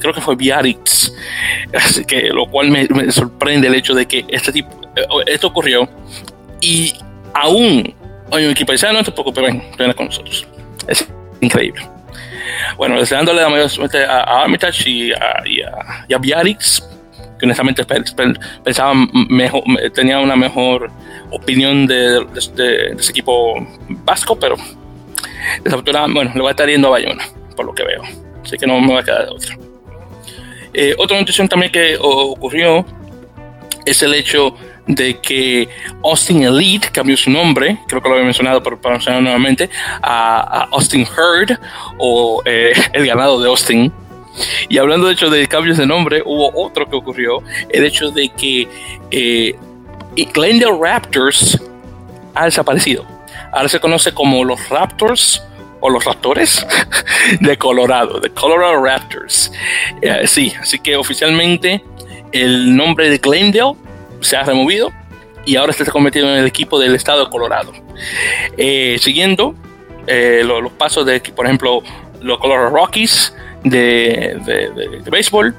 creo, 0.00 0.14
que 0.14 0.20
fue 0.20 0.36
Biarritz, 0.36 1.12
así 1.74 2.04
que 2.04 2.28
lo 2.28 2.46
cual 2.46 2.70
me, 2.70 3.12
sorprende 3.12 3.68
el 3.68 3.74
hecho 3.74 3.94
de 3.94 4.06
que 4.06 4.24
este 4.28 4.52
tipo, 4.52 4.70
eh, 4.96 5.04
esto 5.26 5.48
ocurrió 5.48 5.88
y 6.60 6.94
aún 7.34 7.94
hay 8.32 8.44
un 8.46 8.52
equipo 8.52 8.72
dice, 8.72 8.86
ah, 8.86 8.92
no 8.92 9.04
te 9.04 9.12
preocupes, 9.12 9.44
ven, 9.44 9.62
ven 9.76 9.92
con 9.92 10.06
nosotros. 10.06 10.46
Es 10.88 11.06
increíble. 11.40 11.93
Bueno, 12.76 12.98
deseándole 12.98 13.40
la 13.40 13.48
mayor 13.48 13.68
suerte 13.68 14.04
a, 14.04 14.42
Armitage 14.42 14.90
y 14.90 15.12
a, 15.12 15.42
y 16.08 16.14
Biarritz 16.18 16.82
que 17.38 17.46
honestamente 17.46 17.84
pensaba 18.64 18.94
mejor, 19.28 19.62
tenía 19.92 20.20
una 20.20 20.36
mejor 20.36 20.90
opinión 21.30 21.86
de, 21.86 22.26
ese 22.36 23.10
equipo 23.10 23.54
vasco, 23.88 24.38
pero 24.38 24.56
desafortunadamente, 25.62 26.18
bueno, 26.18 26.32
le 26.34 26.42
va 26.42 26.48
a 26.48 26.52
estar 26.52 26.68
yendo 26.68 26.88
a 26.88 26.92
Bayona, 26.92 27.24
por 27.56 27.66
lo 27.66 27.74
que 27.74 27.84
veo. 27.84 28.02
Así 28.42 28.56
que 28.56 28.66
no 28.66 28.80
me 28.80 28.94
va 28.94 29.00
a 29.00 29.04
quedar 29.04 29.26
de 29.26 29.30
otra. 29.30 29.58
Eh, 30.72 30.94
otra 30.98 31.18
noticia 31.18 31.46
también 31.48 31.72
que 31.72 31.96
ocurrió 32.00 32.84
es 33.84 34.02
el 34.02 34.14
hecho 34.14 34.54
de 34.86 35.18
que 35.20 35.68
Austin 36.02 36.42
Elite 36.42 36.88
cambió 36.92 37.16
su 37.16 37.30
nombre, 37.30 37.78
creo 37.88 38.02
que 38.02 38.08
lo 38.08 38.14
había 38.14 38.24
mencionado, 38.24 38.62
pero 38.62 38.80
para 38.80 38.96
mencionar 38.96 39.22
nuevamente, 39.22 39.70
a, 40.02 40.68
Austin 40.72 41.06
Herd 41.06 41.58
o 41.98 42.42
eh, 42.44 42.72
el 42.92 43.06
ganado 43.06 43.40
de 43.40 43.48
Austin 43.48 43.92
y 44.68 44.78
hablando 44.78 45.06
de 45.06 45.12
hecho 45.12 45.30
de 45.30 45.46
cambios 45.46 45.78
de 45.78 45.86
nombre, 45.86 46.22
hubo 46.24 46.50
otro 46.54 46.88
que 46.88 46.96
ocurrió, 46.96 47.42
el 47.68 47.84
hecho 47.84 48.10
de 48.10 48.28
que 48.30 48.68
eh, 49.10 49.54
Glendale 50.32 50.76
Raptors 50.80 51.60
ha 52.34 52.44
desaparecido. 52.44 53.06
Ahora 53.52 53.68
se 53.68 53.78
conoce 53.78 54.12
como 54.12 54.44
los 54.44 54.68
Raptors 54.68 55.42
o 55.80 55.88
los 55.88 56.04
Raptores 56.04 56.66
de 57.40 57.56
Colorado, 57.56 58.18
de 58.18 58.30
Colorado 58.30 58.82
Raptors. 58.82 59.52
Eh, 60.02 60.26
sí, 60.26 60.52
así 60.60 60.78
que 60.78 60.96
oficialmente 60.96 61.84
el 62.32 62.74
nombre 62.74 63.08
de 63.08 63.18
Glendale 63.18 63.74
se 64.24 64.36
ha 64.36 64.42
removido 64.42 64.90
y 65.46 65.56
ahora 65.56 65.72
se 65.72 65.82
está 65.82 65.92
convirtiendo 65.92 66.32
en 66.32 66.38
el 66.38 66.46
equipo 66.46 66.78
del 66.78 66.94
estado 66.94 67.24
de 67.24 67.30
Colorado. 67.30 67.72
Eh, 68.56 68.96
siguiendo 69.00 69.54
los 70.06 70.72
pasos 70.72 71.06
de, 71.06 71.20
por 71.20 71.46
ejemplo, 71.46 71.82
los 72.20 72.38
Colorado 72.38 72.70
Rockies 72.70 73.34
de, 73.62 74.38
de, 74.44 75.10
béisbol, 75.10 75.54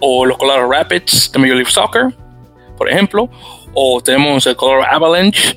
o 0.00 0.26
los 0.26 0.38
Colorado 0.38 0.70
Rapids 0.70 1.30
de 1.32 1.38
Major 1.38 1.56
League 1.56 1.70
Soccer, 1.70 2.14
por 2.76 2.88
ejemplo, 2.88 3.28
o 3.74 4.00
tenemos 4.00 4.46
el 4.46 4.56
Colorado 4.56 4.92
Avalanche 4.94 5.56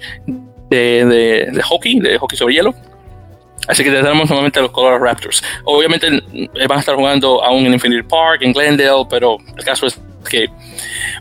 de, 0.70 1.49
de, 1.52 1.62
hockey, 1.64 1.99
de 1.99 2.18
hockey 2.18 2.38
sobre 2.38 2.56
hielo. 2.56 2.74
Así 3.68 3.84
que 3.84 3.91
tenemos 3.91 4.28
nuevamente 4.28 4.60
los 4.60 4.72
Colorado 4.72 5.04
Raptors. 5.04 5.43
Obviamente 5.66 6.08
eh, 6.08 6.68
van 6.68 6.78
a 6.78 6.80
estar 6.80 6.95
jugando 6.95 7.43
aún 7.43 7.66
en 7.66 7.74
Infinity 7.74 8.02
Park, 8.04 8.41
en 8.41 8.54
Glendale, 8.54 9.06
pero 9.10 9.38
el 9.56 9.64
caso 9.64 9.86
es 9.86 10.02
que 10.30 10.47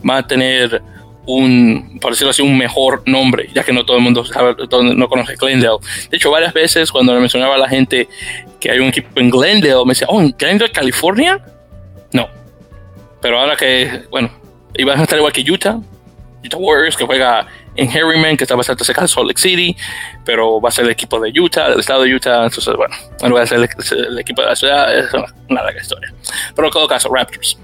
van 0.03 0.18
a 0.18 0.26
tener 0.26 0.83
un, 1.27 1.99
por 2.01 2.12
decirlo 2.12 2.31
así, 2.31 2.43
un 2.43 2.57
mejor 2.57 3.03
nombre, 3.07 3.49
ya 3.55 3.62
que 3.62 3.73
no 3.73 3.85
todo 3.85 3.97
el 3.97 4.03
mundo 4.03 4.25
sabe, 4.25 4.57
no 4.95 5.09
conoce 5.09 5.37
Glendale. 5.37 5.79
De 6.11 6.16
hecho, 6.16 6.31
varias 6.31 6.53
veces 6.53 6.91
cuando 6.91 7.14
le 7.14 7.21
mencionaba 7.21 7.55
a 7.55 7.59
la 7.59 7.68
gente 7.68 8.09
que 8.59 8.71
hay 8.71 8.79
un 8.79 8.89
equipo 8.89 9.21
en 9.21 9.31
Glendale, 9.31 9.85
me 9.85 9.91
decía, 9.91 10.07
oh, 10.11 10.21
¿en 10.21 10.35
Glendale, 10.37 10.73
California? 10.73 11.41
No. 12.12 12.29
Pero 13.21 13.41
ahora 13.41 13.57
que, 13.57 14.05
bueno, 14.11 14.31
iba 14.75 14.95
a 14.95 15.03
estar 15.03 15.18
igual 15.18 15.33
que 15.33 15.43
Utah, 15.49 15.79
Utah 16.43 16.57
Warriors, 16.57 16.97
que 16.97 17.05
juega 17.05 17.47
en 17.77 17.89
Harriman, 17.89 18.37
que 18.37 18.45
está 18.45 18.57
bastante 18.57 18.85
cerca 18.85 19.03
de 19.03 19.09
Salt 19.09 19.29
Lake 19.29 19.41
City, 19.41 19.77
pero 20.25 20.61
va 20.61 20.71
a 20.71 20.73
ser 20.73 20.85
el 20.87 20.91
equipo 20.91 21.21
de 21.21 21.39
Utah, 21.39 21.68
del 21.71 21.81
estado 21.81 22.03
de 22.03 22.14
Utah, 22.14 22.45
entonces, 22.45 22.75
bueno, 22.75 22.95
no 23.23 23.35
va 23.35 23.43
a 23.43 23.47
ser 23.47 23.59
el, 23.59 24.18
equipo 24.18 24.43
de 24.43 24.49
la 24.49 24.57
ciudad, 24.57 24.99
es 24.99 25.12
una, 25.12 25.62
larga 25.62 25.81
historia. 25.81 26.12
Pero 26.55 26.68
en 26.68 26.73
todo 26.73 26.89
caso, 26.89 27.09
Raptors. 27.12 27.59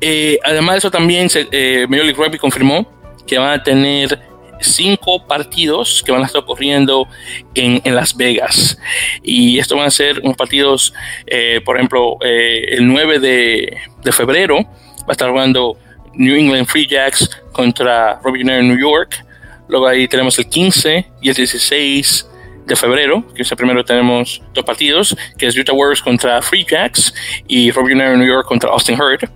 Eh, 0.00 0.38
además 0.42 0.74
de 0.74 0.78
eso, 0.78 0.90
también 0.90 1.28
se, 1.28 1.46
eh, 1.50 1.86
Major 1.88 2.06
League 2.06 2.22
Rugby 2.22 2.38
confirmó 2.38 2.86
que 3.26 3.38
van 3.38 3.60
a 3.60 3.62
tener 3.62 4.18
cinco 4.60 5.26
partidos 5.26 6.02
que 6.04 6.12
van 6.12 6.22
a 6.22 6.26
estar 6.26 6.42
ocurriendo 6.42 7.08
en, 7.54 7.80
Las 7.94 8.16
Vegas. 8.16 8.78
Y 9.22 9.58
esto 9.58 9.76
van 9.76 9.86
a 9.86 9.90
ser 9.90 10.20
unos 10.20 10.36
partidos, 10.36 10.92
eh, 11.26 11.60
por 11.64 11.76
ejemplo, 11.76 12.18
el 12.20 12.86
9 12.86 13.18
de, 13.20 14.12
febrero 14.12 14.56
va 15.00 15.08
a 15.08 15.12
estar 15.12 15.30
jugando 15.30 15.78
New 16.14 16.34
England 16.34 16.66
Free 16.66 16.86
Jacks 16.86 17.30
contra 17.52 18.20
Robin 18.22 18.46
New 18.46 18.78
York. 18.78 19.24
Luego 19.68 19.86
ahí 19.86 20.08
tenemos 20.08 20.38
el 20.38 20.48
15 20.48 21.06
y 21.22 21.28
el 21.28 21.34
16 21.34 22.29
de 22.70 22.76
febrero, 22.76 23.24
que 23.34 23.42
es 23.42 23.50
el 23.50 23.56
primero 23.56 23.84
tenemos 23.84 24.40
dos 24.54 24.64
partidos, 24.64 25.16
que 25.36 25.46
es 25.46 25.56
Utah 25.56 25.72
Warriors 25.72 26.00
contra 26.00 26.40
Free 26.40 26.64
Jacks 26.64 27.12
y 27.48 27.72
Robin 27.72 28.00
Air 28.00 28.16
New 28.16 28.26
York 28.26 28.46
contra 28.46 28.70
Austin 28.70 28.98
Hurd. 28.98 29.28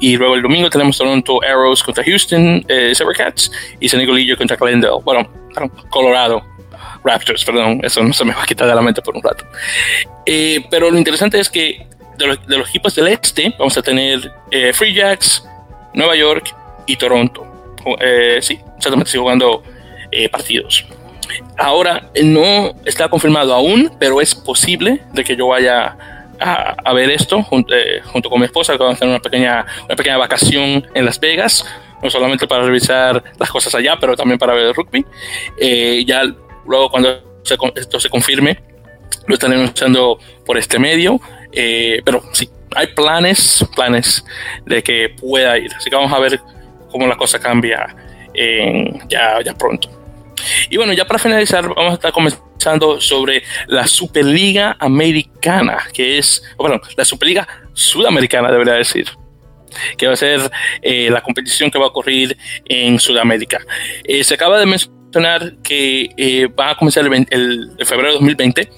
Y 0.00 0.16
luego 0.16 0.34
el 0.34 0.42
domingo 0.42 0.70
tenemos 0.70 0.96
Toronto 0.96 1.40
Arrows 1.42 1.82
contra 1.82 2.02
Houston 2.02 2.64
eh, 2.66 2.94
Sabercats 2.94 3.50
y 3.78 3.88
San 3.88 4.00
Nicolillo 4.00 4.36
contra 4.38 4.56
Glendale. 4.56 5.02
Bueno, 5.04 5.28
Colorado 5.90 6.42
Raptors, 7.04 7.44
perdón, 7.44 7.80
eso 7.82 8.02
no 8.02 8.12
se 8.14 8.24
me 8.24 8.32
va 8.32 8.42
a 8.42 8.46
quitar 8.46 8.66
de 8.66 8.74
la 8.74 8.80
mente 8.80 9.02
por 9.02 9.14
un 9.14 9.22
rato. 9.22 9.44
Eh, 10.24 10.64
pero 10.70 10.90
lo 10.90 10.96
interesante 10.96 11.38
es 11.38 11.50
que 11.50 11.86
de 12.16 12.38
los, 12.56 12.68
equipos 12.70 12.94
del 12.94 13.08
este 13.08 13.54
vamos 13.58 13.76
a 13.76 13.82
tener 13.82 14.32
eh, 14.50 14.72
Free 14.72 14.94
Jacks, 14.94 15.46
Nueva 15.92 16.16
York 16.16 16.54
y 16.86 16.96
Toronto. 16.96 17.44
Eh, 18.00 18.38
sí, 18.40 18.58
exactamente, 18.76 19.18
jugando 19.18 19.62
partidos. 20.32 20.86
Ahora 21.56 22.10
no 22.22 22.74
está 22.84 23.08
confirmado 23.08 23.54
aún, 23.54 23.92
pero 23.98 24.20
es 24.20 24.34
posible 24.34 25.02
de 25.12 25.24
que 25.24 25.36
yo 25.36 25.48
vaya 25.48 25.96
a, 26.40 26.92
ver 26.92 27.10
esto 27.10 27.44
eh, 27.70 28.00
junto, 28.04 28.30
con 28.30 28.40
mi 28.40 28.46
esposa, 28.46 28.72
que 28.74 28.78
vamos 28.78 28.94
a 28.94 28.96
hacer 28.96 29.08
una 29.08 29.20
pequeña, 29.20 29.66
una 29.86 29.96
pequeña 29.96 30.16
vacación 30.16 30.86
en 30.94 31.04
Las 31.04 31.18
Vegas, 31.18 31.64
no 32.02 32.10
solamente 32.10 32.46
para 32.46 32.64
revisar 32.64 33.22
las 33.38 33.50
cosas 33.50 33.74
allá, 33.74 33.96
pero 34.00 34.16
también 34.16 34.38
para 34.38 34.54
ver 34.54 34.66
el 34.66 34.74
rugby. 34.74 35.04
Eh, 35.58 36.04
ya 36.06 36.22
luego 36.66 36.90
cuando 36.90 37.40
esto 37.76 38.00
se 38.00 38.08
confirme, 38.08 38.58
lo 39.26 39.34
estaré 39.34 39.54
anunciando 39.54 40.18
por 40.44 40.58
este 40.58 40.78
medio, 40.78 41.20
eh, 41.52 42.00
pero 42.04 42.22
sí, 42.32 42.48
hay 42.74 42.88
planes, 42.88 43.64
planes 43.74 44.24
de 44.64 44.82
que 44.82 45.08
pueda 45.08 45.58
ir, 45.58 45.72
así 45.74 45.90
que 45.90 45.96
vamos 45.96 46.12
a 46.12 46.18
ver 46.18 46.40
cómo 46.90 47.06
la 47.06 47.16
cosa 47.16 47.38
cambia 47.38 47.94
ya, 49.08 49.42
ya 49.42 49.54
pronto. 49.54 49.97
Y 50.70 50.76
bueno, 50.76 50.92
ya 50.92 51.06
para 51.06 51.18
finalizar, 51.18 51.68
vamos 51.68 51.92
a 51.92 51.94
estar 51.94 52.12
comenzando 52.12 53.00
sobre 53.00 53.42
la 53.66 53.86
Superliga 53.86 54.76
Americana, 54.78 55.78
que 55.92 56.18
es, 56.18 56.42
bueno, 56.56 56.80
la 56.96 57.04
Superliga 57.04 57.46
Sudamericana, 57.72 58.50
debería 58.50 58.74
decir 58.74 59.06
que 59.96 60.06
va 60.06 60.14
a 60.14 60.16
ser 60.16 60.50
eh, 60.82 61.08
la 61.10 61.20
competición 61.20 61.70
que 61.70 61.78
va 61.78 61.86
a 61.86 61.88
ocurrir 61.88 62.36
en 62.66 62.98
Sudamérica. 62.98 63.60
Eh, 64.04 64.24
se 64.24 64.34
acaba 64.34 64.58
de 64.58 64.66
mencionar 64.66 65.56
que 65.62 66.08
eh, 66.16 66.46
va 66.46 66.70
a 66.70 66.76
comenzar 66.76 67.04
el, 67.04 67.26
el, 67.30 67.86
febrero 67.86 68.08
de 68.08 68.14
2020. 68.14 68.68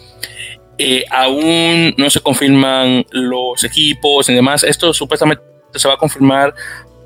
aún 1.11 1.95
no 1.97 2.11
se 2.11 2.21
confirman 2.21 3.05
los 3.11 3.65
equipos 3.65 4.29
y 4.29 4.35
demás. 4.35 4.63
Esto 4.63 4.93
supuestamente 4.93 5.43
se 5.75 5.89
va 5.89 5.95
a 5.95 5.99
confirmar 5.99 6.55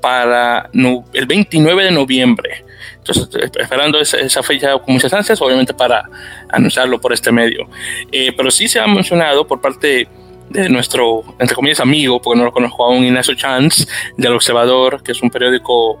para 0.01 0.69
el 0.73 1.25
29 1.25 1.83
de 1.85 1.91
noviembre. 1.91 2.63
Entonces, 3.07 3.51
esperando 3.59 3.99
esa, 3.99 4.41
fecha 4.41 4.77
con 4.79 4.93
muchas 4.93 5.13
ansias, 5.13 5.39
obviamente 5.41 5.73
para 5.73 6.09
anunciarlo 6.49 6.99
por 6.99 7.13
este 7.13 7.31
medio. 7.31 7.67
Eh, 8.11 8.33
pero 8.35 8.49
sí 8.49 8.67
se 8.67 8.79
ha 8.79 8.87
mencionado 8.87 9.45
por 9.45 9.61
parte 9.61 10.07
de 10.49 10.69
nuestro, 10.69 11.23
entre 11.39 11.55
comillas, 11.55 11.79
amigo, 11.79 12.21
porque 12.21 12.39
no 12.39 12.45
lo 12.45 12.51
conozco 12.51 12.83
aún, 12.83 13.03
Ignacio 13.03 13.35
Chance, 13.35 13.87
del 14.17 14.33
Observador, 14.33 15.03
que 15.03 15.11
es 15.11 15.21
un 15.21 15.29
periódico 15.29 15.99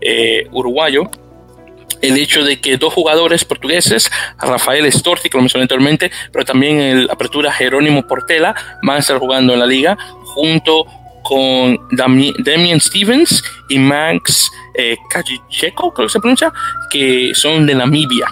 eh, 0.00 0.48
uruguayo, 0.52 1.10
el 2.02 2.16
hecho 2.16 2.44
de 2.44 2.60
que 2.60 2.76
dos 2.76 2.92
jugadores 2.92 3.44
portugueses, 3.44 4.10
Rafael 4.38 4.90
Storti, 4.92 5.28
que 5.28 5.36
lo 5.36 5.42
mencioné 5.42 5.62
anteriormente, 5.62 6.10
pero 6.32 6.44
también 6.44 6.78
el 6.78 7.10
apertura 7.10 7.52
Jerónimo 7.52 8.06
Portela, 8.06 8.54
van 8.82 8.96
a 8.96 9.00
estar 9.00 9.18
jugando 9.18 9.54
en 9.54 9.60
la 9.60 9.66
liga 9.66 9.96
junto 10.24 10.86
con 11.26 11.78
Damien 11.90 12.80
Stevens 12.80 13.42
y 13.68 13.78
Max 13.78 14.50
eh, 14.74 14.96
creo 15.10 15.92
que 15.92 16.08
se 16.08 16.20
pronuncia, 16.20 16.52
que 16.90 17.32
son 17.34 17.66
de 17.66 17.74
Namibia. 17.74 18.26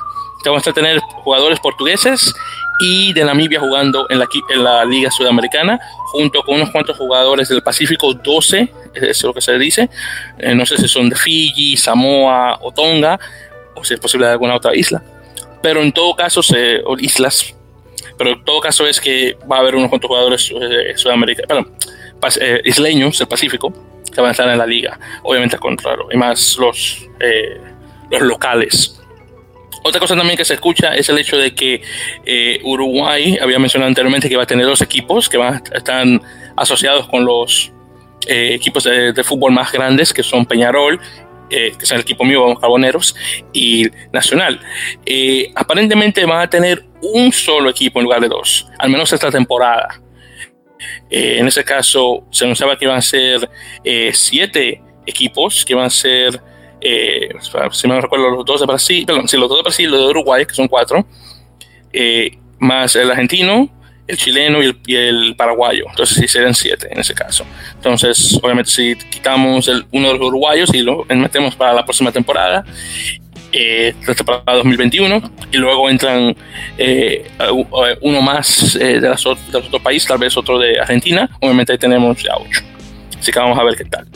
vamos 0.44 0.66
a 0.68 0.72
tener 0.72 1.00
jugadores 1.00 1.58
portugueses 1.58 2.32
y 2.80 3.12
de 3.12 3.24
Namibia 3.24 3.60
jugando 3.60 4.06
en 4.10 4.18
la, 4.18 4.28
en 4.50 4.62
la 4.62 4.84
Liga 4.84 5.10
Sudamericana, 5.10 5.80
junto 6.12 6.42
con 6.42 6.56
unos 6.56 6.70
cuantos 6.70 6.96
jugadores 6.96 7.48
del 7.48 7.62
Pacífico, 7.62 8.14
12, 8.14 8.72
es 8.94 9.22
lo 9.24 9.32
que 9.32 9.40
se 9.40 9.58
dice. 9.58 9.90
Eh, 10.38 10.54
no 10.54 10.66
sé 10.66 10.76
si 10.76 10.86
son 10.86 11.08
de 11.08 11.16
Fiji, 11.16 11.76
Samoa 11.76 12.58
o 12.62 12.72
Tonga, 12.72 13.18
o 13.74 13.84
si 13.84 13.94
es 13.94 14.00
posible 14.00 14.26
de 14.26 14.32
alguna 14.32 14.54
otra 14.54 14.74
isla. 14.74 15.02
Pero 15.62 15.82
en 15.82 15.92
todo 15.92 16.14
caso, 16.14 16.40
o 16.84 16.98
islas. 16.98 17.54
Pero 18.18 18.30
en 18.30 18.44
todo 18.44 18.60
caso 18.60 18.86
es 18.86 19.00
que 19.00 19.36
va 19.50 19.56
a 19.56 19.60
haber 19.60 19.74
unos 19.74 19.88
cuantos 19.88 20.08
jugadores 20.08 20.52
eh, 20.60 20.92
sudamericanos, 20.96 21.66
eh, 22.40 22.60
isleños 22.64 23.18
del 23.18 23.28
Pacífico 23.28 23.72
que 24.12 24.20
van 24.20 24.28
a 24.28 24.30
estar 24.32 24.48
en 24.48 24.58
la 24.58 24.66
liga, 24.66 24.98
obviamente 25.22 25.58
contra 25.58 25.96
y 26.10 26.16
más 26.16 26.56
los, 26.58 27.08
eh, 27.20 27.60
los 28.10 28.22
locales. 28.22 29.00
Otra 29.82 30.00
cosa 30.00 30.16
también 30.16 30.36
que 30.36 30.44
se 30.44 30.54
escucha 30.54 30.94
es 30.94 31.08
el 31.08 31.18
hecho 31.18 31.36
de 31.36 31.54
que 31.54 31.82
eh, 32.24 32.60
Uruguay, 32.62 33.38
había 33.40 33.58
mencionado 33.58 33.88
anteriormente 33.88 34.28
que 34.28 34.36
va 34.36 34.44
a 34.44 34.46
tener 34.46 34.64
dos 34.64 34.80
equipos 34.80 35.28
que 35.28 35.36
van 35.36 35.62
están 35.74 36.22
asociados 36.56 37.08
con 37.08 37.24
los 37.24 37.70
equipos 38.26 38.84
de, 38.84 39.22
fútbol 39.22 39.52
más 39.52 39.70
grandes, 39.70 40.14
que 40.14 40.22
son 40.22 40.46
Peñarol 40.46 40.98
que 41.50 41.76
es 41.78 41.92
el 41.92 42.00
equipo 42.00 42.24
mío, 42.24 42.40
vamos 42.40 42.58
Carboneros, 42.58 43.14
y 43.52 43.86
Nacional. 44.12 44.58
aparentemente 45.54 46.24
van 46.24 46.40
a 46.40 46.50
tener 46.50 46.84
un 47.02 47.30
solo 47.32 47.70
equipo 47.70 48.00
en 48.00 48.04
lugar 48.04 48.20
de 48.22 48.28
dos, 48.28 48.66
al 48.78 48.88
menos 48.88 49.12
esta 49.12 49.30
temporada. 49.30 50.00
Eh, 51.10 51.38
en 51.38 51.46
ese 51.46 51.64
caso, 51.64 52.24
se 52.30 52.44
anunciaba 52.44 52.76
que 52.76 52.84
iban 52.84 52.98
a 52.98 53.02
ser 53.02 53.48
eh, 53.82 54.10
siete 54.12 54.82
equipos, 55.06 55.64
que 55.64 55.72
iban 55.72 55.86
a 55.86 55.90
ser, 55.90 56.40
eh, 56.80 57.28
si 57.72 57.88
me 57.88 58.00
recuerdo, 58.00 58.30
los 58.30 58.44
dos 58.44 58.60
de 58.60 58.66
Brasil, 58.66 59.04
perdón, 59.06 59.28
sí, 59.28 59.36
los 59.36 59.48
dos 59.48 59.58
de 59.58 59.62
Brasil, 59.62 59.90
los 59.90 60.00
de 60.00 60.06
Uruguay, 60.06 60.46
que 60.46 60.54
son 60.54 60.68
cuatro, 60.68 61.06
más 62.58 62.96
el 62.96 63.10
argentino, 63.10 63.70
el 64.06 64.16
chileno 64.18 64.58
y 64.62 64.94
el, 64.94 65.34
paraguayo. 65.36 65.86
Entonces 65.88 66.18
sí 66.18 66.28
serían 66.28 66.54
siete 66.54 66.88
en 66.90 67.00
ese 67.00 67.14
caso. 67.14 67.46
Entonces, 67.74 68.38
obviamente, 68.42 68.70
si 68.70 68.96
quitamos 68.96 69.68
el, 69.68 69.86
uno 69.92 70.08
de 70.08 70.18
los 70.18 70.28
uruguayos 70.28 70.74
y 70.74 70.82
lo 70.82 71.04
metemos 71.04 71.56
para 71.56 71.72
la 71.72 71.84
próxima 71.84 72.12
temporada, 72.12 72.64
eh, 73.56 73.94
para 74.24 74.56
2021 74.56 75.22
y 75.52 75.56
luego 75.58 75.88
entran 75.88 76.34
eh, 76.76 77.30
uno 78.00 78.20
más 78.20 78.74
eh, 78.76 79.00
de, 79.00 79.08
las, 79.08 79.22
de 79.22 79.58
otro 79.58 79.80
país, 79.80 80.04
tal 80.04 80.18
vez 80.18 80.36
otro 80.36 80.58
de 80.58 80.80
Argentina. 80.80 81.30
Obviamente 81.40 81.72
ahí 81.72 81.78
tenemos 81.78 82.20
ya 82.22 82.34
ocho. 82.36 82.62
Así 83.18 83.30
que 83.30 83.38
vamos 83.38 83.58
a 83.58 83.62
ver 83.62 83.76
qué 83.76 83.84
tal. 83.84 84.06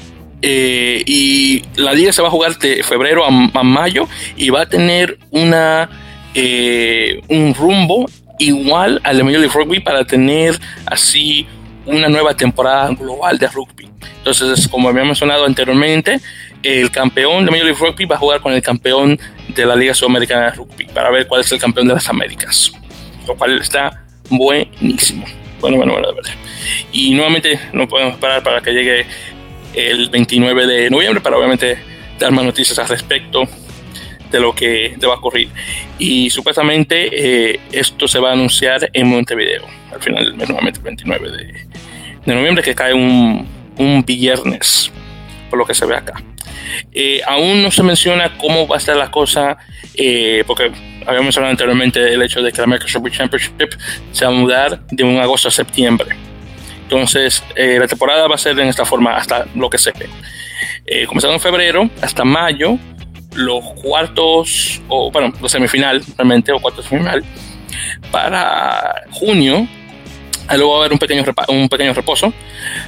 Eh, 0.43 1.03
y 1.07 1.63
la 1.77 1.93
liga 1.93 2.13
se 2.13 2.23
va 2.23 2.29
a 2.29 2.31
jugar 2.31 2.59
de 2.59 2.83
febrero 2.83 3.25
a, 3.25 3.63
mayo 3.63 4.09
y 4.37 4.51
va 4.51 4.63
a 4.63 4.69
tener 4.69 5.19
una 5.31 5.89
un 7.29 7.53
rumbo 7.53 8.07
igual 8.39 9.01
al 9.03 9.17
de 9.17 9.25
Major 9.25 9.41
League 9.41 9.55
Rugby 9.55 9.81
para 9.81 10.05
tener 10.05 10.57
así 10.87 11.49
una 11.87 12.09
nueva 12.09 12.35
temporada 12.35 12.89
global 12.91 13.39
de 13.39 13.49
rugby. 13.49 13.89
Entonces, 14.19 14.69
como 14.69 14.89
había 14.89 15.05
mencionado 15.05 15.45
anteriormente, 15.45 16.21
el 16.63 16.91
campeón 16.91 17.45
de 17.45 17.51
Major 17.51 17.67
League 17.67 17.81
Rugby 17.81 18.05
va 18.05 18.17
a 18.17 18.19
jugar 18.19 18.41
con 18.41 18.53
el 18.53 18.63
campeón 18.63 19.19
de 19.49 19.67
la 19.67 19.77
Liga 19.77 19.95
Sudamericana 19.95 20.47
de 20.47 20.51
Rugby 20.53 20.87
para 20.87 21.11
ver 21.11 21.27
cuál 21.27 21.41
es 21.41 21.53
el 21.53 21.59
campeón 21.59 21.89
de 21.89 21.95
las 21.95 22.09
Américas, 22.09 22.73
lo 23.27 23.37
cual 23.37 23.59
está 23.59 24.05
buenísimo. 24.31 25.25
Bueno, 25.61 25.77
bueno, 25.77 25.93
bueno, 25.93 26.09
de 26.09 26.15
verdad. 26.15 26.33
Y 26.93 27.15
nuevamente 27.15 27.59
no 27.73 27.89
podemos 27.89 28.15
esperar 28.15 28.43
para 28.43 28.61
que 28.61 28.73
llegue 28.73 29.07
el 29.75 30.09
29 30.11 30.67
de 30.67 30.91
noviembre 30.91 31.21
para 31.21 31.37
obviamente 31.37 31.79
dar 32.19 32.33
más 32.33 32.45
noticias 32.45 32.79
al 32.79 32.89
respecto 32.89 33.49
de 34.31 34.41
lo 34.41 34.55
que 34.55 34.97
va 35.07 35.15
a 35.15 35.19
ocurrir. 35.19 35.49
Y 35.99 36.31
supuestamente 36.31 37.09
eh, 37.53 37.61
esto 37.73 38.07
se 38.07 38.19
va 38.19 38.31
a 38.31 38.33
anunciar 38.33 38.91
en 38.93 39.09
Montevideo 39.09 39.65
al 39.93 40.03
final 40.03 40.25
del 40.25 40.35
mes, 40.35 40.49
nuevamente 40.49 40.79
el 40.79 40.85
29 40.85 41.31
de, 41.31 41.67
de 42.27 42.35
noviembre, 42.35 42.63
que 42.63 42.75
cae 42.75 42.93
un, 42.93 43.47
un 43.79 44.05
viernes, 44.05 44.93
por 45.49 45.59
lo 45.59 45.65
que 45.65 45.75
se 45.75 45.87
ve 45.87 45.97
acá. 45.97 46.23
Eh, 46.93 47.21
aún 47.27 47.63
no 47.63 47.71
se 47.71 47.83
menciona 47.83 48.37
cómo 48.39 48.67
va 48.67 48.77
a 48.77 48.79
estar 48.79 48.97
la 48.97 49.11
cosa, 49.11 49.57
eh, 49.95 50.45
porque 50.47 50.65
habíamos 51.07 51.25
mencionado 51.25 51.51
anteriormente 51.51 52.13
el 52.13 52.23
hecho 52.23 52.43
de 52.43 52.53
que 52.53 52.61
la 52.61 52.67
Rugby 52.67 53.11
Championship 53.11 53.75
se 54.13 54.25
va 54.25 54.31
a 54.31 54.35
mudar 54.35 54.87
de 54.89 55.05
un 55.05 55.19
agosto 55.19 55.49
a 55.49 55.51
septiembre. 55.51 56.17
Entonces, 56.83 57.43
eh, 57.55 57.79
la 57.79 57.87
temporada 57.87 58.27
va 58.29 58.35
a 58.35 58.39
ser 58.39 58.59
en 58.59 58.69
esta 58.69 58.85
forma 58.85 59.17
hasta 59.17 59.47
lo 59.55 59.69
que 59.69 59.79
se 59.79 59.93
ve. 59.93 60.09
comenzando 61.07 61.35
en 61.35 61.41
febrero 61.41 61.91
hasta 62.01 62.25
mayo, 62.25 62.79
los 63.35 63.63
cuartos, 63.75 64.81
o 64.89 65.11
bueno, 65.11 65.33
los 65.41 65.53
semifinal 65.53 66.03
realmente, 66.17 66.51
o 66.51 66.61
cuartos 66.61 66.89
de 66.89 66.99
final. 66.99 67.25
Para 68.11 69.03
junio, 69.11 69.69
luego 70.57 70.71
va 70.71 70.77
a 70.77 70.81
haber 70.81 70.93
un 70.93 70.99
pequeño, 70.99 71.25
un 71.49 71.69
pequeño 71.69 71.93
reposo. 71.93 72.33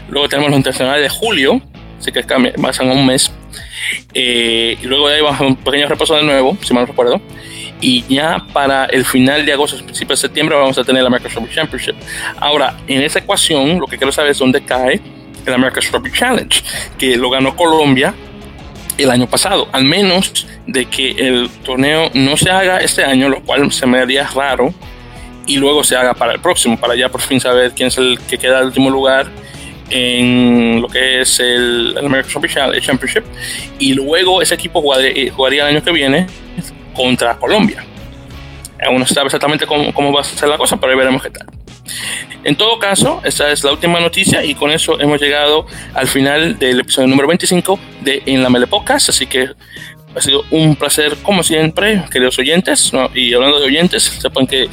Luego 0.09 0.29
tenemos 0.29 0.51
los 0.51 0.59
internacionales 0.59 1.03
de 1.03 1.09
julio, 1.09 1.61
así 2.01 2.11
que 2.11 2.23
pasan 2.23 2.91
un 2.91 3.07
mes. 3.07 3.31
Eh, 4.15 4.77
y 4.81 4.87
luego 4.87 5.09
de 5.09 5.17
ahí 5.17 5.23
vamos 5.23 5.41
a 5.41 5.45
un 5.45 5.57
pequeño 5.57 5.87
repaso 5.87 6.17
de 6.17 6.23
nuevo, 6.23 6.57
si 6.63 6.75
mal 6.75 6.85
no 6.85 6.87
recuerdo. 6.87 7.21
Y 7.81 8.05
ya 8.13 8.45
para 8.53 8.87
el 8.87 9.05
final 9.05 9.47
de 9.47 9.53
agosto, 9.53 9.77
principio 9.85 10.15
de 10.15 10.21
septiembre, 10.21 10.57
vamos 10.57 10.77
a 10.79 10.85
tener 10.85 11.03
la 11.03 11.11
Microsoft 11.11 11.55
Championship. 11.55 11.95
Ahora, 12.39 12.77
en 12.87 13.03
esa 13.03 13.21
ecuación, 13.21 13.79
lo 13.79 13.87
que 13.87 13.97
quiero 13.97 14.13
saber 14.13 14.33
es 14.33 14.39
dónde 14.39 14.63
cae 14.63 15.01
el 15.47 15.55
America's 15.55 15.91
Rugby 15.91 16.13
Challenge, 16.13 16.63
que 16.99 17.17
lo 17.17 17.31
ganó 17.31 17.57
Colombia 17.57 18.15
el 18.99 19.11
año 19.11 19.27
pasado, 19.27 19.69
al 19.73 19.85
menos 19.85 20.47
de 20.67 20.85
que 20.85 21.13
el 21.13 21.49
torneo 21.65 22.11
no 22.13 22.37
se 22.37 22.51
haga 22.51 22.79
este 22.79 23.03
año, 23.03 23.31
lo 23.31 23.41
cual 23.43 23.73
se 23.73 23.87
me 23.87 23.99
haría 23.99 24.27
raro, 24.29 24.75
y 25.47 25.57
luego 25.57 25.83
se 25.83 25.97
haga 25.97 26.13
para 26.13 26.35
el 26.35 26.41
próximo, 26.41 26.79
para 26.79 26.95
ya 26.95 27.09
por 27.09 27.23
fin 27.23 27.41
saber 27.41 27.73
quién 27.73 27.89
es 27.89 27.97
el 27.97 28.19
que 28.29 28.37
queda 28.37 28.61
en 28.61 28.67
último 28.67 28.91
lugar 28.91 29.27
en 29.91 30.80
lo 30.80 30.88
que 30.88 31.20
es 31.20 31.41
el, 31.41 31.95
American 31.99 32.32
Rugby 32.32 32.80
Championship, 32.80 33.24
y 33.78 33.95
luego 33.95 34.41
ese 34.41 34.55
equipo 34.55 34.80
jugaría, 34.80 35.32
jugaría 35.32 35.62
el 35.68 35.76
año 35.76 35.84
que 35.84 35.93
viene 35.93 36.26
contra 36.95 37.36
Colombia. 37.38 37.84
Aún 38.86 38.99
no 38.99 39.07
se 39.07 39.14
sabe 39.14 39.26
exactamente 39.26 39.66
cómo, 39.66 39.93
cómo 39.93 40.12
va 40.12 40.22
a 40.22 40.24
ser 40.24 40.49
la 40.49 40.57
cosa, 40.57 40.78
pero 40.78 40.93
ahí 40.93 40.99
veremos 40.99 41.22
qué 41.22 41.30
tal. 41.30 41.47
En 42.43 42.57
todo 42.57 42.78
caso, 42.78 43.20
esta 43.24 43.51
es 43.53 43.62
la 43.64 43.72
última 43.72 44.01
noticia 44.01 44.43
y 44.43 44.55
con 44.55 44.70
eso 44.70 44.99
hemos 44.99 45.20
llegado 45.20 45.66
al 45.93 46.07
final 46.07 46.59
del 46.59 46.80
episodio 46.80 47.09
número 47.09 47.28
25 47.28 47.78
de 48.01 48.22
En 48.26 48.43
la 48.43 48.49
Mele 48.49 48.66
Podcast. 48.66 49.11
Así 49.11 49.26
que 49.26 49.51
ha 50.14 50.20
sido 50.20 50.45
un 50.51 50.74
placer, 50.74 51.16
como 51.22 51.43
siempre, 51.43 52.03
queridos 52.11 52.38
oyentes. 52.38 52.93
Y 53.14 53.34
hablando 53.34 53.61
de 53.61 53.66
oyentes, 53.66 54.05
sepan 54.05 54.47
que 54.47 54.68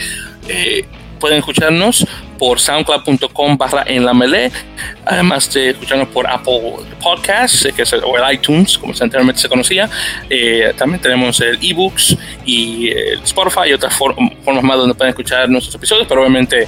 eh, 0.47 0.86
pueden 1.18 1.39
escucharnos 1.39 2.05
por 2.38 2.59
soundcloud.com 2.59 3.57
barra 3.57 3.84
en 3.86 4.05
la 4.05 4.13
melee, 4.13 4.51
además 5.05 5.51
de 5.53 5.72
escucharnos 5.72 6.07
por 6.09 6.28
Apple 6.28 6.74
Podcasts, 7.01 7.68
que 7.76 7.82
es 7.82 7.93
el, 7.93 8.03
o 8.03 8.18
el 8.18 8.34
iTunes, 8.34 8.78
como 8.78 8.93
anteriormente 8.93 9.41
se 9.41 9.49
conocía. 9.49 9.89
Eh, 10.30 10.74
también 10.78 11.01
tenemos 11.01 11.39
el 11.41 11.57
ebooks 11.61 12.18
y 12.45 12.89
el 12.89 13.22
Spotify 13.24 13.70
y 13.70 13.74
otras 13.74 13.95
formas 13.95 14.63
más 14.63 14.78
donde 14.78 14.95
pueden 14.95 15.09
escuchar 15.09 15.49
nuestros 15.49 15.76
episodios, 15.76 16.07
pero 16.07 16.22
obviamente 16.22 16.68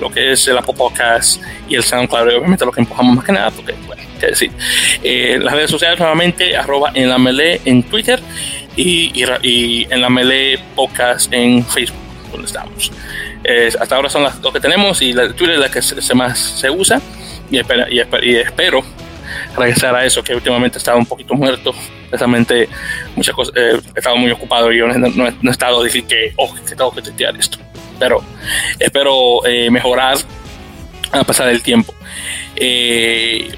lo 0.00 0.10
que 0.10 0.32
es 0.32 0.48
el 0.48 0.56
Apple 0.56 0.74
Podcast 0.76 1.42
y 1.68 1.74
el 1.74 1.82
SoundCloud, 1.82 2.36
obviamente 2.38 2.64
lo 2.64 2.72
que 2.72 2.80
empujamos 2.80 3.16
más 3.16 3.24
que 3.24 3.32
nada, 3.32 3.50
porque, 3.50 3.74
bueno, 3.86 4.02
qué 4.18 4.28
decir. 4.28 4.50
Eh, 5.02 5.38
las 5.40 5.52
redes 5.52 5.70
sociales 5.70 5.98
nuevamente, 5.98 6.56
arroba 6.56 6.90
en 6.94 7.08
la 7.08 7.18
melee 7.18 7.60
en 7.64 7.82
Twitter 7.82 8.20
y, 8.76 9.12
y 9.42 9.86
en 9.90 10.00
la 10.00 10.08
melee 10.08 10.58
podcast 10.74 11.32
en 11.32 11.64
Facebook, 11.64 12.00
donde 12.32 12.46
estamos 12.46 12.90
hasta 13.78 13.96
ahora 13.96 14.08
son 14.08 14.22
las 14.22 14.40
dos 14.40 14.52
que 14.52 14.60
tenemos 14.60 15.02
y 15.02 15.12
la 15.12 15.28
Twitter 15.32 15.54
es 15.54 15.60
la 15.60 15.70
que 15.70 15.82
se, 15.82 16.14
más 16.14 16.38
se 16.38 16.70
usa. 16.70 17.00
Y, 17.50 17.58
y, 17.58 18.36
espero 18.36 18.84
regresar 19.56 19.94
a 19.94 20.04
eso 20.04 20.22
que 20.22 20.34
últimamente 20.34 20.78
estaba 20.78 20.98
un 20.98 21.06
poquito 21.06 21.34
muerto. 21.34 21.74
Precisamente 22.08 22.68
muchas 23.14 23.34
cosas 23.34 23.54
eh, 23.56 23.80
he 23.94 23.98
estado 23.98 24.16
muy 24.16 24.30
ocupado 24.30 24.72
y 24.72 24.78
yo 24.78 24.88
no, 24.88 25.26
he 25.26 25.50
estado 25.50 25.82
decir 25.82 26.04
que 26.04 26.32
oh 26.36 26.52
que 26.54 26.74
tengo 26.74 26.92
que 26.92 27.02
testear 27.02 27.36
esto. 27.36 27.58
Pero 27.98 28.22
espero 28.78 29.44
eh, 29.46 29.70
mejorar 29.70 30.18
a 31.12 31.24
pasar 31.24 31.48
el 31.48 31.62
tiempo. 31.62 31.94
Eh, 32.56 33.50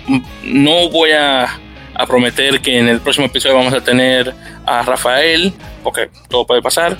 no 0.44 0.88
voy 0.90 1.12
a, 1.12 1.58
a, 1.94 2.06
prometer 2.06 2.60
que 2.60 2.78
en 2.78 2.88
el 2.88 3.00
próximo 3.00 3.26
episodio 3.26 3.56
vamos 3.56 3.72
a 3.74 3.80
tener 3.82 4.34
a 4.66 4.82
Rafael 4.82 5.52
porque 5.82 6.10
todo 6.28 6.46
puede 6.46 6.62
pasar. 6.62 6.96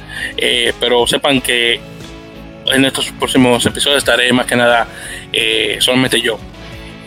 Pero 0.81 1.07
sepan 1.07 1.41
que 1.41 1.81
en 2.67 2.85
estos 2.85 3.11
próximos 3.13 3.65
episodios 3.67 3.99
estaré 3.99 4.33
más 4.33 4.47
que 4.47 4.57
nada 4.57 4.87
eh, 5.33 5.77
solamente 5.81 6.21
yo. 6.21 6.39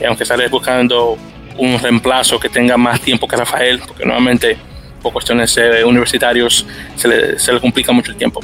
aunque 0.05 0.23
estaré 0.23 0.47
buscando 0.47 1.17
un 1.57 1.79
reemplazo 1.79 2.39
que 2.39 2.49
tenga 2.49 2.75
más 2.77 2.99
tiempo 2.99 3.27
que 3.27 3.37
Rafael, 3.37 3.79
porque 3.87 4.05
nuevamente 4.05 4.57
por 5.01 5.13
cuestiones 5.13 5.55
eh, 5.57 5.83
universitarios 5.85 6.65
se 6.95 7.07
le, 7.07 7.39
se 7.39 7.53
le, 7.53 7.59
complica 7.59 7.91
mucho 7.91 8.11
el 8.11 8.17
tiempo. 8.17 8.41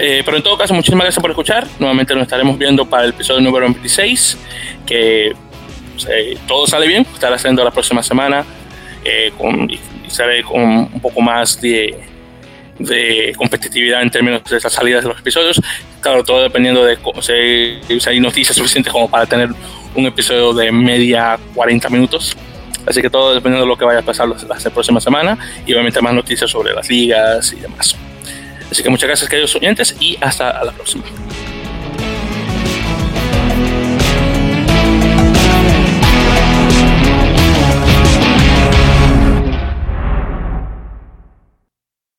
Eh, 0.00 0.22
pero 0.24 0.36
en 0.36 0.42
todo 0.42 0.56
caso, 0.56 0.72
muchísimas 0.72 1.04
gracias 1.04 1.20
por 1.20 1.30
escuchar. 1.30 1.66
Nuevamente 1.78 2.14
nos 2.14 2.22
estaremos 2.22 2.56
viendo 2.56 2.86
para 2.86 3.04
el 3.04 3.10
episodio 3.10 3.40
número 3.40 3.66
26, 3.66 4.38
que 4.86 5.32
todo 6.46 6.66
sale 6.66 6.86
bien, 6.86 7.06
estará 7.12 7.36
haciendo 7.36 7.62
la 7.64 7.72
próxima 7.72 8.02
semana 8.02 8.44
con, 9.36 9.68
y, 9.68 9.74
y 10.06 10.10
seré 10.10 10.42
con 10.42 10.62
un 10.62 11.00
poco 11.00 11.20
más 11.20 11.60
de 11.60 11.98
de 12.78 13.34
competitividad 13.36 14.02
en 14.02 14.10
términos 14.10 14.42
de 14.44 14.60
las 14.60 14.72
salidas 14.72 15.02
de 15.02 15.10
los 15.10 15.18
episodios. 15.18 15.60
Claro, 16.00 16.24
todo 16.24 16.42
dependiendo 16.42 16.84
de 16.84 16.98
si, 17.20 18.08
hay 18.08 18.20
noticias 18.20 18.56
suficientes 18.56 18.92
como 18.92 19.08
para 19.08 19.26
tener 19.26 19.50
un 19.94 20.06
episodio 20.06 20.52
de 20.52 20.70
media 20.70 21.38
40 21.54 21.88
minutos. 21.90 22.36
Así 22.86 23.02
que 23.02 23.10
todo 23.10 23.34
dependiendo 23.34 23.64
de 23.64 23.68
lo 23.68 23.76
que 23.76 23.84
vaya 23.84 23.98
a 24.00 24.02
pasar 24.02 24.28
la, 24.28 24.70
próxima 24.70 25.00
semana 25.00 25.36
y 25.66 25.72
obviamente 25.72 26.00
más 26.00 26.14
noticias 26.14 26.50
sobre 26.50 26.72
las 26.72 26.88
ligas 26.88 27.52
y 27.52 27.56
demás. 27.56 27.94
Así 28.70 28.82
que 28.82 28.88
muchas 28.88 29.08
gracias 29.08 29.28
queridos 29.28 29.54
oyentes 29.56 29.96
y 30.00 30.16
hasta 30.20 30.64
la 30.64 30.72
próxima. 30.72 31.04